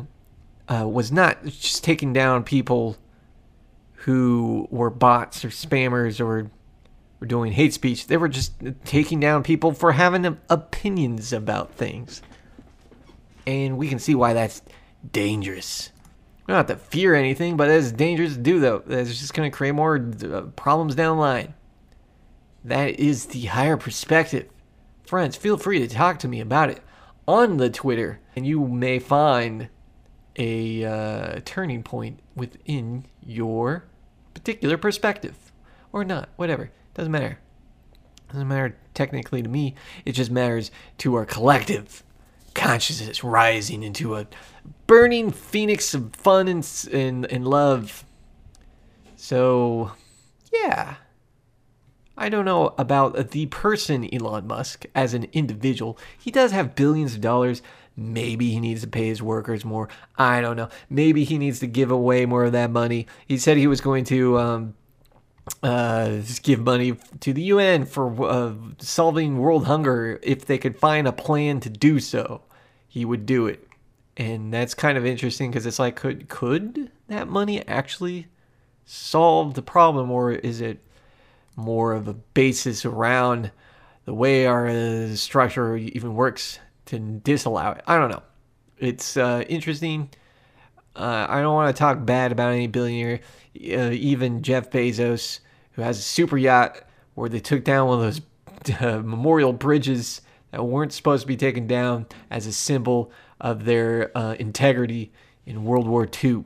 uh, 0.69 0.89
was 0.89 1.13
not 1.13 1.45
just 1.45 1.85
taking 1.85 2.13
down 2.13 2.45
people 2.45 2.97
who 3.93 4.69
were 4.71 4.91
bots 4.91 5.45
or 5.45 5.49
spammers 5.49 6.21
or 6.21 6.51
were 7.21 7.27
doing 7.27 7.53
hate 7.53 7.73
speech. 7.73 8.07
They 8.07 8.17
were 8.17 8.29
just 8.29 8.53
taking 8.85 9.21
down 9.21 9.43
people 9.43 9.73
for 9.73 9.93
having 9.93 10.39
opinions 10.51 11.33
about 11.33 11.73
things 11.73 12.23
and 13.47 13.77
we 13.77 13.89
can 13.89 13.99
see 13.99 14.15
why 14.15 14.33
that's 14.33 14.63
dangerous. 15.13 15.91
Have 16.49 16.67
to 16.67 16.77
fear 16.77 17.15
anything, 17.15 17.57
but 17.57 17.71
it's 17.71 17.91
dangerous 17.91 18.35
to 18.35 18.41
do 18.41 18.61
though. 18.61 18.83
It's 18.87 19.19
just 19.19 19.33
going 19.33 19.51
to 19.51 19.57
create 19.57 19.73
more 19.73 19.97
uh, 19.97 20.43
problems 20.57 20.95
down 20.95 21.17
the 21.17 21.21
line. 21.21 21.55
That 22.65 23.01
is 23.01 23.27
the 23.27 23.47
higher 23.47 23.77
perspective. 23.77 24.49
Friends, 25.07 25.37
feel 25.37 25.57
free 25.57 25.79
to 25.81 25.89
talk 25.89 26.19
to 26.21 26.29
me 26.29 26.41
about 26.41 26.71
it 26.71 26.81
on 27.27 27.57
the 27.57 27.71
Twitter, 27.71 28.21
and 28.37 28.47
you 28.47 28.67
may 28.69 28.99
find 28.99 29.69
a 30.37 30.85
uh, 30.85 31.41
turning 31.45 31.83
point 31.83 32.21
within 32.35 33.07
your 33.23 33.85
particular 34.35 34.77
perspective. 34.77 35.53
Or 35.93 36.05
not, 36.05 36.29
whatever. 36.37 36.71
Doesn't 36.95 37.13
matter. 37.13 37.39
Doesn't 38.29 38.49
matter 38.49 38.77
technically 38.95 39.43
to 39.43 39.49
me, 39.49 39.75
it 40.05 40.13
just 40.13 40.31
matters 40.31 40.71
to 40.99 41.15
our 41.15 41.25
collective 41.25 42.03
consciousness 42.55 43.25
rising 43.25 43.83
into 43.83 44.15
a 44.15 44.27
burning 44.87 45.31
phoenix 45.31 45.95
of 45.95 46.15
fun 46.15 46.49
and, 46.49 46.89
and, 46.93 47.27
and 47.27 47.47
love. 47.47 48.05
So, 49.17 49.93
yeah. 50.53 50.97
I 52.17 52.29
don't 52.29 52.45
know 52.45 52.75
about 52.79 53.31
the 53.31 53.47
person 53.47 54.09
Elon 54.15 54.47
Musk 54.47 54.87
as 54.95 55.15
an 55.15 55.27
individual. 55.33 55.99
He 56.17 56.31
does 56.31 56.53
have 56.53 56.77
billions 56.77 57.15
of 57.15 57.21
dollars. 57.21 57.61
Maybe 57.97 58.51
he 58.51 58.61
needs 58.61 58.83
to 58.83 58.87
pay 58.87 59.09
his 59.09 59.23
workers 59.23 59.65
more. 59.65 59.89
I 60.17 60.41
don't 60.41 60.57
know. 60.57 60.69
Maybe 60.89 61.25
he 61.25 61.39
needs 61.39 61.59
to 61.61 61.67
give 61.67 61.91
away 61.91 62.25
more 62.27 62.45
of 62.45 62.53
that 62.53 62.71
money. 62.71 63.07
He 63.27 63.37
said 63.39 63.57
he 63.57 63.67
was 63.67 63.81
going 63.81 64.05
to 64.05 64.39
um, 64.39 64.75
uh, 65.63 66.21
give 66.43 66.61
money 66.61 66.97
to 67.21 67.33
the 67.33 67.43
UN 67.43 67.85
for 67.85 68.29
uh, 68.29 68.53
solving 68.79 69.39
world 69.39 69.67
hunger 69.67 70.19
if 70.23 70.45
they 70.47 70.59
could 70.59 70.79
find 70.79 71.07
a 71.07 71.13
plan 71.13 71.61
to 71.61 71.71
do 71.71 72.01
so. 72.01 72.43
He 72.89 73.05
would 73.05 73.27
do 73.27 73.47
it, 73.47 73.67
and 74.17 74.53
that's 74.53 74.75
kind 74.75 74.97
of 74.97 75.05
interesting 75.05 75.51
because 75.51 75.67
it's 75.67 75.79
like, 75.79 75.97
could 75.97 76.29
could 76.29 76.91
that 77.09 77.29
money 77.29 77.67
actually 77.67 78.29
solve 78.85 79.55
the 79.55 79.63
problem, 79.63 80.11
or 80.11 80.33
is 80.33 80.61
it 80.61 80.79
more 81.57 81.93
of 81.93 82.09
a 82.09 82.15
basis 82.15 82.85
around 82.85 83.51
the 84.05 84.15
way 84.15 84.47
our 84.47 84.69
uh, 84.69 85.15
structure 85.15 85.77
even 85.77 86.15
works 86.15 86.59
to 86.87 86.99
disallow 86.99 87.73
it? 87.73 87.83
I 87.87 87.99
don't 87.99 88.11
know. 88.11 88.23
It's 88.79 89.17
uh, 89.17 89.45
interesting. 89.49 90.11
Uh, 90.97 91.27
I 91.29 91.41
don't 91.41 91.55
want 91.55 91.75
to 91.75 91.79
talk 91.79 92.05
bad 92.05 92.31
about 92.31 92.53
any 92.53 92.69
billionaire, 92.69 93.21
uh, 93.57 93.91
even 93.91 94.43
Jeff 94.43 94.71
Bezos, 94.71 95.41
who 95.73 95.83
has 95.83 95.99
a 95.99 96.03
super 96.03 96.37
yacht 96.37 96.83
where 97.15 97.29
they 97.29 97.41
took 97.41 97.65
down 97.65 97.89
one 97.89 97.99
of 97.99 98.05
those 98.05 98.81
uh, 98.81 98.99
memorial 98.99 99.53
bridges 99.53 100.21
that 100.51 100.65
weren't 100.65 100.93
supposed 100.93 101.23
to 101.23 101.29
be 101.29 101.37
taken 101.37 101.67
down 101.67 102.07
as 102.31 102.47
a 102.47 102.53
symbol 102.53 103.11
of 103.41 103.65
their 103.65 104.17
uh, 104.17 104.35
integrity 104.39 105.13
in 105.47 105.65
World 105.65 105.87
War 105.87 106.09
II. 106.23 106.45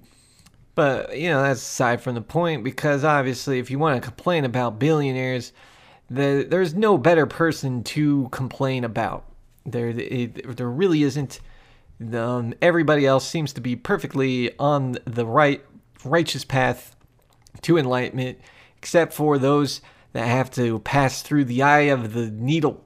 But, 0.74 1.18
you 1.18 1.28
know, 1.28 1.42
that's 1.42 1.60
aside 1.60 2.00
from 2.00 2.14
the 2.14 2.20
point 2.20 2.64
because 2.64 3.04
obviously, 3.04 3.58
if 3.58 3.70
you 3.70 3.78
want 3.78 4.00
to 4.00 4.06
complain 4.06 4.44
about 4.44 4.78
billionaires, 4.78 5.52
the, 6.08 6.46
there's 6.48 6.74
no 6.74 6.96
better 6.96 7.26
person 7.26 7.82
to 7.84 8.28
complain 8.30 8.84
about. 8.84 9.24
There, 9.66 9.88
it, 9.88 10.56
there 10.56 10.70
really 10.70 11.02
isn't. 11.02 11.40
Um, 12.14 12.54
everybody 12.62 13.06
else 13.06 13.26
seems 13.28 13.52
to 13.54 13.60
be 13.60 13.76
perfectly 13.76 14.56
on 14.58 14.98
the 15.04 15.26
right, 15.26 15.64
righteous 16.04 16.44
path 16.44 16.94
to 17.62 17.78
enlightenment, 17.78 18.38
except 18.76 19.12
for 19.12 19.38
those 19.38 19.80
that 20.12 20.26
have 20.26 20.50
to 20.52 20.78
pass 20.80 21.22
through 21.22 21.44
the 21.44 21.62
eye 21.62 21.80
of 21.80 22.14
the 22.14 22.30
needle, 22.30 22.84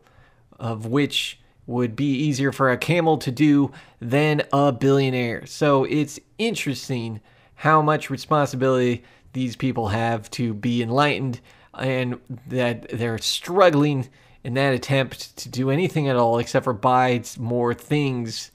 of 0.59 0.87
which 0.87 1.39
would 1.67 1.95
be 1.95 2.13
easier 2.13 2.53
for 2.53 2.71
a 2.71 2.77
camel 2.77 3.17
to 3.19 3.31
do 3.31 3.71
than 4.01 4.43
a 4.53 4.73
billionaire. 4.73 5.47
So 5.47 5.85
it's 5.85 6.19
interesting 6.39 7.21
how 7.55 7.81
much 7.81 8.11
responsibility 8.11 9.05
these 9.33 9.57
people 9.57 9.89
have 9.89 10.31
to 10.33 10.53
be 10.53 10.83
enlightened 10.83 11.41
and 11.75 12.21
that 12.49 12.89
they're 12.91 13.19
struggling 13.19 14.09
in 14.45 14.55
that 14.55 14.75
attempt 14.75 15.37
to 15.39 15.49
do 15.49 15.71
anything 15.71 16.09
at 16.09 16.17
all 16.17 16.39
except 16.39 16.65
for 16.65 16.73
buy 16.73 17.23
more 17.39 17.73
things 17.73 18.51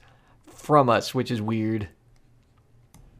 from 0.46 0.88
us, 0.88 1.14
which 1.14 1.30
is 1.30 1.40
weird. 1.40 1.88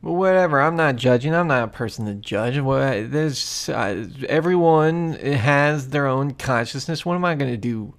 But 0.03 0.12
whatever, 0.12 0.61
I'm 0.61 0.76
not 0.76 0.96
judging. 0.96 1.34
I'm 1.34 1.49
not 1.49 1.64
a 1.64 1.68
person 1.68 2.07
to 2.07 2.14
judge. 2.14 2.55
There's 2.55 3.68
uh, 3.68 4.07
everyone 4.28 5.14
has 5.14 5.90
their 5.90 6.07
own 6.07 6.34
consciousness. 6.34 7.05
What 7.05 7.16
am 7.16 7.24
I 7.24 7.34
gonna 7.34 7.57
do? 7.57 7.94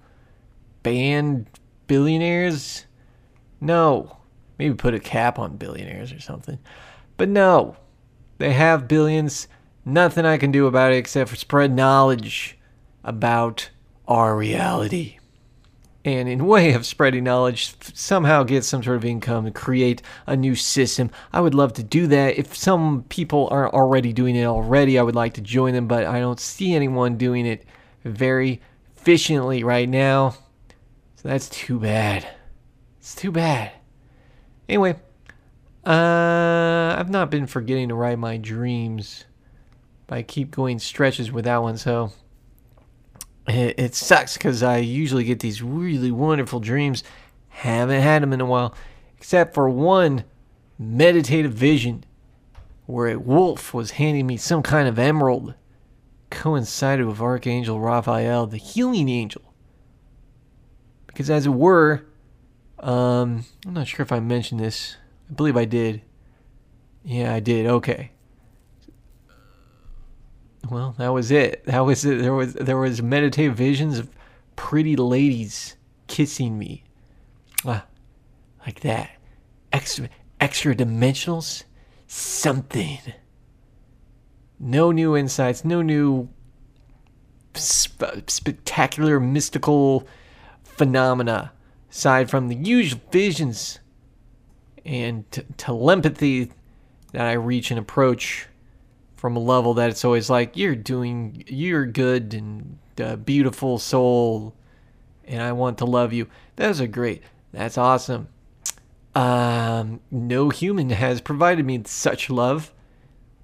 Ban 0.81 1.47
billionaires? 1.87 2.85
No. 3.59 4.17
Maybe 4.57 4.75
put 4.75 4.93
a 4.93 4.99
cap 4.99 5.39
on 5.39 5.57
billionaires 5.57 6.13
or 6.13 6.19
something. 6.19 6.59
But 7.17 7.29
no. 7.29 7.75
They 8.37 8.53
have 8.53 8.87
billions. 8.87 9.49
Nothing 9.83 10.25
I 10.25 10.37
can 10.37 10.51
do 10.51 10.67
about 10.67 10.93
it 10.93 10.97
except 10.97 11.29
for 11.29 11.35
spread 11.35 11.73
knowledge 11.75 12.57
about 13.03 13.69
our 14.07 14.35
reality. 14.35 15.18
And 16.05 16.29
in 16.29 16.45
way 16.45 16.73
of 16.73 16.85
spreading 16.85 17.25
knowledge, 17.25 17.73
somehow 17.93 18.43
get 18.43 18.63
some 18.63 18.81
sort 18.81 18.95
of 18.95 19.03
income 19.03 19.45
and 19.45 19.53
create 19.53 20.01
a 20.25 20.35
new 20.35 20.55
system. 20.55 21.11
I 21.33 21.41
would 21.41 21.53
love 21.53 21.73
to 21.73 21.83
do 21.83 22.07
that. 22.07 22.37
If 22.37 22.55
some 22.55 23.03
people 23.09 23.49
are 23.51 23.69
already 23.69 24.13
doing 24.13 24.37
it 24.37 24.45
already, 24.45 24.97
I 24.97 25.03
would 25.03 25.15
like 25.15 25.33
to 25.33 25.41
join 25.41 25.73
them, 25.73 25.87
but 25.87 26.05
I 26.05 26.19
don't 26.19 26.39
see 26.39 26.73
anyone 26.73 27.17
doing 27.17 27.45
it 27.45 27.65
very 28.05 28.61
efficiently 28.95 29.63
right 29.63 29.89
now. 29.89 30.35
So 31.17 31.27
that's 31.27 31.49
too 31.49 31.79
bad. 31.79 32.25
It's 32.99 33.13
too 33.13 33.31
bad. 33.31 33.73
Anyway, 34.69 34.95
uh, 35.85 36.95
I've 36.97 37.09
not 37.09 37.29
been 37.29 37.45
forgetting 37.45 37.89
to 37.89 37.95
write 37.95 38.19
my 38.19 38.37
dreams, 38.37 39.25
but 40.07 40.17
I 40.17 40.23
keep 40.23 40.51
going 40.51 40.79
stretches 40.79 41.29
with 41.29 41.43
that 41.43 41.61
one, 41.61 41.75
so 41.77 42.13
it, 43.55 43.95
sucks 43.95 44.37
because 44.37 44.63
I 44.63 44.77
usually 44.77 45.23
get 45.23 45.39
these 45.39 45.61
really 45.61 46.11
wonderful 46.11 46.59
dreams. 46.59 47.03
Haven't 47.49 48.01
had 48.01 48.21
them 48.21 48.33
in 48.33 48.41
a 48.41 48.45
while, 48.45 48.73
except 49.17 49.53
for 49.53 49.69
one 49.69 50.23
meditative 50.77 51.53
vision 51.53 52.03
where 52.85 53.09
a 53.09 53.19
wolf 53.19 53.73
was 53.73 53.91
handing 53.91 54.27
me 54.27 54.37
some 54.37 54.63
kind 54.63 54.87
of 54.87 54.97
emerald, 54.97 55.53
coincided 56.29 57.05
with 57.05 57.19
Archangel 57.19 57.79
Raphael, 57.79 58.47
the 58.47 58.57
healing 58.57 59.09
angel 59.09 59.49
because 61.19 61.29
as 61.29 61.45
it 61.45 61.49
were, 61.49 62.05
um, 62.79 63.43
I'm 63.67 63.73
not 63.73 63.89
sure 63.89 64.03
if 64.03 64.11
I 64.13 64.21
mentioned 64.21 64.61
this. 64.61 64.95
I 65.29 65.33
believe 65.33 65.57
I 65.57 65.65
did. 65.65 66.01
Yeah, 67.03 67.33
I 67.33 67.41
did. 67.41 67.65
Okay. 67.65 68.11
Well, 70.69 70.95
that 70.97 71.09
was 71.09 71.31
it. 71.31 71.65
That 71.65 71.79
was 71.79 72.05
it. 72.05 72.21
There 72.21 72.33
was 72.33 72.53
there 72.53 72.77
was 72.77 73.01
meditative 73.01 73.55
visions 73.55 73.97
of 73.97 74.09
pretty 74.55 74.95
ladies 74.95 75.75
kissing 76.07 76.57
me. 76.57 76.83
Ah, 77.65 77.85
like 78.65 78.81
that. 78.81 79.11
Extra 79.71 80.09
extra 80.39 80.75
dimensionals. 80.75 81.63
Something. 82.07 82.99
No 84.59 84.91
new 84.91 85.15
insights. 85.15 85.63
No 85.63 85.81
new 85.81 86.29
sp- 87.55 88.27
spectacular 88.27 89.19
mystical 89.19 90.07
phenomena 90.63 91.51
aside 91.91 92.29
from 92.29 92.47
the 92.47 92.55
usual 92.55 93.01
visions 93.11 93.79
and 94.85 95.29
t- 95.31 95.41
telepathy 95.57 96.51
that 97.11 97.25
I 97.25 97.33
reach 97.33 97.71
and 97.71 97.79
approach 97.79 98.47
from 99.19 99.35
a 99.35 99.39
level 99.39 99.73
that 99.73 99.89
it's 99.89 100.05
always 100.05 100.29
like 100.29 100.55
you're 100.55 100.75
doing 100.75 101.43
you're 101.47 101.85
good 101.85 102.33
and 102.33 102.77
uh, 103.01 103.17
beautiful 103.17 103.77
soul 103.77 104.55
and 105.25 105.41
I 105.41 105.51
want 105.51 105.77
to 105.79 105.85
love 105.85 106.11
you. 106.11 106.27
Those 106.55 106.81
are 106.81 106.87
great. 106.87 107.21
That's 107.51 107.77
awesome. 107.77 108.29
Um, 109.13 109.99
no 110.09 110.49
human 110.49 110.89
has 110.91 111.21
provided 111.21 111.65
me 111.65 111.81
such 111.85 112.29
love, 112.29 112.73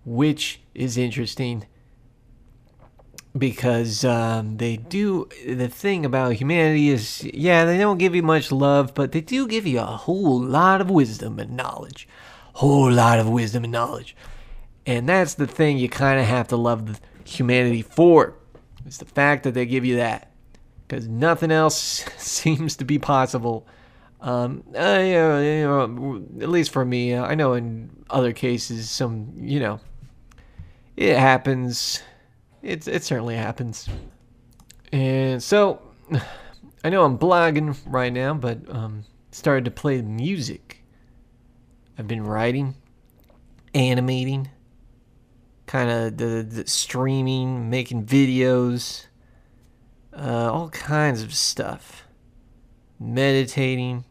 which 0.06 0.62
is 0.74 0.98
interesting 0.98 1.66
because 3.38 4.06
um, 4.06 4.58
they 4.58 4.78
do 4.78 5.28
the 5.46 5.68
thing 5.68 6.06
about 6.06 6.34
humanity 6.34 6.90
is 6.90 7.22
yeah 7.34 7.66
they 7.66 7.78
don't 7.78 7.98
give 7.98 8.16
you 8.16 8.24
much 8.24 8.50
love 8.50 8.94
but 8.94 9.12
they 9.12 9.20
do 9.20 9.46
give 9.46 9.68
you 9.68 9.78
a 9.78 9.84
whole 9.84 10.40
lot 10.40 10.80
of 10.80 10.90
wisdom 10.90 11.38
and 11.38 11.52
knowledge 11.52 12.08
whole 12.54 12.90
lot 12.90 13.20
of 13.20 13.28
wisdom 13.28 13.66
and 13.66 13.74
knowledge 13.74 14.16
and 14.86 15.08
that's 15.08 15.36
the 15.36 15.48
thing 15.48 15.78
you 15.78 15.90
kind 15.90 16.20
of 16.20 16.26
have 16.26 16.48
to 16.48 16.56
love 16.56 17.00
humanity 17.24 17.82
for 17.82 18.36
it's 18.86 18.98
the 18.98 19.06
fact 19.06 19.44
that 19.44 19.54
they 19.54 19.66
give 19.66 19.84
you 19.86 19.98
that 19.98 20.32
because 20.88 21.08
nothing 21.08 21.52
else 21.52 22.06
seems 22.18 22.76
to 22.78 22.86
be 22.86 23.00
possible 23.00 23.66
um, 24.22 24.64
uh, 24.76 25.00
you 25.04 25.14
know, 25.14 25.40
you 25.40 25.64
know, 25.64 26.26
at 26.42 26.50
least 26.50 26.72
for 26.72 26.86
me 26.86 27.14
uh, 27.14 27.26
i 27.26 27.36
know 27.36 27.54
in 27.54 27.90
other 28.10 28.34
cases 28.34 28.90
some 28.90 29.34
you 29.38 29.60
know 29.60 29.80
it 30.96 31.18
happens 31.18 32.02
it, 32.66 32.88
it 32.88 33.04
certainly 33.04 33.36
happens. 33.36 33.88
And 34.92 35.42
so, 35.42 35.82
I 36.84 36.90
know 36.90 37.06
I'm 37.06 37.18
blogging 37.18 37.78
right 37.86 38.12
now, 38.12 38.34
but 38.34 38.60
um, 38.70 39.06
started 39.32 39.66
to 39.66 39.72
play 39.72 40.02
music. 40.02 40.84
I've 41.98 42.08
been 42.08 42.24
writing, 42.24 42.76
animating, 43.74 44.50
kind 45.66 45.90
of 45.90 46.18
the, 46.18 46.44
the, 46.44 46.68
streaming, 46.68 47.70
making 47.70 48.06
videos, 48.06 49.08
uh, 50.16 50.52
all 50.52 50.70
kinds 50.70 51.22
of 51.22 51.34
stuff, 51.34 52.04
meditating. 53.00 54.06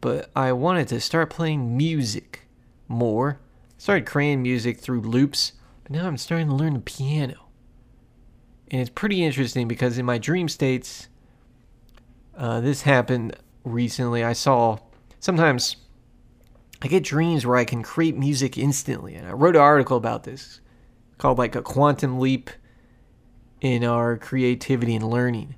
But 0.00 0.30
I 0.34 0.52
wanted 0.52 0.88
to 0.88 1.00
start 1.00 1.30
playing 1.30 1.76
music 1.76 2.48
more. 2.88 3.38
I 3.40 3.74
Started 3.78 4.06
creating 4.06 4.42
music 4.42 4.78
through 4.78 5.00
loops 5.00 5.52
but 5.82 5.92
now 5.92 6.06
I'm 6.06 6.16
starting 6.16 6.48
to 6.48 6.54
learn 6.54 6.74
the 6.74 6.80
piano. 6.80 7.48
And 8.70 8.80
it's 8.80 8.90
pretty 8.90 9.22
interesting 9.22 9.68
because 9.68 9.98
in 9.98 10.06
my 10.06 10.18
dream 10.18 10.48
states, 10.48 11.08
uh, 12.36 12.60
this 12.60 12.82
happened 12.82 13.36
recently. 13.64 14.24
I 14.24 14.32
saw 14.32 14.78
sometimes 15.20 15.76
I 16.82 16.88
get 16.88 17.04
dreams 17.04 17.46
where 17.46 17.56
I 17.56 17.64
can 17.64 17.82
create 17.82 18.16
music 18.16 18.58
instantly. 18.58 19.14
And 19.14 19.26
I 19.26 19.32
wrote 19.32 19.54
an 19.54 19.62
article 19.62 19.96
about 19.96 20.24
this 20.24 20.60
called 21.16 21.38
like 21.38 21.54
a 21.54 21.62
quantum 21.62 22.18
leap 22.18 22.50
in 23.60 23.84
our 23.84 24.18
creativity 24.18 24.96
and 24.96 25.08
learning. 25.08 25.54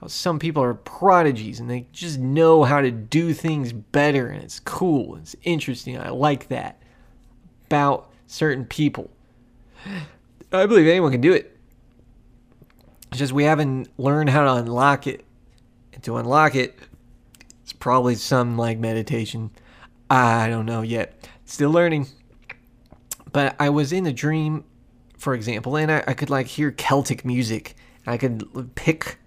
How 0.00 0.06
some 0.06 0.38
people 0.38 0.62
are 0.62 0.72
prodigies 0.72 1.60
and 1.60 1.68
they 1.68 1.86
just 1.92 2.18
know 2.18 2.64
how 2.64 2.80
to 2.80 2.90
do 2.90 3.34
things 3.34 3.74
better 3.74 4.28
and 4.28 4.42
it's 4.42 4.60
cool. 4.60 5.16
It's 5.16 5.36
interesting. 5.42 5.98
I 5.98 6.08
like 6.08 6.48
that 6.48 6.80
about 7.66 8.10
certain 8.26 8.64
people. 8.64 9.10
I 10.50 10.64
believe 10.64 10.86
anyone 10.86 11.12
can 11.12 11.20
do 11.20 11.34
it. 11.34 11.54
It's 13.10 13.18
just 13.18 13.34
we 13.34 13.44
haven't 13.44 13.88
learned 13.98 14.30
how 14.30 14.44
to 14.44 14.54
unlock 14.54 15.06
it. 15.06 15.22
And 15.92 16.02
to 16.04 16.16
unlock 16.16 16.54
it, 16.54 16.78
it's 17.62 17.74
probably 17.74 18.14
some 18.14 18.56
like 18.56 18.78
meditation. 18.78 19.50
I 20.10 20.48
don't 20.48 20.66
know 20.66 20.82
yet. 20.82 21.28
Still 21.44 21.70
learning. 21.70 22.08
But 23.32 23.56
I 23.58 23.70
was 23.70 23.92
in 23.92 24.06
a 24.06 24.12
dream, 24.12 24.64
for 25.16 25.34
example, 25.34 25.76
and 25.76 25.90
I, 25.90 26.04
I 26.06 26.14
could 26.14 26.30
like 26.30 26.46
hear 26.46 26.70
Celtic 26.70 27.24
music. 27.24 27.74
I 28.06 28.16
could 28.16 28.74
pick 28.74 29.18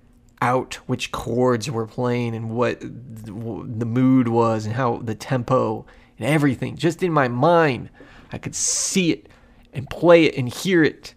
out 0.42 0.76
which 0.86 1.12
chords 1.12 1.70
were 1.70 1.88
playing 1.88 2.36
and 2.36 2.52
what 2.52 2.80
the 2.80 3.86
mood 3.86 4.28
was 4.28 4.66
and 4.66 4.76
how 4.76 4.98
the 4.98 5.16
tempo 5.16 5.86
and 6.20 6.28
everything. 6.28 6.78
Just 6.78 7.02
in 7.02 7.12
my 7.12 7.28
mind, 7.28 7.90
I 8.32 8.38
could 8.38 8.56
see 8.56 9.12
it 9.12 9.30
and 9.74 9.90
play 9.90 10.26
it 10.26 10.38
and 10.38 10.48
hear 10.48 10.84
it 10.84 11.16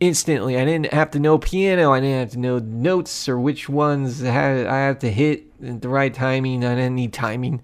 instantly. 0.00 0.58
I 0.58 0.64
didn't 0.64 0.92
have 0.92 1.10
to 1.12 1.20
know 1.20 1.38
piano. 1.38 1.92
I 1.92 2.00
didn't 2.00 2.18
have 2.18 2.30
to 2.32 2.38
know 2.38 2.58
notes 2.58 3.28
or 3.28 3.38
which 3.38 3.68
ones 3.68 4.22
I 4.24 4.30
had 4.30 5.00
to 5.00 5.10
hit 5.10 5.44
at 5.64 5.82
the 5.82 5.88
right 5.88 6.12
timing. 6.12 6.64
I 6.64 6.74
didn't 6.74 6.96
need 6.96 7.12
timing. 7.12 7.62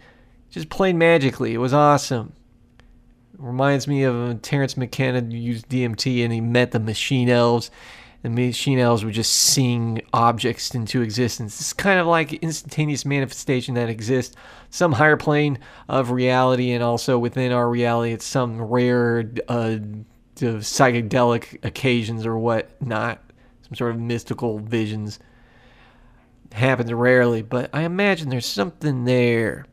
Just 0.51 0.69
played 0.69 0.97
magically. 0.97 1.55
It 1.55 1.59
was 1.59 1.73
awesome. 1.73 2.33
Reminds 3.39 3.87
me 3.87 4.03
of 4.03 4.43
Terence 4.43 4.77
McKenna 4.77 5.23
used 5.35 5.69
DMT 5.69 6.25
and 6.25 6.33
he 6.33 6.41
met 6.41 6.73
the 6.73 6.81
machine 6.81 7.29
elves. 7.29 7.71
The 8.23 8.29
machine 8.29 8.79
elves 8.79 9.03
would 9.03 9.15
just 9.15 9.33
sing 9.33 10.03
objects 10.13 10.75
into 10.75 11.01
existence. 11.01 11.59
It's 11.59 11.73
kind 11.73 11.99
of 11.99 12.07
like 12.07 12.35
instantaneous 12.35 13.07
manifestation 13.07 13.75
that 13.75 13.89
exists, 13.89 14.37
some 14.69 14.93
higher 14.93 15.17
plane 15.17 15.59
of 15.89 16.11
reality, 16.11 16.73
and 16.73 16.83
also 16.85 17.19
within 17.19 17.51
our 17.51 17.71
reality, 17.71 18.13
it's 18.13 18.27
some 18.27 18.61
rare 18.61 19.31
uh, 19.49 19.79
psychedelic 20.37 21.65
occasions 21.65 22.27
or 22.27 22.37
whatnot, 22.37 23.23
some 23.63 23.75
sort 23.75 23.93
of 23.93 24.01
mystical 24.01 24.59
visions. 24.59 25.19
Happens 26.53 26.93
rarely, 26.93 27.41
but 27.41 27.71
I 27.73 27.83
imagine 27.83 28.29
there's 28.29 28.45
something 28.45 29.05
there. 29.05 29.65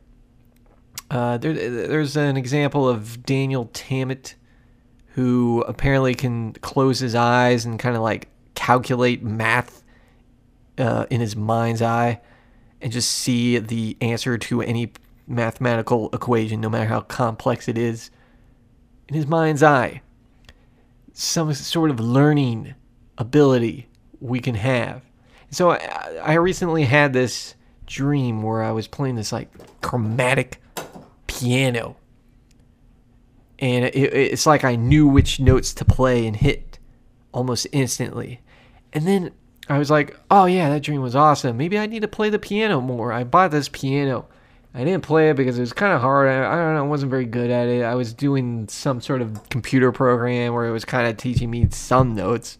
Uh, 1.10 1.38
there, 1.38 1.52
there's 1.52 2.16
an 2.16 2.36
example 2.36 2.88
of 2.88 3.24
Daniel 3.24 3.70
Tammet, 3.72 4.34
who 5.14 5.64
apparently 5.66 6.14
can 6.14 6.52
close 6.54 6.98
his 6.98 7.14
eyes 7.14 7.64
and 7.64 7.78
kind 7.78 7.96
of 7.96 8.02
like 8.02 8.28
calculate 8.54 9.22
math 9.22 9.82
uh, 10.76 11.06
in 11.10 11.20
his 11.20 11.34
mind's 11.34 11.82
eye 11.82 12.20
and 12.80 12.92
just 12.92 13.10
see 13.10 13.58
the 13.58 13.96
answer 14.00 14.38
to 14.38 14.62
any 14.62 14.92
mathematical 15.26 16.08
equation, 16.12 16.60
no 16.60 16.68
matter 16.68 16.86
how 16.86 17.00
complex 17.00 17.68
it 17.68 17.76
is, 17.76 18.10
in 19.08 19.14
his 19.14 19.26
mind's 19.26 19.62
eye 19.62 20.02
some 21.18 21.52
sort 21.52 21.90
of 21.90 21.98
learning 21.98 22.76
ability 23.18 23.88
we 24.20 24.38
can 24.38 24.54
have. 24.54 25.02
So 25.50 25.72
I, 25.72 26.20
I 26.22 26.34
recently 26.34 26.84
had 26.84 27.12
this 27.12 27.56
dream 27.86 28.40
where 28.40 28.62
I 28.62 28.70
was 28.70 28.86
playing 28.86 29.16
this 29.16 29.32
like 29.32 29.50
chromatic 29.80 30.60
piano. 31.28 31.96
And 33.60 33.84
it, 33.84 33.94
it's 33.94 34.46
like 34.46 34.64
I 34.64 34.74
knew 34.74 35.06
which 35.06 35.38
notes 35.38 35.72
to 35.74 35.84
play 35.84 36.26
and 36.26 36.34
hit 36.34 36.80
almost 37.32 37.68
instantly. 37.70 38.40
And 38.92 39.06
then 39.06 39.30
I 39.68 39.78
was 39.78 39.90
like, 39.90 40.18
oh 40.30 40.46
yeah, 40.46 40.68
that 40.70 40.82
dream 40.82 41.02
was 41.02 41.14
awesome. 41.14 41.56
Maybe 41.56 41.78
I 41.78 41.86
need 41.86 42.02
to 42.02 42.08
play 42.08 42.30
the 42.30 42.38
piano 42.40 42.80
more. 42.80 43.12
I 43.12 43.22
bought 43.22 43.52
this 43.52 43.68
piano 43.68 44.26
I 44.74 44.84
didn't 44.84 45.02
play 45.02 45.30
it 45.30 45.36
because 45.36 45.58
it 45.58 45.62
was 45.62 45.72
kind 45.72 45.92
of 45.92 46.00
hard. 46.00 46.28
I, 46.28 46.52
I, 46.52 46.56
don't 46.56 46.74
know. 46.74 46.84
I 46.84 46.86
wasn't 46.86 47.10
very 47.10 47.24
good 47.24 47.50
at 47.50 47.68
it. 47.68 47.82
I 47.82 47.94
was 47.94 48.12
doing 48.12 48.68
some 48.68 49.00
sort 49.00 49.22
of 49.22 49.48
computer 49.48 49.92
program 49.92 50.52
where 50.52 50.66
it 50.66 50.72
was 50.72 50.84
kind 50.84 51.08
of 51.08 51.16
teaching 51.16 51.50
me 51.50 51.66
some 51.70 52.14
notes, 52.14 52.58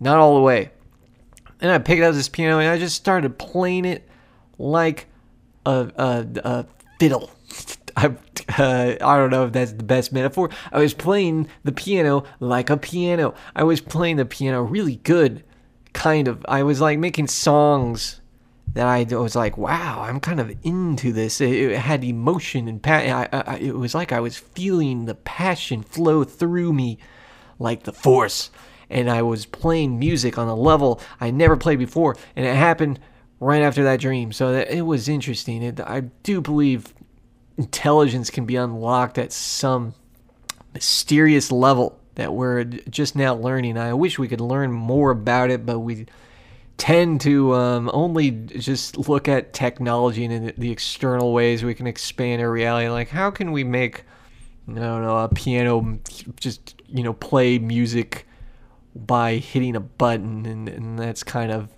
not 0.00 0.18
all 0.18 0.34
the 0.34 0.42
way. 0.42 0.70
And 1.60 1.70
I 1.70 1.78
picked 1.78 2.02
up 2.02 2.14
this 2.14 2.28
piano 2.28 2.58
and 2.58 2.68
I 2.68 2.78
just 2.78 2.96
started 2.96 3.38
playing 3.38 3.84
it 3.84 4.06
like 4.58 5.06
a, 5.64 5.90
a, 5.96 6.26
a 6.44 6.66
fiddle. 6.98 7.30
I, 7.96 8.16
uh, 8.58 8.96
I 9.00 9.16
don't 9.16 9.30
know 9.30 9.46
if 9.46 9.52
that's 9.52 9.72
the 9.72 9.84
best 9.84 10.12
metaphor. 10.12 10.50
I 10.72 10.80
was 10.80 10.94
playing 10.94 11.48
the 11.62 11.72
piano 11.72 12.24
like 12.40 12.70
a 12.70 12.76
piano. 12.76 13.34
I 13.54 13.64
was 13.64 13.80
playing 13.80 14.16
the 14.16 14.24
piano 14.24 14.62
really 14.62 14.96
good, 14.96 15.44
kind 15.92 16.26
of. 16.26 16.44
I 16.48 16.62
was 16.64 16.80
like 16.80 16.98
making 16.98 17.28
songs 17.28 18.20
that 18.72 18.86
I 18.86 19.04
was 19.14 19.36
like, 19.36 19.56
wow, 19.56 20.02
I'm 20.02 20.18
kind 20.18 20.40
of 20.40 20.52
into 20.64 21.12
this. 21.12 21.40
It, 21.40 21.52
it 21.52 21.78
had 21.78 22.02
emotion 22.02 22.66
and 22.66 22.82
pa- 22.82 22.92
I, 22.92 23.28
I, 23.32 23.56
it 23.58 23.76
was 23.76 23.94
like 23.94 24.10
I 24.10 24.20
was 24.20 24.36
feeling 24.36 25.04
the 25.04 25.14
passion 25.14 25.82
flow 25.82 26.24
through 26.24 26.72
me 26.72 26.98
like 27.58 27.84
the 27.84 27.92
force. 27.92 28.50
And 28.90 29.08
I 29.08 29.22
was 29.22 29.46
playing 29.46 29.98
music 29.98 30.36
on 30.36 30.48
a 30.48 30.54
level 30.54 31.00
I 31.20 31.30
never 31.30 31.56
played 31.56 31.78
before, 31.78 32.16
and 32.36 32.44
it 32.44 32.54
happened 32.54 33.00
right 33.40 33.62
after 33.62 33.82
that 33.84 34.00
dream. 34.00 34.30
So 34.30 34.52
that, 34.52 34.70
it 34.70 34.82
was 34.82 35.08
interesting. 35.08 35.62
It, 35.62 35.80
I 35.80 36.00
do 36.00 36.40
believe 36.40 36.92
intelligence 37.56 38.30
can 38.30 38.46
be 38.46 38.56
unlocked 38.56 39.18
at 39.18 39.32
some 39.32 39.94
mysterious 40.72 41.52
level 41.52 41.98
that 42.16 42.32
we're 42.32 42.64
just 42.64 43.16
now 43.16 43.34
learning. 43.34 43.76
I 43.78 43.94
wish 43.94 44.18
we 44.18 44.28
could 44.28 44.40
learn 44.40 44.72
more 44.72 45.10
about 45.10 45.50
it, 45.50 45.66
but 45.66 45.80
we 45.80 46.06
tend 46.76 47.20
to 47.20 47.54
um, 47.54 47.90
only 47.92 48.30
just 48.30 49.08
look 49.08 49.28
at 49.28 49.52
technology 49.52 50.24
and 50.24 50.52
the 50.56 50.70
external 50.70 51.32
ways 51.32 51.64
we 51.64 51.74
can 51.74 51.86
expand 51.86 52.42
our 52.42 52.50
reality. 52.50 52.88
Like, 52.88 53.08
how 53.08 53.30
can 53.30 53.52
we 53.52 53.64
make, 53.64 54.04
I 54.68 54.74
don't 54.74 55.02
know, 55.02 55.18
a 55.18 55.28
piano 55.28 55.98
just, 56.40 56.82
you 56.88 57.02
know, 57.02 57.12
play 57.12 57.58
music 57.58 58.26
by 58.94 59.36
hitting 59.36 59.76
a 59.76 59.80
button? 59.80 60.46
And, 60.46 60.68
and 60.68 60.98
that's 60.98 61.22
kind 61.22 61.52
of, 61.52 61.68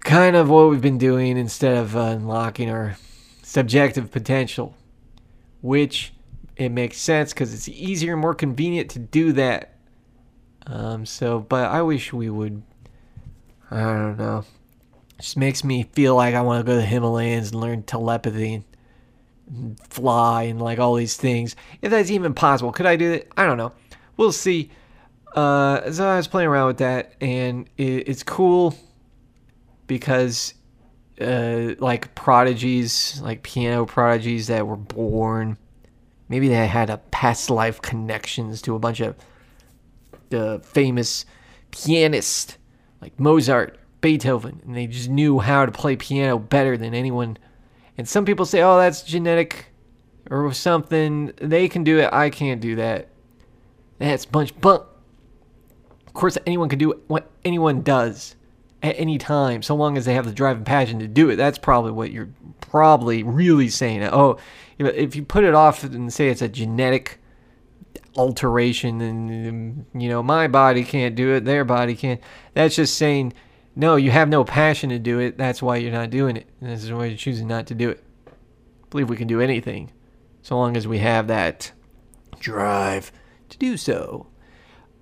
kind 0.00 0.36
of 0.36 0.48
what 0.48 0.70
we've 0.70 0.82
been 0.82 0.98
doing 0.98 1.36
instead 1.36 1.76
of 1.76 1.96
uh, 1.96 2.00
unlocking 2.00 2.70
our 2.70 2.96
subjective 3.54 4.10
potential, 4.10 4.76
which 5.62 6.12
it 6.56 6.70
makes 6.70 6.98
sense 6.98 7.32
because 7.32 7.54
it's 7.54 7.68
easier 7.68 8.12
and 8.12 8.20
more 8.20 8.34
convenient 8.34 8.90
to 8.90 8.98
do 8.98 9.32
that. 9.32 9.76
Um, 10.66 11.06
so, 11.06 11.40
but 11.40 11.70
I 11.70 11.82
wish 11.82 12.12
we 12.12 12.30
would 12.30 12.62
I 13.70 13.80
don't 13.80 14.18
know. 14.18 14.44
It 15.18 15.22
just 15.22 15.36
makes 15.36 15.64
me 15.64 15.84
feel 15.92 16.14
like 16.14 16.34
I 16.34 16.42
want 16.42 16.64
to 16.64 16.70
go 16.70 16.76
to 16.76 16.80
the 16.80 16.86
Himalayas 16.86 17.50
and 17.50 17.60
learn 17.60 17.82
telepathy 17.82 18.62
and 19.48 19.80
fly 19.90 20.44
and 20.44 20.60
like 20.60 20.78
all 20.78 20.94
these 20.94 21.16
things. 21.16 21.56
If 21.82 21.90
that's 21.90 22.10
even 22.10 22.34
possible, 22.34 22.72
could 22.72 22.86
I 22.86 22.96
do 22.96 23.12
it? 23.12 23.32
I 23.36 23.44
don't 23.44 23.56
know. 23.56 23.72
We'll 24.16 24.32
see. 24.32 24.70
Uh, 25.34 25.90
so 25.90 26.06
I 26.08 26.16
was 26.16 26.28
playing 26.28 26.48
around 26.48 26.68
with 26.68 26.78
that, 26.78 27.14
and 27.20 27.68
it, 27.76 28.08
it's 28.08 28.22
cool 28.22 28.76
because, 29.88 30.54
uh, 31.20 31.74
like 31.78 32.14
prodigies, 32.14 33.20
like 33.22 33.42
piano 33.42 33.86
prodigies 33.86 34.48
that 34.48 34.66
were 34.66 34.76
born, 34.76 35.56
maybe 36.28 36.48
they 36.48 36.66
had 36.66 36.90
a 36.90 36.98
past 36.98 37.50
life 37.50 37.80
connections 37.82 38.62
to 38.62 38.74
a 38.74 38.78
bunch 38.78 39.00
of 39.00 39.16
the 40.30 40.60
famous 40.64 41.24
pianists 41.70 42.58
like 43.00 43.18
Mozart, 43.20 43.78
Beethoven, 44.00 44.60
and 44.64 44.74
they 44.74 44.86
just 44.86 45.08
knew 45.08 45.38
how 45.38 45.66
to 45.66 45.72
play 45.72 45.96
piano 45.96 46.38
better 46.38 46.76
than 46.76 46.94
anyone. 46.94 47.36
And 47.96 48.08
some 48.08 48.24
people 48.24 48.46
say, 48.46 48.62
oh, 48.62 48.78
that's 48.78 49.02
genetic 49.02 49.66
or 50.30 50.52
something. 50.52 51.32
They 51.36 51.68
can 51.68 51.84
do 51.84 51.98
it. 51.98 52.12
I 52.12 52.30
can't 52.30 52.60
do 52.60 52.76
that. 52.76 53.08
That's 53.98 54.24
bunch 54.24 54.58
bunk. 54.60 54.82
Of 56.06 56.14
course, 56.14 56.38
anyone 56.46 56.68
can 56.68 56.78
do 56.78 57.00
what 57.06 57.30
anyone 57.44 57.82
does 57.82 58.36
at 58.84 58.94
any 58.98 59.16
time, 59.16 59.62
so 59.62 59.74
long 59.74 59.96
as 59.96 60.04
they 60.04 60.12
have 60.12 60.26
the 60.26 60.32
drive 60.32 60.58
and 60.58 60.66
passion 60.66 60.98
to 60.98 61.08
do 61.08 61.30
it. 61.30 61.36
That's 61.36 61.56
probably 61.56 61.90
what 61.90 62.12
you're 62.12 62.28
probably 62.60 63.22
really 63.22 63.70
saying. 63.70 64.04
Oh, 64.04 64.36
if 64.78 65.16
you 65.16 65.24
put 65.24 65.42
it 65.42 65.54
off 65.54 65.82
and 65.82 66.12
say 66.12 66.28
it's 66.28 66.42
a 66.42 66.48
genetic 66.48 67.18
alteration 68.16 69.00
and 69.00 69.86
you 70.00 70.08
know 70.08 70.22
my 70.22 70.46
body 70.46 70.84
can't 70.84 71.16
do 71.16 71.32
it 71.32 71.44
their 71.44 71.64
body 71.64 71.96
can't 71.96 72.20
that's 72.52 72.76
just 72.76 72.96
saying 72.96 73.32
no 73.74 73.96
you 73.96 74.12
have 74.12 74.28
no 74.28 74.44
passion 74.44 74.88
to 74.90 75.00
do 75.00 75.18
it 75.18 75.36
that's 75.36 75.60
why 75.60 75.76
you're 75.76 75.90
not 75.90 76.10
doing 76.10 76.36
it 76.36 76.46
and 76.60 76.70
this 76.70 76.84
is 76.84 76.92
why 76.92 77.06
you're 77.06 77.16
choosing 77.16 77.48
not 77.48 77.66
to 77.66 77.74
do 77.74 77.90
it 77.90 78.04
I 78.28 78.30
believe 78.90 79.10
we 79.10 79.16
can 79.16 79.26
do 79.26 79.40
anything 79.40 79.90
so 80.42 80.56
long 80.56 80.76
as 80.76 80.86
we 80.86 80.98
have 80.98 81.26
that 81.26 81.72
drive 82.38 83.10
to 83.48 83.58
do 83.58 83.76
so 83.76 84.28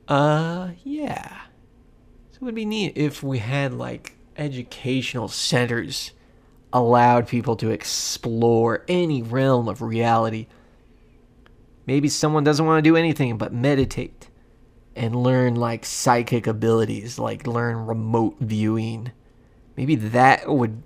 uh 0.08 0.70
yeah 0.82 1.42
it 2.42 2.44
would 2.44 2.54
be 2.54 2.66
neat 2.66 2.92
if 2.96 3.22
we 3.22 3.38
had 3.38 3.72
like 3.72 4.16
educational 4.36 5.28
centers 5.28 6.10
allowed 6.72 7.26
people 7.26 7.56
to 7.56 7.70
explore 7.70 8.84
any 8.88 9.22
realm 9.22 9.68
of 9.68 9.80
reality 9.80 10.46
Maybe 11.86 12.08
someone 12.08 12.44
doesn't 12.44 12.64
want 12.64 12.82
to 12.82 12.88
do 12.88 12.96
anything 12.96 13.38
but 13.38 13.52
meditate 13.52 14.28
and 14.94 15.16
learn 15.16 15.56
like 15.56 15.84
psychic 15.84 16.46
abilities, 16.46 17.18
like 17.18 17.46
learn 17.46 17.86
remote 17.86 18.36
viewing. 18.40 19.12
Maybe 19.76 19.96
that 19.96 20.48
would, 20.48 20.82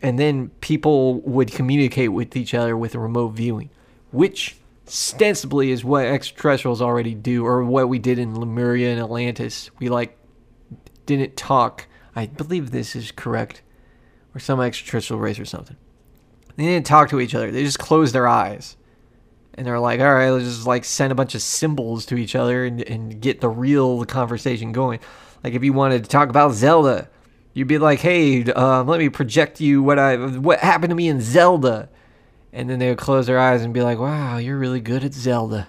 and 0.00 0.18
then 0.18 0.50
people 0.60 1.20
would 1.20 1.52
communicate 1.52 2.12
with 2.12 2.36
each 2.36 2.54
other 2.54 2.76
with 2.76 2.94
remote 2.94 3.30
viewing, 3.30 3.70
which 4.12 4.56
ostensibly 4.86 5.70
is 5.70 5.84
what 5.84 6.06
extraterrestrials 6.06 6.80
already 6.80 7.14
do, 7.14 7.44
or 7.44 7.64
what 7.64 7.88
we 7.88 7.98
did 7.98 8.18
in 8.18 8.38
Lemuria 8.38 8.92
and 8.92 9.00
Atlantis. 9.00 9.70
We 9.78 9.88
like 9.88 10.16
didn't 11.06 11.36
talk. 11.36 11.86
I 12.16 12.26
believe 12.26 12.70
this 12.70 12.94
is 12.94 13.12
correct, 13.12 13.62
or 14.34 14.40
some 14.40 14.60
extraterrestrial 14.60 15.20
race 15.20 15.38
or 15.38 15.44
something. 15.44 15.76
They 16.56 16.64
didn't 16.64 16.86
talk 16.86 17.10
to 17.10 17.20
each 17.20 17.34
other. 17.34 17.50
They 17.50 17.64
just 17.64 17.78
closed 17.78 18.14
their 18.14 18.28
eyes 18.28 18.76
and 19.56 19.66
they're 19.66 19.80
like, 19.80 20.00
all 20.00 20.14
right, 20.14 20.30
let's 20.30 20.44
just 20.44 20.66
like 20.66 20.84
send 20.84 21.12
a 21.12 21.14
bunch 21.14 21.34
of 21.34 21.42
symbols 21.42 22.06
to 22.06 22.16
each 22.16 22.34
other 22.34 22.64
and, 22.64 22.82
and 22.82 23.20
get 23.20 23.40
the 23.40 23.48
real 23.48 24.04
conversation 24.04 24.72
going. 24.72 25.00
Like 25.42 25.54
if 25.54 25.62
you 25.62 25.72
wanted 25.72 26.04
to 26.04 26.10
talk 26.10 26.28
about 26.28 26.52
Zelda, 26.52 27.08
you'd 27.52 27.68
be 27.68 27.78
like, 27.78 28.00
hey, 28.00 28.44
um, 28.52 28.86
let 28.86 28.98
me 28.98 29.08
project 29.08 29.60
you 29.60 29.82
what 29.82 29.98
I 29.98 30.16
what 30.16 30.60
happened 30.60 30.90
to 30.90 30.96
me 30.96 31.08
in 31.08 31.20
Zelda, 31.20 31.88
and 32.52 32.68
then 32.68 32.78
they 32.78 32.88
would 32.88 32.98
close 32.98 33.26
their 33.26 33.38
eyes 33.38 33.62
and 33.62 33.72
be 33.72 33.82
like, 33.82 33.98
wow, 33.98 34.38
you're 34.38 34.58
really 34.58 34.80
good 34.80 35.04
at 35.04 35.14
Zelda, 35.14 35.68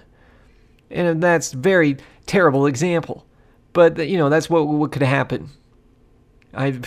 and 0.90 1.22
that's 1.22 1.52
very 1.52 1.98
terrible 2.26 2.66
example. 2.66 3.25
But 3.76 4.08
you 4.08 4.18
know 4.18 4.30
that's 4.30 4.50
what 4.50 4.68
what 4.68 4.92
could 4.92 5.04
happen. 5.04 5.50
I 6.56 6.80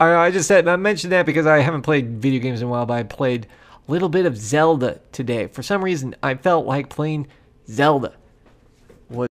I 0.00 0.30
just 0.32 0.48
said 0.48 0.66
I 0.66 0.74
mentioned 0.74 1.12
that 1.12 1.26
because 1.26 1.46
I 1.46 1.58
haven't 1.58 1.82
played 1.82 2.18
video 2.20 2.40
games 2.40 2.60
in 2.60 2.66
a 2.66 2.70
while, 2.70 2.86
but 2.86 2.94
I 2.94 3.02
played 3.04 3.46
a 3.86 3.92
little 3.92 4.08
bit 4.08 4.26
of 4.26 4.36
Zelda 4.36 5.00
today. 5.12 5.46
For 5.46 5.62
some 5.62 5.84
reason, 5.84 6.16
I 6.22 6.34
felt 6.34 6.66
like 6.66 6.88
playing 6.88 7.28
Zelda. 7.68 8.14
Was 9.10 9.28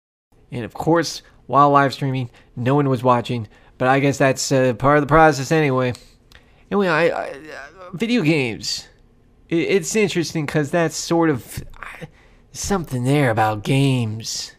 and 0.51 0.65
of 0.65 0.75
course, 0.75 1.23
while 1.47 1.71
live 1.71 1.95
streaming, 1.95 2.29
no 2.57 2.75
one 2.75 2.89
was 2.89 3.03
watching. 3.03 3.49
But 3.79 3.89
I 3.89 4.01
guess 4.01 4.19
that's 4.19 4.53
uh, 4.53 4.75
part 4.75 4.99
of 4.99 5.03
the 5.03 5.07
process 5.07 5.51
anyway. 5.53 5.95
Anyway, 6.71 6.89
I, 6.89 7.09
I 7.09 7.29
uh, 7.31 7.91
video 7.93 8.23
games. 8.23 8.89
It, 9.49 9.57
it's 9.57 9.97
interesting 9.97 10.45
because 10.45 10.71
that's 10.71 10.97
sort 10.97 11.31
of 11.31 11.65
something 12.53 13.05
there 13.05 13.31
about 13.31 13.63
games. 13.63 14.53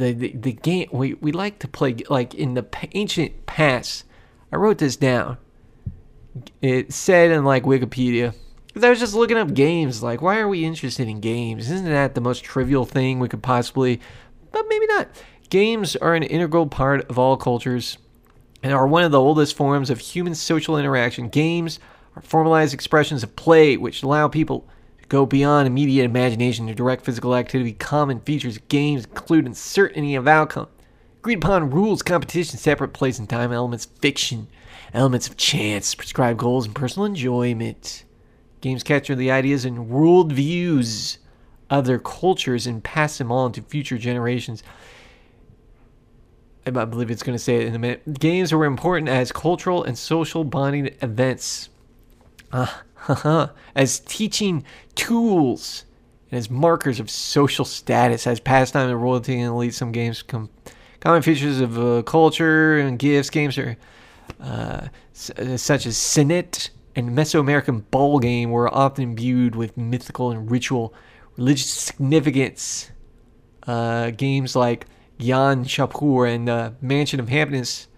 The, 0.00 0.12
the 0.14 0.32
the 0.32 0.52
game 0.52 0.88
we 0.92 1.12
we 1.14 1.30
like 1.30 1.58
to 1.58 1.68
play 1.68 1.94
like 2.08 2.34
in 2.34 2.54
the 2.54 2.66
ancient 2.92 3.44
past. 3.44 4.04
I 4.50 4.56
wrote 4.56 4.78
this 4.78 4.96
down. 4.96 5.36
It 6.62 6.94
said 6.94 7.30
in 7.30 7.44
like 7.44 7.64
Wikipedia. 7.64 8.34
Because 8.68 8.82
I 8.82 8.88
was 8.88 8.98
just 8.98 9.14
looking 9.14 9.36
up 9.36 9.52
games. 9.52 10.02
Like, 10.02 10.22
why 10.22 10.38
are 10.38 10.48
we 10.48 10.64
interested 10.64 11.06
in 11.06 11.20
games? 11.20 11.70
Isn't 11.70 11.84
that 11.84 12.14
the 12.14 12.22
most 12.22 12.44
trivial 12.44 12.86
thing 12.86 13.18
we 13.18 13.28
could 13.28 13.42
possibly? 13.42 14.00
But 14.52 14.64
maybe 14.70 14.86
not. 14.86 15.08
Games 15.50 15.96
are 15.96 16.14
an 16.14 16.22
integral 16.22 16.66
part 16.66 17.06
of 17.10 17.18
all 17.18 17.36
cultures 17.36 17.98
and 18.62 18.72
are 18.72 18.86
one 18.86 19.02
of 19.02 19.12
the 19.12 19.20
oldest 19.20 19.54
forms 19.54 19.90
of 19.90 19.98
human 19.98 20.34
social 20.34 20.78
interaction. 20.78 21.28
Games 21.28 21.78
are 22.16 22.22
formalized 22.22 22.72
expressions 22.72 23.22
of 23.22 23.36
play 23.36 23.76
which 23.76 24.02
allow 24.02 24.28
people 24.28 24.66
go 25.10 25.26
beyond 25.26 25.66
immediate 25.66 26.04
imagination 26.04 26.68
to 26.68 26.74
direct 26.74 27.04
physical 27.04 27.34
activity. 27.34 27.72
Common 27.72 28.20
features 28.20 28.56
games 28.68 29.04
include 29.04 29.44
uncertainty 29.44 30.14
of 30.14 30.26
outcome, 30.26 30.68
agreed 31.18 31.44
upon 31.44 31.68
rules, 31.68 32.00
competition, 32.00 32.58
separate 32.58 32.94
place 32.94 33.18
and 33.18 33.28
time 33.28 33.52
elements, 33.52 33.84
fiction, 33.84 34.46
elements 34.94 35.28
of 35.28 35.36
chance, 35.36 35.94
prescribed 35.94 36.38
goals, 36.38 36.64
and 36.64 36.74
personal 36.74 37.04
enjoyment. 37.04 38.04
Games 38.60 38.84
capture 38.84 39.16
the 39.16 39.32
ideas 39.32 39.64
and 39.64 39.90
world 39.90 40.32
views 40.32 41.18
of 41.68 41.86
their 41.86 41.98
cultures 41.98 42.66
and 42.66 42.82
pass 42.84 43.18
them 43.18 43.32
on 43.32 43.52
to 43.52 43.62
future 43.62 43.98
generations. 43.98 44.62
I 46.64 46.70
believe 46.70 47.10
it's 47.10 47.22
going 47.22 47.36
to 47.36 47.42
say 47.42 47.56
it 47.56 47.66
in 47.66 47.74
a 47.74 47.78
minute. 47.80 48.20
Games 48.20 48.52
were 48.52 48.64
important 48.64 49.08
as 49.08 49.32
cultural 49.32 49.82
and 49.82 49.98
social 49.98 50.44
bonding 50.44 50.94
events, 51.02 51.68
uh, 52.52 52.68
as 53.74 54.00
teaching 54.00 54.64
tools, 54.94 55.84
and 56.30 56.38
as 56.38 56.50
markers 56.50 57.00
of 57.00 57.10
social 57.10 57.64
status, 57.64 58.26
as 58.26 58.40
pastime 58.40 58.88
and 58.88 59.02
royalty 59.02 59.38
and 59.38 59.52
elite. 59.52 59.74
Some 59.74 59.92
games 59.92 60.22
come 60.22 60.50
common 61.00 61.22
features 61.22 61.60
of 61.60 61.78
uh, 61.78 62.02
culture 62.02 62.78
and 62.78 62.98
gifts. 62.98 63.30
Games 63.30 63.58
are 63.58 63.76
uh, 64.40 64.88
such 65.14 65.86
as 65.86 65.96
Senet 65.96 66.70
and 66.96 67.10
Mesoamerican 67.10 67.84
ball 67.90 68.18
game 68.18 68.50
were 68.50 68.72
often 68.72 69.04
imbued 69.04 69.54
with 69.54 69.76
mythical 69.76 70.30
and 70.30 70.50
ritual 70.50 70.94
religious 71.36 71.70
significance. 71.70 72.90
Uh, 73.66 74.10
games 74.10 74.56
like 74.56 74.86
Gyan 75.18 75.64
Chaupar 75.64 76.32
and 76.32 76.48
the 76.48 76.74
Mansion 76.80 77.20
of 77.20 77.28
Happiness 77.28 77.88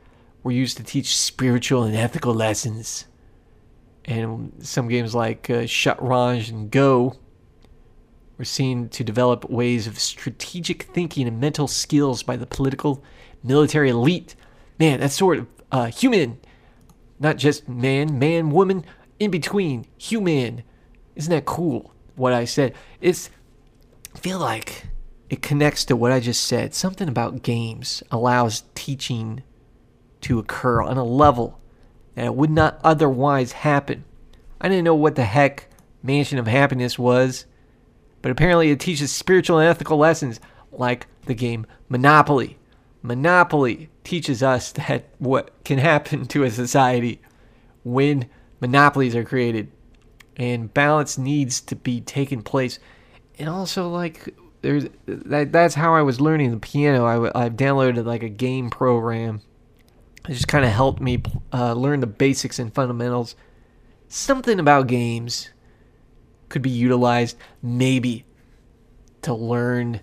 were 0.43 0.53
used 0.53 0.77
to 0.77 0.83
teach 0.83 1.17
spiritual 1.17 1.85
and 1.85 1.97
ethical 1.97 2.35
lessons. 2.35 3.07
And 4.05 4.53
some 4.61 4.89
games 4.89 5.15
like 5.15 5.49
uh, 5.49 5.63
Shatranj 5.63 6.51
and 6.51 6.71
Go 6.71 7.17
were 8.37 8.45
seen 8.45 8.89
to 8.89 9.05
develop 9.05 9.49
ways 9.49 9.87
of 9.87 9.99
strategic 9.99 10.83
thinking 10.83 11.29
and 11.29 11.41
mental 11.41 11.69
skills 11.69 12.23
by 12.23 12.37
the 12.37 12.47
political 12.47 13.05
military 13.43 13.91
elite. 13.91 14.35
Man, 14.79 15.01
that's 15.01 15.15
sort 15.15 15.39
of 15.39 15.47
uh, 15.71 15.87
human, 15.87 16.41
not 17.21 17.37
just 17.37 17.69
man, 17.69 18.19
man, 18.19 18.51
woman, 18.51 18.85
in 19.21 19.31
between, 19.31 19.87
human. 19.97 20.65
Isn't 21.15 21.31
that 21.31 21.45
cool? 21.45 21.95
What 22.17 22.33
I 22.33 22.45
said. 22.45 22.75
It's 23.01 23.31
I 24.15 24.19
feel 24.19 24.39
like 24.39 24.87
it 25.31 25.41
connects 25.41 25.85
to 25.87 25.97
what 25.97 26.13
I 26.13 26.21
just 26.21 26.45
said. 26.45 26.75
Something 26.75 27.09
about 27.09 27.43
games 27.43 28.03
allows 28.11 28.65
teaching 28.75 29.43
to 30.23 30.39
occur 30.39 30.83
on 30.83 30.99
a 30.99 31.05
level 31.05 31.61
that 32.15 32.27
it 32.27 32.35
would 32.35 32.51
not 32.51 32.81
otherwise 32.85 33.53
happen. 33.53 34.05
I 34.61 34.69
didn't 34.69 34.85
know 34.85 34.95
what 34.95 35.17
the 35.17 35.25
heck 35.25 35.69
Mansion 36.03 36.39
of 36.39 36.47
Happiness 36.47 36.99
was, 36.99 37.47
but 38.21 38.31
apparently 38.31 38.71
it 38.71 38.81
teaches 38.81 39.13
spiritual 39.13 39.59
and 39.59 39.69
ethical 39.69 39.99
lessons 39.99 40.41
like 40.71 41.07
the 41.27 41.35
game 41.35 41.67
Monopoly. 41.89 42.59
Monopoly 43.03 43.91
teaches 44.05 44.43
us 44.43 44.73
that 44.89 45.05
what 45.19 45.53
can 45.65 45.79
happen 45.79 46.27
to 46.27 46.45
a 46.45 46.51
society 46.51 47.21
when 47.85 48.29
monopolies 48.61 49.17
are 49.17 49.25
created 49.25 49.71
and 50.37 50.73
balance 50.73 51.19
needs 51.19 51.61
to 51.61 51.77
be 51.77 52.01
taken 52.01 52.43
place. 52.43 52.79
And 53.39 53.49
also 53.49 53.89
like 53.89 54.35
there's 54.63 54.87
that 55.07 55.53
that's 55.53 55.75
how 55.75 55.95
I 55.95 56.03
was 56.03 56.21
learning 56.21 56.53
the 56.53 56.59
piano. 56.59 57.05
I 57.05 57.47
I 57.47 57.49
downloaded 57.49 58.05
like 58.07 58.23
a 58.23 58.29
game 58.29 58.71
program. 58.71 59.43
It 60.29 60.35
just 60.35 60.49
kind 60.49 60.65
of 60.65 60.71
helped 60.71 61.01
me 61.01 61.23
uh, 61.53 61.75
learn 61.75 62.01
the 62.01 62.07
basics 62.07 62.59
and 62.59 62.73
fundamentals. 62.73 63.35
Something 64.09 64.61
about 64.61 64.87
games 64.87 65.51
could 66.49 66.63
be 66.63 66.71
utilized 66.71 67.37
maybe 67.63 68.25
to 69.23 69.35
learn 69.35 70.01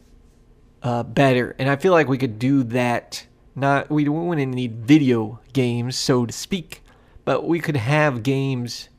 uh, 0.82 1.03
better, 1.03 1.55
and 1.59 1.70
I 1.70 1.76
feel 1.76 1.91
like 1.91 2.07
we 2.07 2.17
could 2.17 2.39
do 2.39 2.63
that. 2.63 3.26
Not 3.55 3.89
we 3.89 4.07
wouldn't 4.07 4.53
need 4.53 4.86
video 4.86 5.39
games, 5.53 5.95
so 5.97 6.26
to 6.26 6.32
speak, 6.32 6.82
but 7.26 7.47
we 7.47 7.59
could 7.59 7.76
have 7.76 8.24
games. 8.24 8.89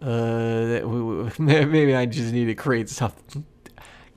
Uh, 0.00 0.66
that 0.66 0.88
we, 0.88 1.30
maybe 1.38 1.94
I 1.94 2.06
just 2.06 2.32
need 2.32 2.46
to 2.46 2.56
create 2.56 2.88
something 2.88 3.46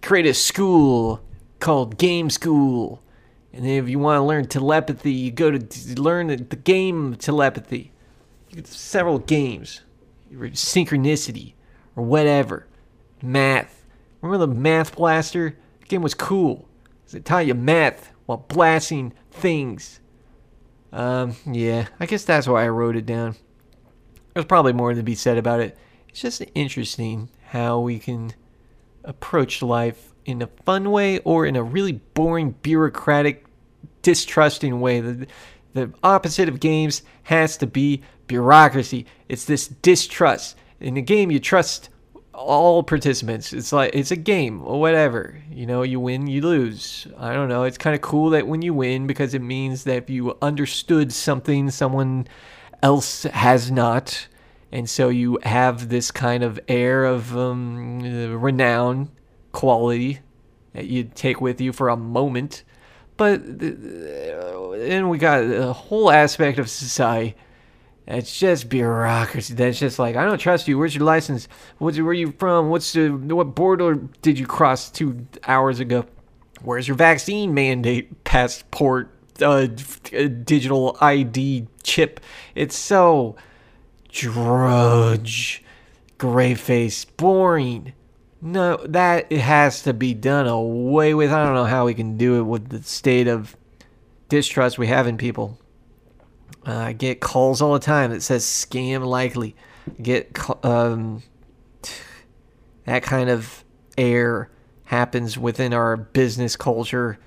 create 0.06 0.28
a 0.28 0.34
school 0.34 1.20
called 1.60 1.98
Game 1.98 2.30
School. 2.30 3.02
And 3.56 3.66
if 3.66 3.88
you 3.88 4.00
want 4.00 4.20
to 4.20 4.24
learn 4.24 4.48
telepathy, 4.48 5.14
you 5.14 5.32
go 5.32 5.50
to 5.50 6.02
learn 6.02 6.28
the 6.28 6.56
game 6.58 7.14
of 7.14 7.20
telepathy. 7.20 7.94
You 8.50 8.58
get 8.58 8.68
several 8.68 9.20
games, 9.20 9.82
synchronicity, 10.30 11.54
or 11.96 12.04
whatever. 12.04 12.68
Math. 13.22 13.86
Remember 14.22 14.46
the 14.46 14.54
Math 14.54 14.98
Blaster? 14.98 15.58
The 15.80 15.86
game 15.86 16.02
was 16.02 16.14
cool. 16.14 16.68
It 17.14 17.24
taught 17.24 17.46
you 17.46 17.54
math 17.54 18.12
while 18.26 18.46
blasting 18.50 19.14
things. 19.32 20.02
Um, 20.92 21.36
yeah, 21.46 21.88
I 21.98 22.08
guess 22.08 22.26
that's 22.26 22.48
why 22.48 22.66
I 22.66 22.70
wrote 22.70 22.98
it 22.98 23.06
down. 23.06 23.36
There's 24.34 24.46
probably 24.46 24.74
more 24.74 24.94
to 24.94 25.02
be 25.02 25.16
said 25.16 25.38
about 25.38 25.62
it. 25.62 25.78
It's 26.10 26.20
just 26.20 26.44
interesting 26.56 27.30
how 27.48 27.80
we 27.80 28.00
can 28.00 28.34
approach 29.06 29.62
life 29.62 30.14
in 30.26 30.42
a 30.42 30.48
fun 30.66 30.92
way 30.92 31.20
or 31.20 31.46
in 31.46 31.56
a 31.56 31.64
really 31.64 31.94
boring, 31.94 32.52
bureaucratic, 32.62 33.45
distrusting 34.06 34.80
way. 34.80 35.02
The, 35.02 35.28
the 35.74 35.92
opposite 36.04 36.48
of 36.48 36.60
games 36.60 37.02
has 37.24 37.58
to 37.58 37.68
be 37.68 38.04
bureaucracy. 38.28 39.08
It's 39.28 39.46
this 39.46 39.68
distrust. 39.68 40.56
In 40.80 40.96
a 40.96 41.02
game, 41.02 41.32
you 41.32 41.40
trust 41.40 41.90
all 42.34 42.84
participants. 42.84 43.52
It's 43.52 43.74
like 43.74 43.96
it's 43.96 44.12
a 44.12 44.16
game 44.16 44.62
or 44.62 44.80
whatever. 44.80 45.42
You 45.50 45.66
know, 45.66 45.82
you 45.82 46.00
win, 46.00 46.28
you 46.28 46.42
lose. 46.42 47.08
I 47.18 47.34
don't 47.34 47.50
know. 47.50 47.64
It's 47.64 47.80
kind 47.80 47.96
of 47.96 48.02
cool 48.02 48.30
that 48.30 48.48
when 48.48 48.62
you 48.62 48.76
win 48.76 49.08
because 49.08 49.34
it 49.34 49.42
means 49.42 49.86
that 49.86 50.04
if 50.04 50.10
you 50.10 50.38
understood 50.40 51.12
something 51.12 51.72
someone 51.72 52.28
else 52.84 53.24
has 53.24 53.72
not, 53.72 54.28
and 54.72 54.88
so 54.88 55.10
you 55.10 55.40
have 55.42 55.90
this 55.90 56.12
kind 56.12 56.44
of 56.44 56.60
air 56.68 57.06
of 57.06 57.36
um, 57.36 58.02
renown, 58.40 59.10
quality 59.52 60.20
that 60.74 60.86
you 60.86 61.06
take 61.06 61.42
with 61.42 61.60
you 61.60 61.72
for 61.74 61.90
a 61.90 61.98
moment. 61.98 62.64
But 63.18 63.60
then 63.60 65.10
we 65.10 65.18
got 65.18 65.44
a 65.44 65.74
whole 65.74 66.12
aspect 66.12 66.60
of 66.60 66.70
society 66.70 67.36
that's 68.06 68.38
just 68.38 68.70
bureaucracy. 68.70 69.54
That's 69.56 69.80
just 69.80 69.98
like 69.98 70.16
I 70.16 70.26
don't 70.26 70.38
trust 70.38 70.68
you. 70.68 70.78
Where's 70.78 70.94
your 70.94 71.06
license? 71.06 71.48
What's 71.80 72.00
where 72.00 72.14
you 72.14 72.34
from? 72.34 72.70
What's 72.70 72.94
the 72.94 73.10
what 73.10 73.56
border 73.56 73.96
did 74.22 74.38
you 74.38 74.46
cross 74.46 74.92
two 74.92 75.26
hours 75.48 75.80
ago? 75.80 76.06
Where's 76.62 76.88
your 76.88 76.98
vaccine 76.98 77.54
mandate, 77.54 78.24
passport, 78.24 79.12
uh, 79.42 79.66
digital 79.66 80.98
ID 81.02 81.68
chip? 81.84 82.20
It's 82.54 82.78
so 82.78 83.36
drudge, 84.10 85.64
gray 86.18 86.54
face, 86.54 87.06
boring. 87.06 87.94
No, 88.42 88.78
that 88.88 89.32
has 89.32 89.84
to 89.84 89.94
be 89.94 90.14
done 90.14 90.48
away 90.48 91.14
with. 91.14 91.32
I 91.32 91.44
don't 91.44 91.56
know 91.56 91.66
how 91.66 91.86
we 91.86 91.94
can 91.94 92.18
do 92.18 92.40
it 92.40 92.44
with 92.44 92.70
the 92.70 92.84
state 92.84 93.28
of 93.28 93.56
distrust 94.30 94.78
we 94.78 94.88
have 94.88 95.08
in 95.08 95.18
people. 95.18 95.60
Uh, 96.66 96.76
I 96.78 96.94
get 96.94 97.22
calls 97.22 97.62
all 97.62 97.74
the 97.74 97.80
time 97.80 98.12
that 98.12 98.22
says 98.22 98.44
scam 98.44 99.06
likely. 99.06 99.56
Get 100.02 100.38
um, 100.64 101.24
that 102.86 103.04
kind 103.04 103.30
of 103.30 103.64
air 103.98 104.50
happens 104.86 105.38
within 105.38 105.74
our 105.74 105.98
business 105.98 106.56
culture. 106.56 107.20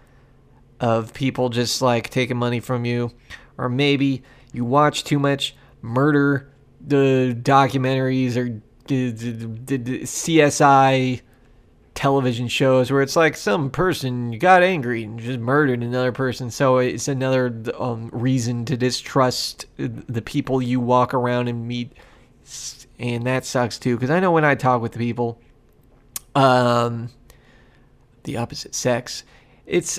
of 0.80 1.12
people 1.12 1.48
just 1.48 1.82
like 1.82 2.08
taking 2.10 2.36
money 2.36 2.60
from 2.60 2.84
you, 2.84 3.10
or 3.56 3.68
maybe 3.68 4.22
you 4.52 4.64
watch 4.64 5.04
too 5.04 5.18
much 5.18 5.56
murder 5.82 6.52
the 6.80 7.36
documentaries 7.42 8.36
or 8.36 8.62
the, 8.88 9.10
the, 9.10 9.30
the, 9.32 9.76
the 9.76 10.00
CSI 10.00 11.20
television 11.98 12.46
shows 12.46 12.92
where 12.92 13.02
it's 13.02 13.16
like 13.16 13.36
some 13.36 13.70
person 13.70 14.38
got 14.38 14.62
angry 14.62 15.02
and 15.02 15.18
just 15.18 15.40
murdered 15.40 15.82
another 15.82 16.12
person. 16.12 16.50
So 16.50 16.78
it's 16.78 17.08
another 17.08 17.52
um, 17.76 18.08
reason 18.12 18.64
to 18.66 18.76
distrust 18.76 19.66
the 19.76 20.22
people 20.22 20.62
you 20.62 20.78
walk 20.78 21.12
around 21.12 21.48
and 21.48 21.66
meet. 21.66 21.92
And 23.00 23.26
that 23.26 23.44
sucks 23.44 23.78
too. 23.78 23.96
Because 23.96 24.10
I 24.10 24.20
know 24.20 24.30
when 24.30 24.44
I 24.44 24.54
talk 24.54 24.80
with 24.80 24.96
people, 24.96 25.40
um, 26.36 27.10
the 28.22 28.36
opposite 28.36 28.76
sex, 28.76 29.24
it's 29.66 29.98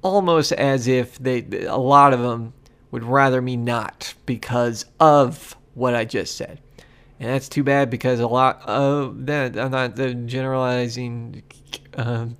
almost 0.00 0.52
as 0.52 0.88
if 0.88 1.18
they, 1.18 1.42
a 1.66 1.76
lot 1.76 2.14
of 2.14 2.20
them 2.20 2.54
would 2.90 3.04
rather 3.04 3.42
me 3.42 3.56
not 3.56 4.14
because 4.24 4.86
of 4.98 5.54
what 5.74 5.94
I 5.94 6.06
just 6.06 6.36
said. 6.36 6.60
And 7.18 7.30
that's 7.30 7.48
too 7.48 7.62
bad 7.62 7.88
because 7.88 8.20
a 8.20 8.26
lot 8.26 8.60
of 8.66 9.26
that, 9.26 9.58
I'm 9.58 9.70
not 9.70 9.96
the 9.96 10.14
generalizing. 10.14 11.42
Um, 11.94 12.36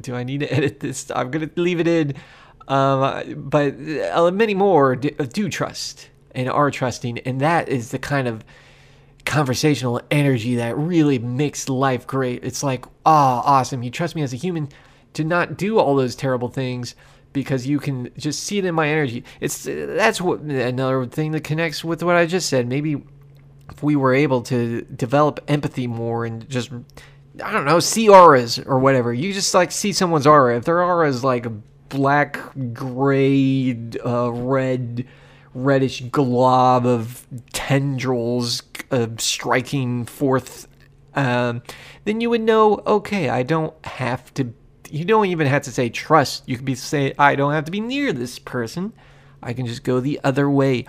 do 0.00 0.14
I 0.14 0.22
need 0.22 0.40
to 0.40 0.52
edit 0.52 0.80
this? 0.80 1.10
I'm 1.10 1.30
going 1.30 1.48
to 1.48 1.60
leave 1.60 1.80
it 1.80 1.88
in. 1.88 2.14
Um, 2.68 3.34
but 3.36 3.74
uh, 4.12 4.30
many 4.30 4.54
more 4.54 4.96
do 4.96 5.48
trust 5.48 6.08
and 6.34 6.48
are 6.48 6.70
trusting. 6.70 7.18
And 7.20 7.40
that 7.40 7.68
is 7.68 7.90
the 7.90 7.98
kind 7.98 8.28
of 8.28 8.44
conversational 9.24 10.00
energy 10.10 10.56
that 10.56 10.76
really 10.76 11.18
makes 11.18 11.68
life 11.68 12.06
great. 12.06 12.44
It's 12.44 12.62
like, 12.62 12.84
ah, 13.06 13.42
oh, 13.44 13.50
awesome. 13.50 13.82
You 13.82 13.90
trust 13.90 14.14
me 14.14 14.22
as 14.22 14.32
a 14.32 14.36
human 14.36 14.68
to 15.14 15.24
not 15.24 15.56
do 15.56 15.78
all 15.78 15.96
those 15.96 16.14
terrible 16.14 16.48
things 16.48 16.94
because 17.32 17.66
you 17.66 17.80
can 17.80 18.10
just 18.16 18.44
see 18.44 18.58
it 18.58 18.64
in 18.64 18.74
my 18.74 18.88
energy. 18.88 19.24
It's 19.40 19.64
that's 19.64 20.20
what 20.20 20.40
another 20.40 21.06
thing 21.06 21.32
that 21.32 21.42
connects 21.44 21.84
with 21.84 22.02
what 22.02 22.16
I 22.16 22.26
just 22.26 22.48
said. 22.48 22.68
Maybe 22.68 23.02
if 23.70 23.82
we 23.82 23.96
were 23.96 24.14
able 24.14 24.42
to 24.42 24.82
develop 24.82 25.40
empathy 25.48 25.86
more 25.86 26.24
and 26.24 26.48
just 26.48 26.70
I 27.42 27.52
don't 27.52 27.64
know, 27.64 27.80
see 27.80 28.08
auras 28.08 28.58
or 28.60 28.78
whatever. 28.78 29.12
You 29.12 29.32
just 29.32 29.54
like 29.54 29.72
see 29.72 29.92
someone's 29.92 30.26
aura. 30.26 30.56
If 30.56 30.64
their 30.64 30.82
aura 30.82 31.08
is 31.08 31.24
like 31.24 31.46
a 31.46 31.50
black, 31.88 32.38
gray, 32.72 33.76
uh, 34.04 34.30
red, 34.32 35.06
reddish 35.52 36.02
glob 36.02 36.86
of 36.86 37.26
tendrils 37.52 38.62
uh, 38.90 39.08
striking 39.18 40.04
forth, 40.04 40.68
um, 41.14 41.62
then 42.04 42.20
you 42.20 42.30
would 42.30 42.42
know. 42.42 42.80
Okay, 42.86 43.28
I 43.28 43.42
don't 43.42 43.74
have 43.84 44.32
to. 44.34 44.52
You 44.90 45.04
don't 45.04 45.26
even 45.26 45.48
have 45.48 45.62
to 45.62 45.72
say 45.72 45.88
trust. 45.88 46.48
You 46.48 46.56
could 46.56 46.64
be 46.64 46.76
say 46.76 47.14
I 47.18 47.34
don't 47.34 47.52
have 47.52 47.64
to 47.64 47.72
be 47.72 47.80
near 47.80 48.12
this 48.12 48.38
person. 48.38 48.92
I 49.42 49.52
can 49.52 49.66
just 49.66 49.82
go 49.82 49.98
the 49.98 50.20
other 50.22 50.48
way 50.48 50.86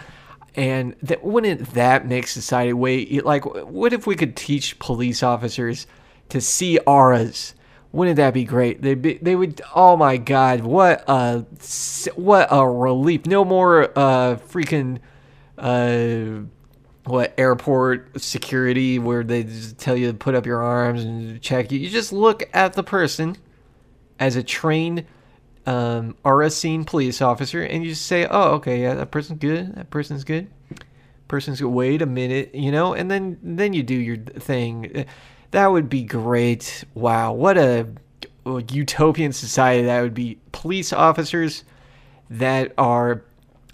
and 0.56 0.96
that 1.04 1.24
wouldn't 1.24 1.74
that 1.74 2.08
make 2.08 2.28
society 2.28 2.74
way 2.74 3.20
like 3.20 3.46
what 3.46 3.94
if 3.94 4.08
we 4.08 4.16
could 4.16 4.36
teach 4.36 4.80
police 4.80 5.22
officers 5.22 5.88
to 6.30 6.42
see 6.42 6.80
auras? 6.80 7.54
Wouldn't 7.92 8.18
that 8.18 8.34
be 8.34 8.44
great? 8.44 8.82
They 8.82 8.96
they 8.96 9.36
would 9.36 9.62
oh 9.76 9.98
my 9.98 10.18
god 10.18 10.62
what 10.62 11.04
a 11.08 11.46
what 12.16 12.48
a 12.52 12.68
relief. 12.68 13.26
No 13.26 13.46
more 13.46 13.86
uh 13.98 14.38
freaking 14.50 15.00
uh 15.58 16.46
what 17.06 17.34
airport 17.38 18.20
security 18.20 18.98
where 18.98 19.24
they 19.24 19.44
tell 19.78 19.96
you 19.96 20.12
to 20.12 20.18
put 20.18 20.36
up 20.36 20.46
your 20.46 20.62
arms 20.62 21.04
and 21.04 21.42
check 21.42 21.72
you. 21.72 21.80
You 21.80 21.90
just 21.90 22.12
look 22.12 22.44
at 22.54 22.74
the 22.74 22.84
person 22.84 23.38
as 24.20 24.36
a 24.36 24.44
trained 24.44 25.06
um, 25.66 26.16
a 26.24 26.50
scene 26.50 26.86
police 26.86 27.22
officer 27.22 27.62
and 27.62 27.84
you 27.84 27.96
say, 27.96 28.28
oh, 28.30 28.52
okay, 28.56 28.82
yeah, 28.82 28.94
that 28.96 29.12
person's 29.12 29.40
good. 29.40 29.76
That 29.76 29.90
person's 29.90 30.24
good. 30.24 30.48
Person's 31.28 31.60
good. 31.60 31.70
Wait 31.70 32.02
a 32.02 32.06
minute, 32.06 32.54
you 32.54 32.72
know, 32.72 32.94
and 32.94 33.10
then 33.10 33.40
then 33.42 33.74
you 33.74 33.82
do 33.84 33.96
your 33.96 34.18
thing. 34.18 35.06
That 35.52 35.68
would 35.68 35.90
be 35.90 36.04
great. 36.04 36.84
Wow, 36.94 37.34
what 37.34 37.58
a, 37.58 37.88
a 38.46 38.64
utopian 38.72 39.34
society 39.34 39.86
that 39.86 40.02
would 40.02 40.14
be. 40.14 40.40
Police 40.52 40.94
officers 40.94 41.64
that 42.30 42.74
are, 42.78 43.24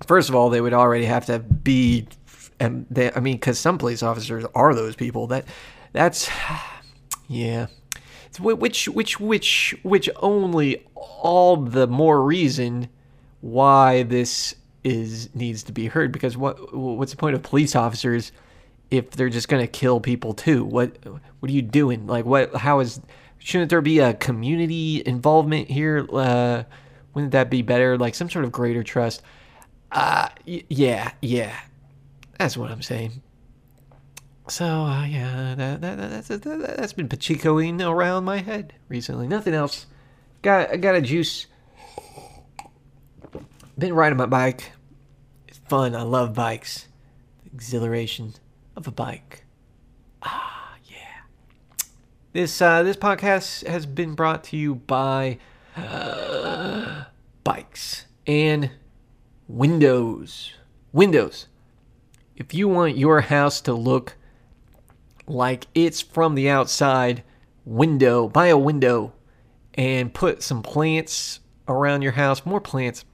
first 0.06 0.30
of 0.30 0.36
all, 0.36 0.50
they 0.50 0.62
would 0.62 0.74
already 0.74 1.06
have 1.06 1.26
to 1.26 1.40
be, 1.40 2.08
and 2.60 2.86
they, 2.90 3.12
I 3.12 3.20
mean, 3.20 3.36
because 3.36 3.60
some 3.60 3.78
police 3.78 4.04
officers 4.04 4.46
are 4.56 4.74
those 4.74 4.96
people. 4.96 5.28
That 5.28 5.46
that's, 5.92 6.30
yeah 7.28 7.68
which 8.40 8.88
which 8.88 9.20
which 9.20 9.76
which 9.84 10.10
only 10.18 10.86
all 10.96 11.58
the 11.58 11.88
more 11.88 12.24
reason 12.24 12.90
why 13.42 14.04
this 14.04 14.56
is 14.84 15.30
needs 15.36 15.64
to 15.64 15.72
be 15.72 15.88
heard 15.88 16.12
because 16.12 16.38
what 16.38 16.74
what's 16.76 17.12
the 17.12 17.18
point 17.18 17.36
of 17.36 17.44
police 17.44 17.76
officers 17.76 18.32
if 18.90 19.12
they're 19.12 19.30
just 19.30 19.48
going 19.48 19.62
to 19.64 19.68
kill 19.68 20.00
people 20.00 20.34
too? 20.34 20.64
What 20.64 20.98
what 21.40 21.50
are 21.50 21.54
you 21.54 21.62
doing? 21.62 22.08
Like 22.08 22.26
what 22.26 22.56
how 22.56 22.80
is 22.80 23.02
shouldn't 23.40 23.70
there 23.70 23.82
be 23.82 24.00
a 24.00 24.14
community 24.14 25.04
involvement 25.06 25.68
here? 25.70 26.08
Uh 26.12 26.64
wouldn't 27.14 27.34
that 27.34 27.50
be 27.50 27.62
better? 27.62 27.98
Like 27.98 28.16
some 28.16 28.30
sort 28.30 28.46
of 28.46 28.52
greater 28.52 28.84
trust? 28.84 29.22
Uh 29.92 30.30
yeah 30.46 31.12
yeah. 31.22 31.60
That's 32.38 32.58
what 32.58 32.72
i'm 32.72 32.82
saying 32.82 33.22
so 34.52 34.66
uh, 34.66 35.06
yeah, 35.06 35.56
that, 35.56 35.80
that, 35.80 35.98
that's 35.98 36.28
that, 36.28 36.76
that's 36.78 36.92
been 36.92 37.08
pachicoing 37.08 37.82
around 37.82 38.26
my 38.26 38.40
head 38.40 38.74
recently. 38.90 39.26
Nothing 39.26 39.54
else. 39.54 39.86
Got 40.42 40.72
I 40.72 40.78
got 40.78 40.96
a 40.96 41.02
juice. 41.02 41.48
Been 43.78 43.94
riding 43.94 44.18
my 44.18 44.26
bike. 44.26 44.74
It's 45.48 45.58
fun. 45.58 45.96
I 45.96 46.02
love 46.02 46.34
bikes. 46.34 46.90
The 47.46 47.52
exhilaration 47.54 48.34
of 48.76 48.88
a 48.88 48.92
bike. 48.92 49.46
Ah 50.22 50.76
yeah. 50.86 51.22
This 52.34 52.62
uh, 52.62 52.84
this 52.84 52.98
podcast 52.98 53.66
has 53.66 53.86
been 53.86 54.16
brought 54.16 54.44
to 54.46 54.58
you 54.58 54.76
by 54.76 55.38
uh, 55.78 57.06
bikes 57.46 58.06
and 58.28 58.70
windows. 59.48 60.54
Windows. 60.92 61.48
If 62.36 62.54
you 62.54 62.68
want 62.68 62.98
your 62.98 63.22
house 63.22 63.62
to 63.62 63.74
look 63.74 64.18
like 65.28 65.68
it's 65.74 66.02
from 66.02 66.36
the 66.36 66.50
outside 66.50 67.24
window, 67.66 68.28
buy 68.28 68.48
a 68.48 68.58
window 68.58 69.14
and 69.76 70.14
put 70.14 70.44
some 70.44 70.62
plants 70.62 71.40
around 71.68 72.02
your 72.02 72.14
house. 72.14 72.46
More 72.46 72.62
plants. 72.62 73.06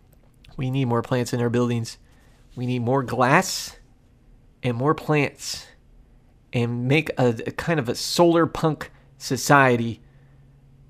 We 0.55 0.71
need 0.71 0.85
more 0.85 1.01
plants 1.01 1.33
in 1.33 1.41
our 1.41 1.49
buildings. 1.49 1.97
We 2.55 2.65
need 2.65 2.81
more 2.81 3.03
glass 3.03 3.77
and 4.63 4.75
more 4.75 4.95
plants 4.95 5.67
and 6.53 6.87
make 6.87 7.11
a, 7.17 7.27
a 7.45 7.51
kind 7.51 7.79
of 7.79 7.89
a 7.89 7.95
solar 7.95 8.47
punk 8.47 8.91
society 9.17 10.01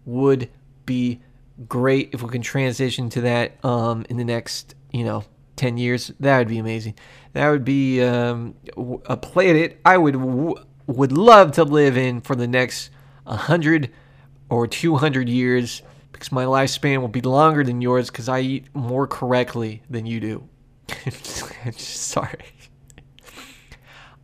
would 0.05 0.49
be 0.85 1.21
great 1.67 2.11
if 2.13 2.21
we 2.21 2.29
can 2.29 2.41
transition 2.41 3.09
to 3.09 3.21
that 3.21 3.63
um, 3.65 4.05
in 4.09 4.17
the 4.17 4.23
next, 4.23 4.75
you 4.91 5.03
know, 5.03 5.23
10 5.57 5.77
years. 5.77 6.11
That 6.19 6.37
would 6.37 6.47
be 6.47 6.59
amazing. 6.59 6.95
That 7.33 7.49
would 7.49 7.65
be 7.65 8.01
um, 8.01 8.55
a 9.05 9.17
planet 9.17 9.79
I 9.83 9.97
would 9.97 10.15
would 10.87 11.11
love 11.11 11.51
to 11.53 11.63
live 11.63 11.97
in 11.97 12.21
for 12.21 12.35
the 12.35 12.47
next 12.47 12.89
100 13.25 13.91
or 14.49 14.67
200 14.67 15.29
years 15.29 15.81
because 16.11 16.31
my 16.31 16.45
lifespan 16.45 17.01
will 17.01 17.07
be 17.09 17.21
longer 17.21 17.63
than 17.63 17.81
yours 17.81 18.09
because 18.09 18.27
I 18.27 18.39
eat 18.39 18.67
more 18.73 19.05
correctly 19.05 19.83
than 19.89 20.05
you 20.05 20.19
do. 20.19 20.49
Sorry. 21.77 22.45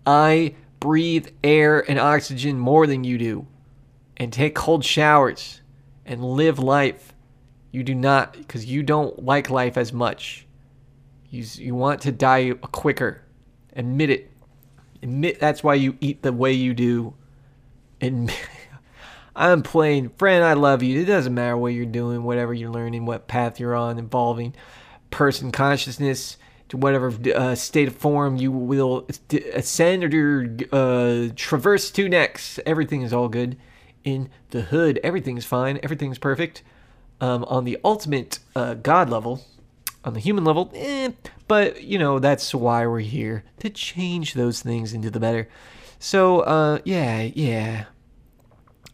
I 0.05 0.55
breathe 0.79 1.27
air 1.43 1.79
and 1.89 1.99
oxygen 1.99 2.57
more 2.57 2.87
than 2.87 3.03
you 3.03 3.17
do 3.17 3.47
and 4.17 4.33
take 4.33 4.55
cold 4.55 4.83
showers 4.83 5.61
and 6.05 6.23
live 6.23 6.59
life. 6.59 7.13
You 7.71 7.83
do 7.83 7.95
not 7.95 8.33
because 8.33 8.65
you 8.65 8.83
don't 8.83 9.23
like 9.23 9.49
life 9.49 9.77
as 9.77 9.93
much. 9.93 10.45
You, 11.29 11.45
you 11.55 11.75
want 11.75 12.01
to 12.01 12.11
die 12.11 12.51
quicker. 12.53 13.21
Admit 13.75 14.09
it. 14.09 14.31
Admit 15.03 15.39
that's 15.39 15.63
why 15.63 15.75
you 15.75 15.97
eat 15.99 16.21
the 16.21 16.33
way 16.33 16.53
you 16.53 16.73
do. 16.73 17.13
And 17.99 18.33
I'm 19.35 19.61
playing, 19.61 20.09
friend, 20.09 20.43
I 20.43 20.53
love 20.53 20.81
you. 20.81 21.01
It 21.01 21.05
doesn't 21.05 21.33
matter 21.33 21.57
what 21.57 21.73
you're 21.73 21.85
doing, 21.85 22.23
whatever 22.23 22.53
you're 22.53 22.71
learning, 22.71 23.05
what 23.05 23.27
path 23.27 23.59
you're 23.59 23.75
on, 23.75 23.99
involving 23.99 24.55
person 25.11 25.51
consciousness 25.51 26.37
to 26.69 26.77
whatever 26.77 27.13
uh, 27.35 27.53
state 27.53 27.87
of 27.89 27.95
form 27.95 28.37
you 28.37 28.51
will 28.51 29.07
ascend 29.53 30.03
or 30.03 30.57
uh, 30.71 31.27
traverse 31.35 31.91
to 31.91 32.09
next. 32.09 32.59
Everything 32.65 33.01
is 33.01 33.13
all 33.13 33.27
good 33.27 33.57
in 34.03 34.29
the 34.51 34.61
hood. 34.61 34.99
Everything's 35.03 35.45
fine. 35.45 35.79
Everything's 35.83 36.17
perfect. 36.17 36.63
Um, 37.21 37.43
on 37.45 37.63
the 37.63 37.77
ultimate 37.83 38.39
uh, 38.55 38.73
God 38.73 39.09
level, 39.09 39.45
on 40.05 40.13
the 40.13 40.19
human 40.19 40.43
level, 40.43 40.71
eh, 40.75 41.11
but 41.47 41.83
you 41.83 41.97
know 41.97 42.19
that's 42.19 42.53
why 42.53 42.85
we're 42.87 42.99
here 42.99 43.43
to 43.59 43.69
change 43.69 44.33
those 44.33 44.61
things 44.61 44.93
into 44.93 45.09
the 45.09 45.19
better. 45.19 45.47
So 45.99 46.41
uh, 46.41 46.79
yeah, 46.83 47.29
yeah. 47.33 47.85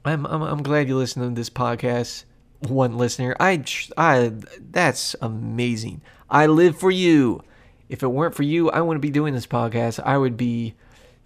I'm, 0.06 0.26
I'm 0.26 0.42
I'm 0.42 0.64
glad 0.64 0.88
you 0.88 0.98
listen 0.98 1.22
to 1.24 1.30
this 1.30 1.50
podcast. 1.50 2.24
one 2.60 2.98
listener. 2.98 3.36
I, 3.40 3.64
I, 3.98 4.34
that's 4.72 5.16
amazing. 5.22 6.02
I 6.30 6.48
live 6.48 6.78
for 6.78 6.92
you. 6.92 7.42
If 7.88 8.04
it 8.04 8.08
weren't 8.08 8.36
for 8.36 8.44
you, 8.44 8.70
I 8.70 8.82
wouldn't 8.82 9.02
be 9.02 9.10
doing 9.10 9.34
this 9.34 9.48
podcast. 9.48 10.00
I 10.04 10.18
would 10.18 10.38
be, 10.38 10.76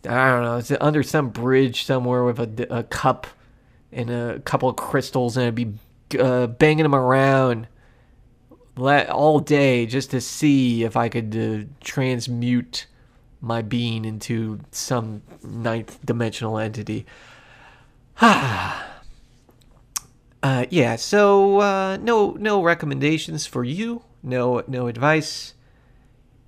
I 0.07 0.29
don't 0.29 0.69
know, 0.69 0.77
under 0.79 1.03
some 1.03 1.29
bridge 1.29 1.83
somewhere 1.83 2.23
with 2.23 2.39
a, 2.39 2.77
a 2.77 2.83
cup 2.83 3.27
and 3.91 4.09
a 4.09 4.39
couple 4.39 4.69
of 4.69 4.75
crystals, 4.75 5.35
and 5.35 5.47
I'd 5.47 5.55
be 5.55 5.73
uh, 6.19 6.47
banging 6.47 6.83
them 6.83 6.95
around 6.95 7.67
all 8.77 9.39
day 9.39 9.85
just 9.85 10.11
to 10.11 10.21
see 10.21 10.83
if 10.83 10.97
I 10.97 11.09
could 11.09 11.35
uh, 11.35 11.67
transmute 11.83 12.87
my 13.41 13.61
being 13.61 14.05
into 14.05 14.59
some 14.71 15.21
ninth 15.43 15.99
dimensional 16.05 16.57
entity. 16.57 17.05
Uh, 20.43 20.65
yeah. 20.69 20.97
So 20.97 21.61
uh, 21.61 21.97
no 22.01 22.31
no 22.31 22.61
recommendations 22.61 23.45
for 23.45 23.63
you. 23.63 24.03
No 24.21 24.61
no 24.67 24.87
advice. 24.87 25.53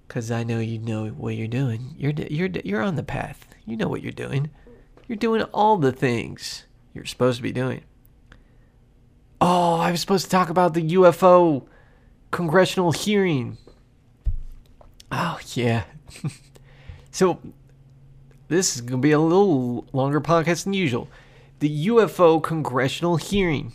Cause 0.10 0.30
I 0.30 0.44
know 0.44 0.60
you 0.60 0.80
know 0.80 1.08
what 1.08 1.36
you're 1.36 1.48
doing. 1.48 1.96
You're 1.98 2.12
you're 2.12 2.50
you're 2.66 2.82
on 2.82 2.96
the 2.96 3.04
path. 3.04 3.48
You 3.66 3.78
know 3.78 3.88
what 3.88 4.04
you're 4.04 4.12
doing. 4.12 4.50
You're 5.08 5.16
doing 5.16 5.44
all 5.44 5.78
the 5.78 5.94
things 5.94 6.66
you're 6.94 7.06
supposed 7.06 7.38
to 7.38 7.44
be 7.44 7.54
doing. 7.54 7.86
Oh, 9.40 9.76
I 9.76 9.92
was 9.92 10.02
supposed 10.02 10.26
to 10.26 10.32
talk 10.32 10.50
about 10.50 10.74
the 10.74 10.90
UFO 10.96 11.66
congressional 12.36 12.92
hearing. 12.92 13.58
Oh 15.10 15.40
yeah. 15.54 15.86
so 17.12 17.40
this 18.50 18.76
is 18.76 18.82
gonna 18.82 19.02
be 19.02 19.12
a 19.12 19.20
little 19.20 19.88
longer 19.94 20.20
podcast 20.20 20.66
than 20.66 20.74
usual. 20.74 21.08
The 21.60 21.88
UFO 21.88 22.44
congressional 22.44 23.16
hearing 23.16 23.72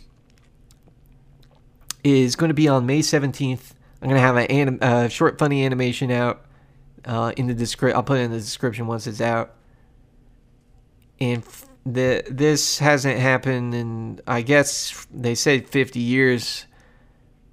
is 2.03 2.35
going 2.35 2.49
to 2.49 2.53
be 2.53 2.67
on 2.67 2.85
May 2.85 2.99
17th 2.99 3.73
I'm 4.01 4.09
gonna 4.09 4.19
have 4.19 4.37
a 4.37 4.51
anim- 4.51 4.79
uh, 4.81 5.07
short, 5.07 5.37
funny 5.37 5.63
animation 5.63 6.09
out 6.09 6.43
uh, 7.05 7.33
in 7.37 7.47
the 7.47 7.53
description. 7.53 7.95
I'll 7.95 8.03
put 8.03 8.19
it 8.19 8.23
in 8.23 8.31
the 8.31 8.39
description 8.39 8.87
once 8.87 9.05
it's 9.05 9.21
out. 9.21 9.53
And 11.19 11.43
f- 11.43 11.67
the 11.85 12.23
this 12.27 12.79
hasn't 12.79 13.19
happened 13.19 13.75
in 13.75 14.19
I 14.25 14.41
guess 14.41 15.05
they 15.11 15.35
said 15.35 15.69
50 15.69 15.99
years, 15.99 16.65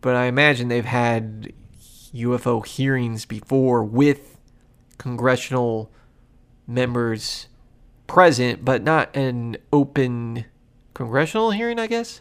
but 0.00 0.14
I 0.14 0.26
imagine 0.26 0.68
they've 0.68 0.84
had 0.84 1.52
UFO 2.14 2.64
hearings 2.64 3.24
before 3.24 3.84
with 3.84 4.38
congressional 4.96 5.90
members 6.66 7.48
present, 8.06 8.64
but 8.64 8.82
not 8.82 9.14
an 9.16 9.56
open 9.72 10.44
congressional 10.94 11.52
hearing. 11.52 11.78
I 11.78 11.86
guess 11.86 12.20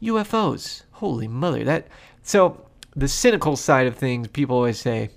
UFOs. 0.00 0.82
Holy 0.92 1.28
mother! 1.28 1.64
That 1.64 1.88
so 2.22 2.66
the 2.94 3.08
cynical 3.08 3.56
side 3.56 3.86
of 3.86 3.96
things, 3.96 4.28
people 4.28 4.56
always 4.56 4.78
say 4.78 5.10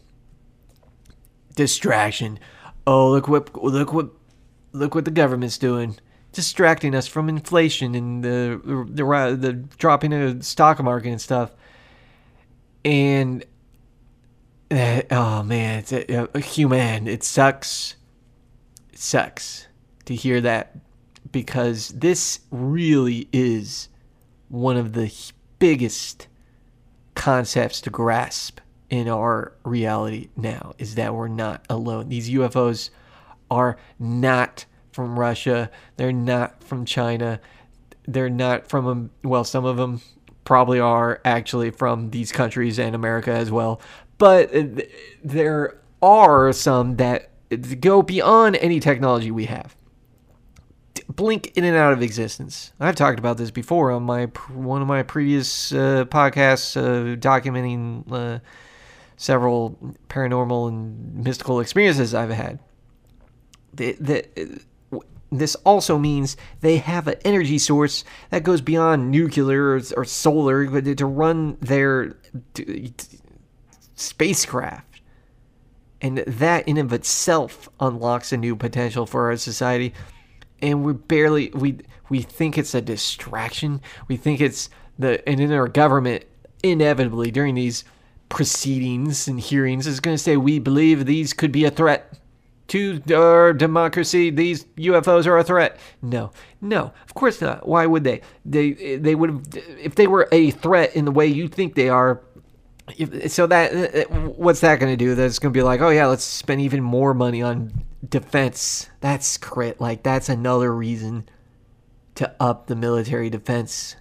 distraction. 1.56 2.40
Oh, 2.88 3.10
look 3.12 3.28
what 3.28 3.64
look 3.64 3.94
what 3.94 4.10
look 4.72 4.96
what 4.96 5.06
the 5.06 5.12
government's 5.12 5.58
doing, 5.58 5.98
distracting 6.32 6.94
us 6.94 7.08
from 7.08 7.30
inflation 7.30 7.96
and 7.96 8.24
the 8.24 8.62
the, 8.64 9.38
the 9.38 9.54
dropping 9.78 10.14
of 10.14 10.40
the 10.40 10.46
stock 10.46 10.82
market 10.82 11.10
and 11.10 11.22
stuff. 11.22 11.52
And 12.86 13.44
uh, 14.72 15.02
oh 15.12 15.44
man, 15.44 15.80
it's 15.80 15.92
a, 15.92 16.30
a 16.34 16.40
human. 16.40 17.08
It 17.08 17.24
sucks. 17.24 17.96
It 18.94 19.00
sucks 19.00 19.68
to 20.06 20.16
hear 20.16 20.40
that 20.42 20.78
because 21.32 21.90
this 21.90 22.42
really 22.52 23.28
is 23.34 23.90
one 24.50 24.78
of 24.78 24.94
the 24.94 25.14
biggest 25.60 26.28
concepts 27.16 27.82
to 27.82 27.90
grasp 27.90 28.60
in 28.90 29.08
our 29.10 29.54
reality 29.64 30.30
now 30.36 30.74
is 30.78 30.96
that 30.96 31.14
we're 31.14 31.28
not 31.28 31.66
alone. 31.70 32.10
These 32.10 32.30
UFOs 32.30 32.92
are 33.50 33.78
not 34.00 34.66
from 34.92 35.20
Russia. 35.20 35.72
They're 35.98 36.14
not 36.14 36.64
from 36.64 36.86
China. 36.86 37.42
They're 38.08 38.30
not 38.30 38.68
from, 38.68 38.88
um, 38.88 39.10
well, 39.24 39.44
some 39.44 39.66
of 39.66 39.78
them 39.78 40.02
probably 40.46 40.80
are 40.80 41.20
actually 41.26 41.72
from 41.72 42.12
these 42.12 42.32
countries 42.32 42.80
and 42.80 42.96
America 42.96 43.32
as 43.32 43.52
well. 43.52 43.82
But 44.18 44.56
uh, 44.56 44.84
there 45.24 45.78
are 46.02 46.54
some 46.54 46.96
that 46.96 47.30
go 47.82 48.02
beyond 48.02 48.56
any 48.58 48.80
technology 48.80 49.32
we 49.32 49.46
have 49.46 49.76
blink 51.08 51.52
in 51.56 51.64
and 51.64 51.76
out 51.76 51.94
of 51.94 52.02
existence. 52.02 52.74
I've 52.80 52.96
talked 52.96 53.20
about 53.20 53.38
this 53.38 53.52
before 53.52 53.92
on 53.92 54.04
my 54.04 54.26
one 54.54 54.82
of 54.82 54.88
my 54.88 55.04
previous 55.04 55.72
uh, 55.72 56.06
podcasts 56.06 56.76
uh, 56.76 57.16
documenting 57.18 58.12
uh, 58.12 58.40
several 59.18 59.78
paranormal 60.10 60.70
and 60.70 61.24
mystical 61.24 61.60
experiences 61.60 62.14
I've 62.14 62.32
had. 62.32 62.60
The, 63.74 63.96
the, 64.00 64.62
this 65.40 65.56
also 65.64 65.98
means 65.98 66.38
they 66.62 66.78
have 66.78 67.08
an 67.08 67.16
energy 67.24 67.58
source 67.58 68.04
that 68.30 68.44
goes 68.44 68.62
beyond 68.62 69.12
nuclear 69.12 69.80
or, 69.96 70.06
solar 70.06 70.82
to 70.82 71.06
run 71.06 71.58
their 71.62 72.16
spacecraft. 73.96 75.02
And 76.02 76.20
that 76.20 76.68
in 76.68 76.78
of 76.78 76.94
itself 76.94 77.70
unlocks 77.80 78.32
a 78.32 78.38
new 78.38 78.56
potential 78.56 79.06
for 79.06 79.30
our 79.30 79.38
society 79.38 79.94
and 80.62 80.84
we 80.84 80.94
barely 80.94 81.52
we 81.54 81.80
we 82.10 82.22
think 82.22 82.58
it's 82.58 82.74
a 82.74 82.82
distraction. 82.82 83.82
We 84.08 84.18
think 84.18 84.42
it's 84.42 84.70
the 84.98 85.28
and 85.28 85.40
in 85.40 85.52
our 85.52 85.68
government 85.68 86.26
inevitably 86.64 87.32
during 87.32 87.56
these 87.56 87.84
proceedings 88.30 89.28
and 89.28 89.40
hearings 89.40 89.86
is 89.86 90.00
going 90.00 90.16
to 90.16 90.22
say 90.22 90.36
we 90.36 90.58
believe 90.58 91.06
these 91.06 91.34
could 91.34 91.52
be 91.52 91.66
a 91.66 91.72
threat 91.72 92.05
to 92.68 93.02
our 93.14 93.54
democracy. 93.54 94.30
These 94.30 94.66
UFOs 94.78 95.28
are 95.28 95.38
a 95.38 95.44
threat. 95.44 95.80
No, 96.02 96.32
no, 96.62 96.94
of 97.04 97.14
course 97.14 97.42
not. 97.42 97.68
Why 97.68 97.86
would 97.86 98.04
they? 98.04 98.22
They 98.44 98.98
they 98.98 99.16
would 99.16 99.56
if 99.80 99.96
they 99.96 100.08
were 100.08 100.28
a 100.32 100.52
threat 100.52 100.96
in 100.96 101.06
the 101.06 101.12
way 101.12 101.28
you 101.28 101.48
think 101.48 101.76
they 101.76 101.90
are. 101.90 102.22
If, 102.98 103.32
so 103.32 103.48
that 103.48 103.74
uh, 103.74 104.00
uh, 104.00 104.20
what's 104.30 104.62
that 104.62 104.80
going 104.80 104.92
to 104.92 104.98
do? 104.98 105.16
That's 105.16 105.40
going 105.40 105.54
to 105.54 105.58
be 105.58 105.64
like, 105.64 105.82
oh 105.82 105.90
yeah, 105.90 106.08
let's 106.08 106.24
spend 106.24 106.62
even 106.62 106.84
more 106.84 107.14
money 107.14 107.42
on 107.42 107.84
defense. 108.08 108.90
That's 109.00 109.38
crit. 109.38 109.82
Like 109.82 110.04
that's 110.04 110.30
another 110.30 110.74
reason 110.74 111.28
to 112.16 112.34
up 112.40 112.68
the 112.68 112.76
military 112.76 113.30
defense, 113.30 113.96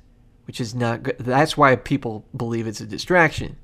which 0.46 0.60
is 0.60 0.74
not 0.74 1.02
good. 1.02 1.16
That's 1.18 1.56
why 1.56 1.76
people 1.76 2.26
believe 2.36 2.66
it's 2.66 2.80
a 2.80 2.86
distraction. 2.86 3.56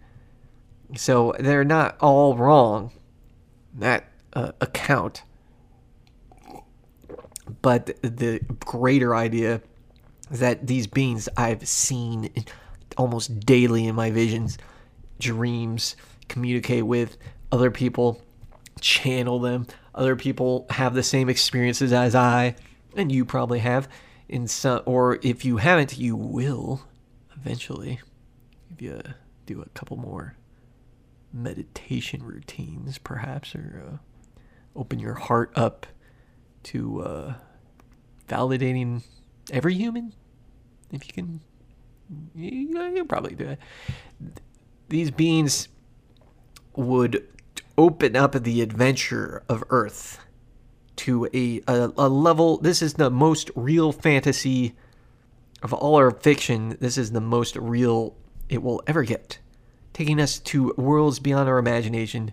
So 0.97 1.35
they're 1.39 1.65
not 1.65 1.97
all 2.01 2.37
wrong. 2.37 2.93
That 3.75 4.10
uh, 4.33 4.53
account. 4.61 5.23
But 7.63 7.87
the 8.03 8.41
greater 8.65 9.15
idea 9.15 9.61
is 10.31 10.41
that 10.41 10.67
these 10.67 10.87
beings 10.87 11.29
I've 11.37 11.67
seen 11.67 12.31
almost 12.97 13.41
daily 13.41 13.87
in 13.87 13.95
my 13.95 14.11
visions, 14.11 14.59
dreams, 15.19 15.97
communicate 16.29 16.87
with 16.87 17.17
other 17.51 17.71
people, 17.71 18.23
channel 18.81 19.41
them 19.41 19.67
other 19.95 20.17
people 20.17 20.67
have 20.71 20.95
the 20.95 21.03
same 21.03 21.29
experiences 21.29 21.93
as 21.93 22.15
I, 22.15 22.55
and 22.97 23.11
you 23.11 23.25
probably 23.25 23.59
have. 23.61 23.89
In 24.29 24.47
some, 24.47 24.83
or 24.87 25.19
if 25.23 25.45
you 25.45 25.57
haven't, 25.57 25.99
you 25.99 26.15
will 26.15 26.83
eventually. 27.37 28.01
If 28.71 28.81
you 28.81 29.03
do 29.47 29.61
a 29.61 29.69
couple 29.71 29.97
more 29.97 30.37
meditation 31.33 32.23
routines, 32.23 32.99
perhaps, 32.99 33.55
or 33.55 33.83
uh, 33.85 33.97
open 34.75 34.99
your 34.99 35.15
heart 35.15 35.53
up 35.55 35.87
to 36.63 37.03
uh, 37.03 37.35
validating 38.29 39.03
every 39.53 39.75
human. 39.75 40.13
If 40.93 41.07
you 41.07 41.13
can, 41.13 41.41
you, 42.35 42.93
you 42.95 43.05
probably 43.05 43.35
do 43.35 43.49
it. 43.49 43.59
These 44.89 45.11
beings 45.11 45.69
would 46.75 47.27
open 47.79 48.17
up 48.17 48.33
the 48.33 48.61
adventure 48.61 49.43
of 49.49 49.65
Earth 49.71 50.19
to 50.97 51.29
a, 51.33 51.63
a, 51.67 51.93
a 51.97 52.09
level. 52.09 52.59
This 52.59 52.83
is 52.83 52.95
the 52.95 53.11
most 53.11 53.51
real 53.55 53.93
fantasy 53.93 54.75
of 55.63 55.73
all 55.73 55.97
our 55.97 56.11
fiction. 56.11 56.77
This 56.81 56.99
is 56.99 57.13
the 57.13 57.21
most 57.21 57.57
real 57.57 58.17
it 58.49 58.63
will 58.63 58.83
ever 58.87 59.05
get, 59.05 59.39
taking 59.93 60.21
us 60.21 60.39
to 60.41 60.75
worlds 60.77 61.21
beyond 61.21 61.49
our 61.49 61.59
imagination, 61.59 62.33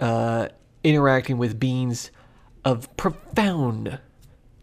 uh, 0.00 0.48
interacting 0.86 1.36
with 1.38 1.58
beings 1.58 2.10
of 2.64 2.94
profound 2.96 3.98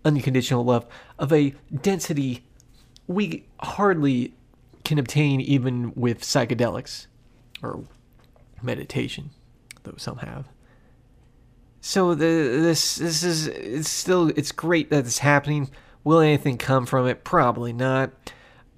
unconditional 0.06 0.64
love, 0.64 0.86
of 1.20 1.32
a 1.32 1.54
density 1.82 2.44
we 3.08 3.46
hardly 3.60 4.34
can 4.86 4.98
obtain 5.00 5.42
even 5.42 5.94
with 5.96 6.22
psychedelics 6.22 7.08
or 7.62 7.84
meditation 8.62 9.30
though 9.84 9.96
some 9.98 10.18
have. 10.18 10.48
So 11.82 12.16
the 12.16 12.26
this 12.26 12.96
this 12.96 13.24
is 13.24 13.48
it's 13.48 13.90
still 13.90 14.30
it's 14.38 14.52
great 14.54 14.90
that 14.90 15.06
it's 15.06 15.20
happening. 15.20 15.70
Will 16.06 16.20
anything 16.20 16.58
come 16.58 16.86
from 16.86 17.08
it? 17.08 17.24
Probably 17.24 17.74
not. 17.74 18.12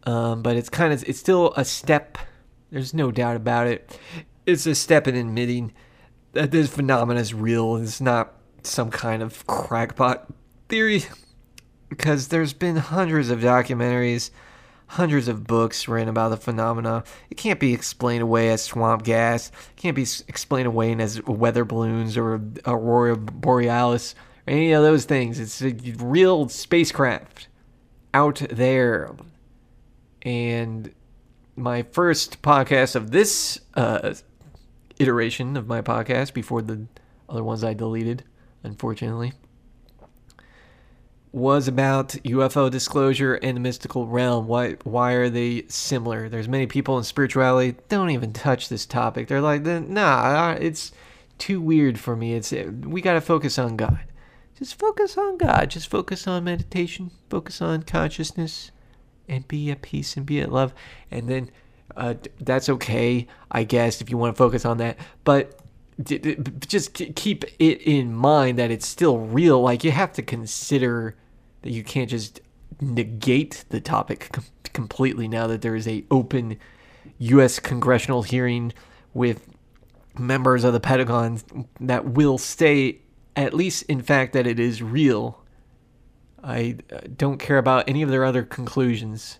um, 0.05 0.41
but 0.41 0.55
it's 0.55 0.69
kind 0.69 0.93
of 0.93 1.03
it's 1.07 1.19
still 1.19 1.53
a 1.55 1.65
step. 1.65 2.17
There's 2.71 2.93
no 2.93 3.11
doubt 3.11 3.35
about 3.35 3.67
it. 3.67 3.99
It's 4.45 4.65
a 4.65 4.75
step 4.75 5.07
in 5.07 5.15
admitting 5.15 5.73
that 6.35 6.51
this 6.51 6.69
phenomenon 6.69 7.19
is 7.19 7.33
real. 7.33 7.77
It's 7.77 7.99
not 7.99 8.33
some 8.61 8.91
kind 8.91 9.23
of 9.23 9.47
crackpot 9.47 10.27
theory, 10.69 11.03
because 11.89 12.27
there's 12.27 12.53
been 12.53 12.75
hundreds 12.75 13.29
of 13.29 13.39
documentaries, 13.39 14.31
hundreds 14.87 15.27
of 15.27 15.47
books 15.47 15.87
written 15.87 16.09
about 16.09 16.29
the 16.29 16.37
phenomena. 16.37 17.03
It 17.29 17.35
can't 17.35 17.59
be 17.59 17.73
explained 17.73 18.21
away 18.21 18.49
as 18.49 18.63
swamp 18.63 19.03
gas. 19.03 19.49
It 19.49 19.77
can't 19.77 19.95
be 19.95 20.05
explained 20.27 20.67
away 20.67 20.93
as 20.95 21.23
weather 21.23 21.65
balloons 21.65 22.17
or 22.17 22.41
aurora 22.65 23.15
borealis 23.15 24.13
or 24.45 24.53
any 24.53 24.73
of 24.73 24.83
those 24.83 25.05
things. 25.05 25.39
It's 25.39 25.61
a 25.61 25.73
real 26.03 26.49
spacecraft 26.49 27.47
out 28.13 28.41
there 28.49 29.15
and 30.21 30.93
my 31.55 31.83
first 31.83 32.41
podcast 32.41 32.95
of 32.95 33.11
this 33.11 33.59
uh, 33.75 34.15
iteration 34.99 35.57
of 35.57 35.67
my 35.67 35.81
podcast 35.81 36.33
before 36.33 36.61
the 36.61 36.85
other 37.29 37.43
ones 37.43 37.63
I 37.63 37.73
deleted, 37.73 38.23
unfortunately, 38.63 39.33
was 41.31 41.67
about 41.67 42.09
UFO 42.23 42.71
disclosure 42.71 43.35
and 43.35 43.57
the 43.57 43.61
mystical 43.61 44.07
realm. 44.07 44.47
Why 44.47 44.77
why 44.83 45.13
are 45.13 45.29
they 45.29 45.65
similar? 45.67 46.29
There's 46.29 46.47
many 46.47 46.65
people 46.65 46.97
in 46.97 47.03
spirituality 47.03 47.77
don't 47.89 48.11
even 48.11 48.31
touch 48.31 48.69
this 48.69 48.85
topic. 48.85 49.27
They're 49.27 49.41
like, 49.41 49.63
nah, 49.63 50.51
it's 50.53 50.93
too 51.37 51.59
weird 51.59 51.99
for 51.99 52.15
me. 52.15 52.35
It's 52.35 52.53
we 52.53 53.01
got 53.01 53.13
to 53.13 53.21
focus 53.21 53.59
on 53.59 53.75
God. 53.75 53.99
Just 54.57 54.79
focus 54.79 55.17
on 55.17 55.37
God. 55.37 55.69
Just 55.69 55.89
focus 55.89 56.25
on 56.27 56.45
meditation. 56.45 57.11
Focus 57.29 57.61
on 57.61 57.83
consciousness 57.83 58.71
and 59.27 59.45
be 59.47 59.69
at 59.71 59.81
peace 59.81 60.15
and 60.15 60.25
be 60.25 60.39
at 60.39 60.51
love. 60.51 60.73
And 61.11 61.27
then 61.27 61.51
uh, 61.97 62.15
that's 62.39 62.69
okay, 62.69 63.27
I 63.51 63.63
guess, 63.63 64.01
if 64.01 64.09
you 64.09 64.17
want 64.17 64.35
to 64.35 64.37
focus 64.37 64.65
on 64.65 64.77
that. 64.77 64.97
But 65.23 65.59
d- 66.01 66.17
d- 66.17 66.37
just 66.67 66.93
keep 66.93 67.45
it 67.59 67.81
in 67.81 68.13
mind 68.13 68.59
that 68.59 68.71
it's 68.71 68.87
still 68.87 69.19
real. 69.19 69.61
Like, 69.61 69.83
you 69.83 69.91
have 69.91 70.13
to 70.13 70.21
consider 70.21 71.15
that 71.61 71.71
you 71.71 71.83
can't 71.83 72.09
just 72.09 72.41
negate 72.81 73.65
the 73.69 73.79
topic 73.79 74.29
com- 74.31 74.45
completely 74.73 75.27
now 75.27 75.47
that 75.47 75.61
there 75.61 75.75
is 75.75 75.87
a 75.87 76.03
open 76.11 76.57
U.S. 77.19 77.59
congressional 77.59 78.23
hearing 78.23 78.73
with 79.13 79.47
members 80.17 80.63
of 80.63 80.73
the 80.73 80.79
Pentagon 80.79 81.39
that 81.79 82.05
will 82.05 82.37
state, 82.37 83.05
at 83.35 83.53
least 83.53 83.83
in 83.83 84.01
fact, 84.01 84.33
that 84.33 84.45
it 84.45 84.59
is 84.59 84.81
real 84.81 85.41
I 86.45 86.77
uh, 86.93 86.99
don't 87.17 87.39
care 87.39 87.57
about 87.57 87.89
any 87.89 88.03
of 88.03 88.09
their 88.09 88.23
other 88.23 88.43
conclusions, 88.43 89.39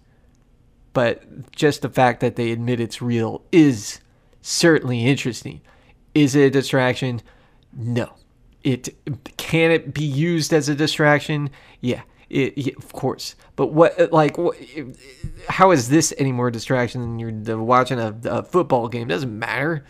but 0.96 1.52
just 1.52 1.82
the 1.82 1.90
fact 1.90 2.22
that 2.22 2.38
they 2.38 2.52
admit 2.52 2.80
it's 2.80 3.02
real 3.02 3.44
is 3.52 4.00
certainly 4.42 5.06
interesting. 5.06 5.60
Is 6.14 6.36
it 6.36 6.44
a 6.44 6.50
distraction? 6.50 7.22
No. 7.74 8.14
It 8.64 8.96
can 9.36 9.72
it 9.72 9.94
be 9.94 10.06
used 10.06 10.54
as 10.54 10.70
a 10.70 10.74
distraction? 10.74 11.50
Yeah, 11.82 12.04
it, 12.30 12.58
yeah, 12.58 12.74
of 12.78 12.94
course. 12.94 13.36
But 13.58 13.74
what 13.74 14.12
like 14.14 14.38
what, 14.38 14.56
how 15.50 15.72
is 15.72 15.90
this 15.90 16.14
any 16.18 16.32
more 16.32 16.50
distraction 16.50 17.02
than 17.02 17.20
you're 17.20 17.62
watching 17.62 18.00
a, 18.00 18.16
a 18.24 18.44
football 18.44 18.88
game? 18.88 19.10
Doesn't 19.10 19.38
matter. 19.38 19.84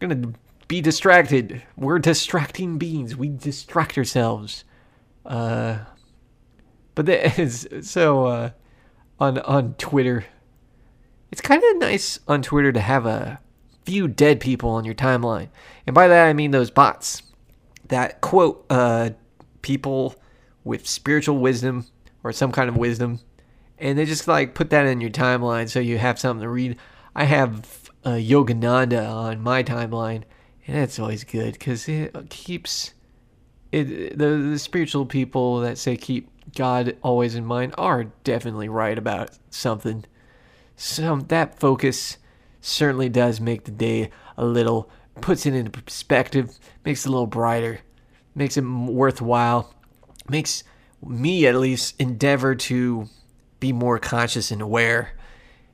You're 0.00 0.10
gonna 0.10 0.32
be 0.66 0.80
distracted. 0.80 1.62
We're 1.76 2.00
distracting 2.00 2.78
beings. 2.78 3.14
We 3.14 3.28
distract 3.28 3.96
ourselves. 3.96 4.64
Uh, 5.24 5.78
but 6.96 7.06
there 7.06 7.32
is 7.38 7.68
so 7.82 8.26
uh, 8.26 8.50
on 9.20 9.38
on 9.38 9.74
Twitter, 9.74 10.26
it's 11.30 11.40
kind 11.40 11.62
of 11.62 11.76
nice 11.78 12.18
on 12.26 12.42
Twitter 12.42 12.72
to 12.72 12.80
have 12.80 13.06
a 13.06 13.40
few 13.84 14.08
dead 14.08 14.40
people 14.40 14.70
on 14.70 14.84
your 14.84 14.94
timeline, 14.94 15.48
and 15.86 15.94
by 15.94 16.08
that 16.08 16.26
I 16.26 16.32
mean 16.32 16.50
those 16.50 16.70
bots 16.70 17.22
that 17.88 18.20
quote 18.20 18.64
uh, 18.70 19.10
people 19.62 20.14
with 20.64 20.86
spiritual 20.86 21.38
wisdom 21.38 21.86
or 22.22 22.32
some 22.32 22.52
kind 22.52 22.68
of 22.68 22.76
wisdom, 22.76 23.20
and 23.78 23.98
they 23.98 24.04
just 24.04 24.28
like 24.28 24.54
put 24.54 24.70
that 24.70 24.86
in 24.86 25.00
your 25.00 25.10
timeline 25.10 25.68
so 25.68 25.80
you 25.80 25.98
have 25.98 26.18
something 26.18 26.42
to 26.42 26.48
read. 26.48 26.76
I 27.14 27.24
have 27.24 27.90
uh, 28.04 28.12
Yogananda 28.12 29.08
on 29.08 29.40
my 29.40 29.62
timeline, 29.62 30.22
and 30.66 30.76
that's 30.76 30.98
always 30.98 31.24
good 31.24 31.54
because 31.54 31.88
it 31.88 32.30
keeps 32.30 32.94
it 33.72 34.16
the 34.18 34.36
the 34.36 34.58
spiritual 34.58 35.06
people 35.06 35.60
that 35.60 35.78
say 35.78 35.96
keep 35.96 36.30
God 36.54 36.96
always 37.02 37.34
in 37.34 37.44
mind 37.44 37.74
are 37.76 38.04
definitely 38.24 38.68
right 38.68 38.96
about 38.96 39.30
something. 39.50 40.04
So 40.80 41.16
that 41.26 41.58
focus 41.58 42.18
certainly 42.60 43.08
does 43.08 43.40
make 43.40 43.64
the 43.64 43.72
day 43.72 44.10
a 44.36 44.44
little, 44.44 44.88
puts 45.20 45.44
it 45.44 45.52
into 45.52 45.72
perspective, 45.72 46.56
makes 46.84 47.04
it 47.04 47.08
a 47.08 47.10
little 47.10 47.26
brighter, 47.26 47.80
makes 48.36 48.56
it 48.56 48.60
worthwhile, 48.60 49.74
makes 50.28 50.62
me 51.04 51.48
at 51.48 51.56
least 51.56 51.96
endeavor 51.98 52.54
to 52.54 53.08
be 53.58 53.72
more 53.72 53.98
conscious 53.98 54.52
and 54.52 54.62
aware 54.62 55.14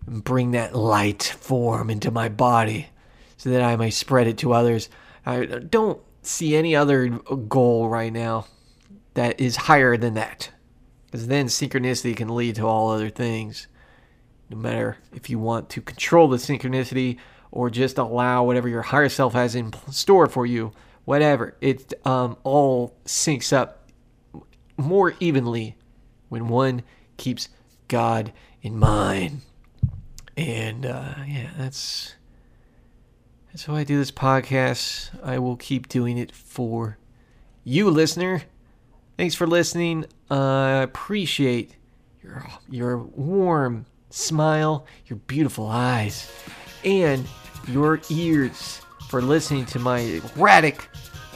and 0.07 0.25
bring 0.25 0.53
that 0.53 0.75
light 0.75 1.23
form 1.23 1.91
into 1.91 2.11
my 2.11 2.31
body 2.31 2.89
so 3.37 3.51
that 3.51 3.61
I 3.61 3.77
may 3.77 3.91
spread 3.91 4.27
it 4.27 4.39
to 4.39 4.55
others. 4.55 4.89
I 5.27 5.45
don't 5.45 6.01
see 6.23 6.57
any 6.57 6.75
other 6.75 7.09
goal 7.09 7.91
right 7.91 8.13
now 8.13 8.47
that 9.13 9.39
is 9.39 9.57
higher 9.57 9.99
than 9.99 10.15
that. 10.15 10.51
Because 11.07 11.27
then 11.27 11.49
synchronicity 11.49 12.17
can 12.17 12.35
lead 12.35 12.55
to 12.57 12.67
all 12.67 12.91
other 12.91 13.11
things. 13.11 13.67
No 14.55 14.61
matter 14.61 14.99
if 15.13 15.29
you 15.29 15.41
want 15.41 15.69
to 15.71 15.81
control 15.81 16.29
the 16.29 16.37
synchronicity 16.37 17.19
or 17.51 17.71
just 17.71 17.99
allow 17.99 18.45
whatever 18.45 18.69
your 18.69 18.83
higher 18.83 19.09
self 19.09 19.33
has 19.33 19.57
in 19.57 19.73
store 19.91 20.29
for 20.29 20.47
you, 20.47 20.71
whatever, 21.05 21.57
it 21.61 21.93
um, 22.07 22.37
all 22.45 22.95
syncs 23.05 23.53
up 23.53 23.91
more 24.77 25.15
evenly 25.19 25.77
when 26.29 26.47
one 26.47 26.83
keeps 27.17 27.49
God 27.89 28.33
in 28.63 28.79
mind. 28.79 29.41
And 30.37 30.87
uh, 30.87 31.15
yeah, 31.27 31.51
that's 31.59 32.15
that's 33.49 33.67
why 33.67 33.81
I 33.81 33.85
do 33.85 33.99
this 33.99 34.13
podcast. 34.13 35.11
I 35.21 35.41
will 35.41 35.57
keep 35.57 35.89
doing 35.89 36.17
it 36.17 36.31
for 36.31 36.97
you, 37.65 37.91
listener. 37.91 38.45
Thanks 39.17 39.35
for 39.35 39.49
listening. 39.49 40.05
I 40.31 40.79
uh, 40.79 40.83
appreciate 40.85 41.75
your 42.23 42.47
your 42.71 42.99
warm 42.99 43.87
smile, 44.15 44.87
your 45.07 45.17
beautiful 45.27 45.67
eyes, 45.67 46.31
and 46.85 47.27
your 47.67 48.01
ears 48.11 48.81
for 49.09 49.21
listening 49.21 49.67
to 49.67 49.79
my 49.79 50.21
erratic, 50.37 50.89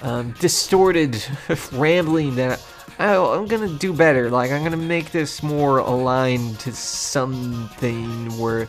um, 0.02 0.32
distorted 0.40 1.22
rambling 1.72 2.36
that 2.36 2.64
I, 2.98 3.16
I'm 3.16 3.46
gonna 3.46 3.68
do 3.68 3.92
better. 3.92 4.30
Like 4.30 4.50
I'm 4.52 4.62
gonna 4.62 4.76
make 4.76 5.10
this 5.10 5.42
more 5.42 5.78
aligned 5.78 6.60
to 6.60 6.72
something 6.72 8.38
where 8.38 8.68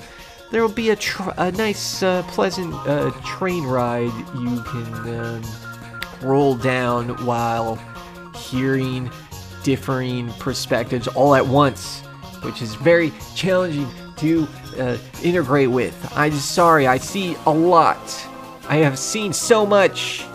there 0.52 0.62
will 0.64 0.74
be 0.74 0.90
a, 0.90 0.96
tr- 0.96 1.32
a 1.38 1.52
nice, 1.52 2.02
uh, 2.02 2.24
pleasant 2.30 2.74
uh, 2.88 3.12
train 3.24 3.64
ride 3.66 4.12
you 4.36 4.64
can 4.64 5.20
um, 5.20 5.44
roll 6.22 6.56
down 6.56 7.24
while 7.26 7.76
hearing 8.36 9.12
differing 9.64 10.32
perspectives 10.34 11.08
all 11.10 11.36
at 11.36 11.46
once, 11.46 12.02
which 12.42 12.62
is 12.62 12.76
very 12.76 13.12
challenging 13.36 13.88
to 14.18 14.48
uh, 14.78 14.98
integrate 15.24 15.70
with. 15.70 16.12
I'm 16.16 16.34
sorry, 16.34 16.88
I 16.88 16.98
see 16.98 17.36
a 17.46 17.52
lot. 17.52 17.98
I 18.68 18.78
have 18.78 19.00
seen 19.00 19.34
so 19.34 19.66
much, 19.66 20.26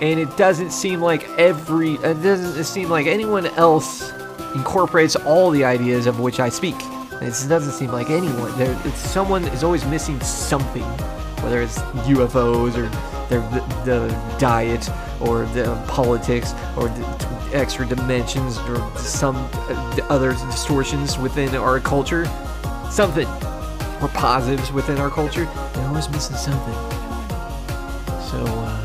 and 0.00 0.18
it 0.18 0.34
doesn't 0.36 0.70
seem 0.70 1.00
like 1.00 1.28
every, 1.38 1.94
it 1.94 2.22
doesn't 2.22 2.64
seem 2.64 2.88
like 2.88 3.06
anyone 3.06 3.46
else 3.46 4.12
incorporates 4.54 5.16
all 5.16 5.50
the 5.50 5.64
ideas 5.64 6.06
of 6.06 6.20
which 6.20 6.40
I 6.40 6.48
speak. 6.48 6.76
It 7.20 7.30
doesn't 7.48 7.72
seem 7.72 7.90
like 7.90 8.10
anyone. 8.10 8.56
There, 8.58 8.74
someone 8.92 9.44
is 9.44 9.64
always 9.64 9.84
missing 9.86 10.20
something, 10.20 10.82
whether 11.42 11.60
it's 11.62 11.78
UFOs 11.78 12.76
or 12.76 12.88
their 13.28 13.40
the, 13.50 13.60
the 13.84 14.36
diet 14.38 14.88
or 15.26 15.46
the 15.46 15.74
politics 15.88 16.52
or 16.76 16.88
the 16.88 17.50
extra 17.52 17.86
dimensions 17.86 18.58
or 18.58 18.76
some 18.96 19.36
other 20.08 20.32
distortions 20.32 21.18
within 21.18 21.54
our 21.54 21.80
culture. 21.80 22.26
Something 22.90 23.28
or 24.02 24.08
positives 24.08 24.72
within 24.72 24.98
our 24.98 25.10
culture. 25.10 25.44
They're 25.72 25.86
always 25.86 26.08
missing 26.10 26.36
something. 26.36 26.74
So, 28.28 28.44
uh, 28.46 28.80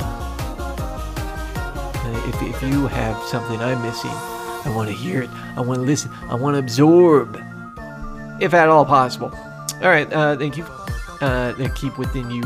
if, 2.28 2.41
if 2.41 2.61
you 2.64 2.88
have 2.88 3.22
something 3.24 3.60
I'm 3.60 3.82
missing, 3.82 4.11
I 4.11 4.74
want 4.76 4.90
to 4.90 4.95
hear 4.95 5.24
it. 5.24 5.30
I 5.56 5.61
want 5.61 5.80
to 5.80 5.86
listen. 5.86 6.11
I 6.30 6.36
want 6.36 6.56
to 6.56 6.60
absorb 6.60 7.41
if 8.40 8.53
at 8.53 8.70
all 8.70 8.86
possible. 8.86 9.32
All 9.82 9.90
right, 9.90 10.11
uh, 10.14 10.38
thank 10.38 10.57
you. 10.57 10.64
Uh, 11.22 11.53
keep 11.76 11.98
within 11.98 12.32
you 12.32 12.41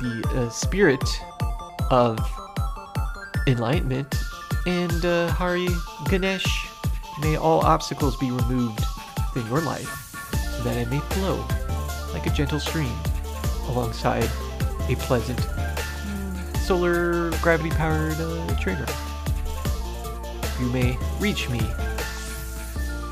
the 0.00 0.22
uh, 0.34 0.48
spirit 0.50 1.02
of 1.90 2.18
enlightenment 3.46 4.14
and 4.66 5.04
uh, 5.04 5.28
Hari 5.28 5.68
Ganesh. 6.08 6.68
May 7.20 7.36
all 7.36 7.60
obstacles 7.60 8.16
be 8.16 8.30
removed 8.30 8.82
in 9.36 9.46
your 9.46 9.60
life 9.60 9.88
so 10.56 10.62
that 10.64 10.76
it 10.76 10.88
may 10.88 11.00
flow 11.00 11.44
like 12.12 12.26
a 12.26 12.30
gentle 12.30 12.60
stream 12.60 12.92
alongside 13.68 14.28
a 14.88 14.96
pleasant 14.96 15.40
solar 16.58 17.30
gravity 17.42 17.70
powered 17.70 18.14
uh, 18.18 18.60
train. 18.60 18.78
You 20.60 20.70
may 20.70 20.96
reach 21.18 21.48
me 21.50 21.60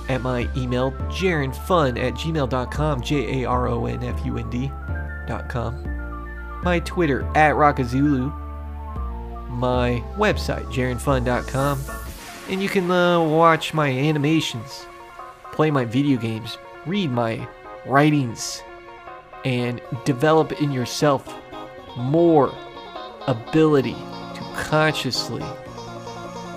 at 0.08 0.22
my 0.22 0.48
email, 0.56 0.92
jaronfund 1.08 1.98
at 1.98 2.14
gmail.com, 2.14 3.00
J 3.00 3.42
A 3.42 3.48
R 3.48 3.68
O 3.68 3.86
N 3.86 4.02
F 4.02 4.24
U 4.26 4.38
N 4.38 4.50
D.com. 4.50 5.86
My 6.62 6.80
Twitter, 6.80 7.22
at 7.34 7.54
Rockazulu. 7.54 8.49
My 9.50 10.02
website, 10.16 10.64
jaronfund.com, 10.66 11.80
And 12.48 12.62
you 12.62 12.68
can 12.68 12.90
uh, 12.90 13.20
watch 13.22 13.74
my 13.74 13.88
animations, 13.88 14.86
play 15.52 15.70
my 15.70 15.84
video 15.84 16.18
games, 16.18 16.56
read 16.86 17.10
my 17.10 17.46
writings, 17.84 18.62
and 19.44 19.80
develop 20.04 20.60
in 20.60 20.70
yourself 20.70 21.34
more 21.96 22.54
ability 23.26 23.94
to 24.34 24.40
consciously 24.56 25.44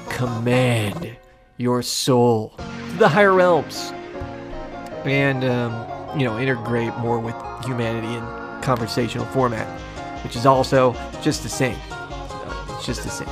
command 0.10 1.16
your 1.58 1.82
soul 1.82 2.54
to 2.58 2.98
the 2.98 3.10
higher 3.10 3.34
realms 3.34 3.92
and 5.06 5.44
um, 5.44 6.20
you 6.20 6.26
know 6.26 6.38
integrate 6.40 6.96
more 6.98 7.20
with 7.20 7.36
humanity 7.66 8.14
in 8.14 8.62
conversational 8.62 9.26
format 9.28 9.68
which 10.24 10.36
is 10.36 10.46
also 10.46 10.94
just 11.22 11.44
the 11.44 11.50
same 11.50 11.78
just 12.86 13.04
the 13.04 13.10
same. 13.10 13.28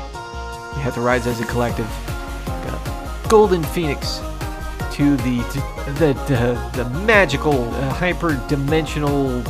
We 0.75 0.81
have 0.81 0.93
to 0.95 1.01
rise 1.01 1.27
as 1.27 1.39
a 1.39 1.45
collective. 1.45 1.87
A 2.47 3.25
golden 3.27 3.63
phoenix 3.63 4.19
to 4.93 5.17
the 5.17 5.41
the 5.97 6.13
the, 6.27 6.83
the 6.83 6.89
magical 7.05 7.63
uh, 7.73 7.89
hyper 7.89 8.41
dimensional 8.47 9.41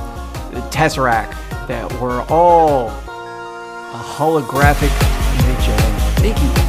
tesseract 0.71 1.31
that 1.67 1.91
we're 2.01 2.21
all 2.23 2.89
a 2.89 4.03
holographic 4.03 4.91
image 5.39 5.69
of 5.69 6.41
you 6.41 6.60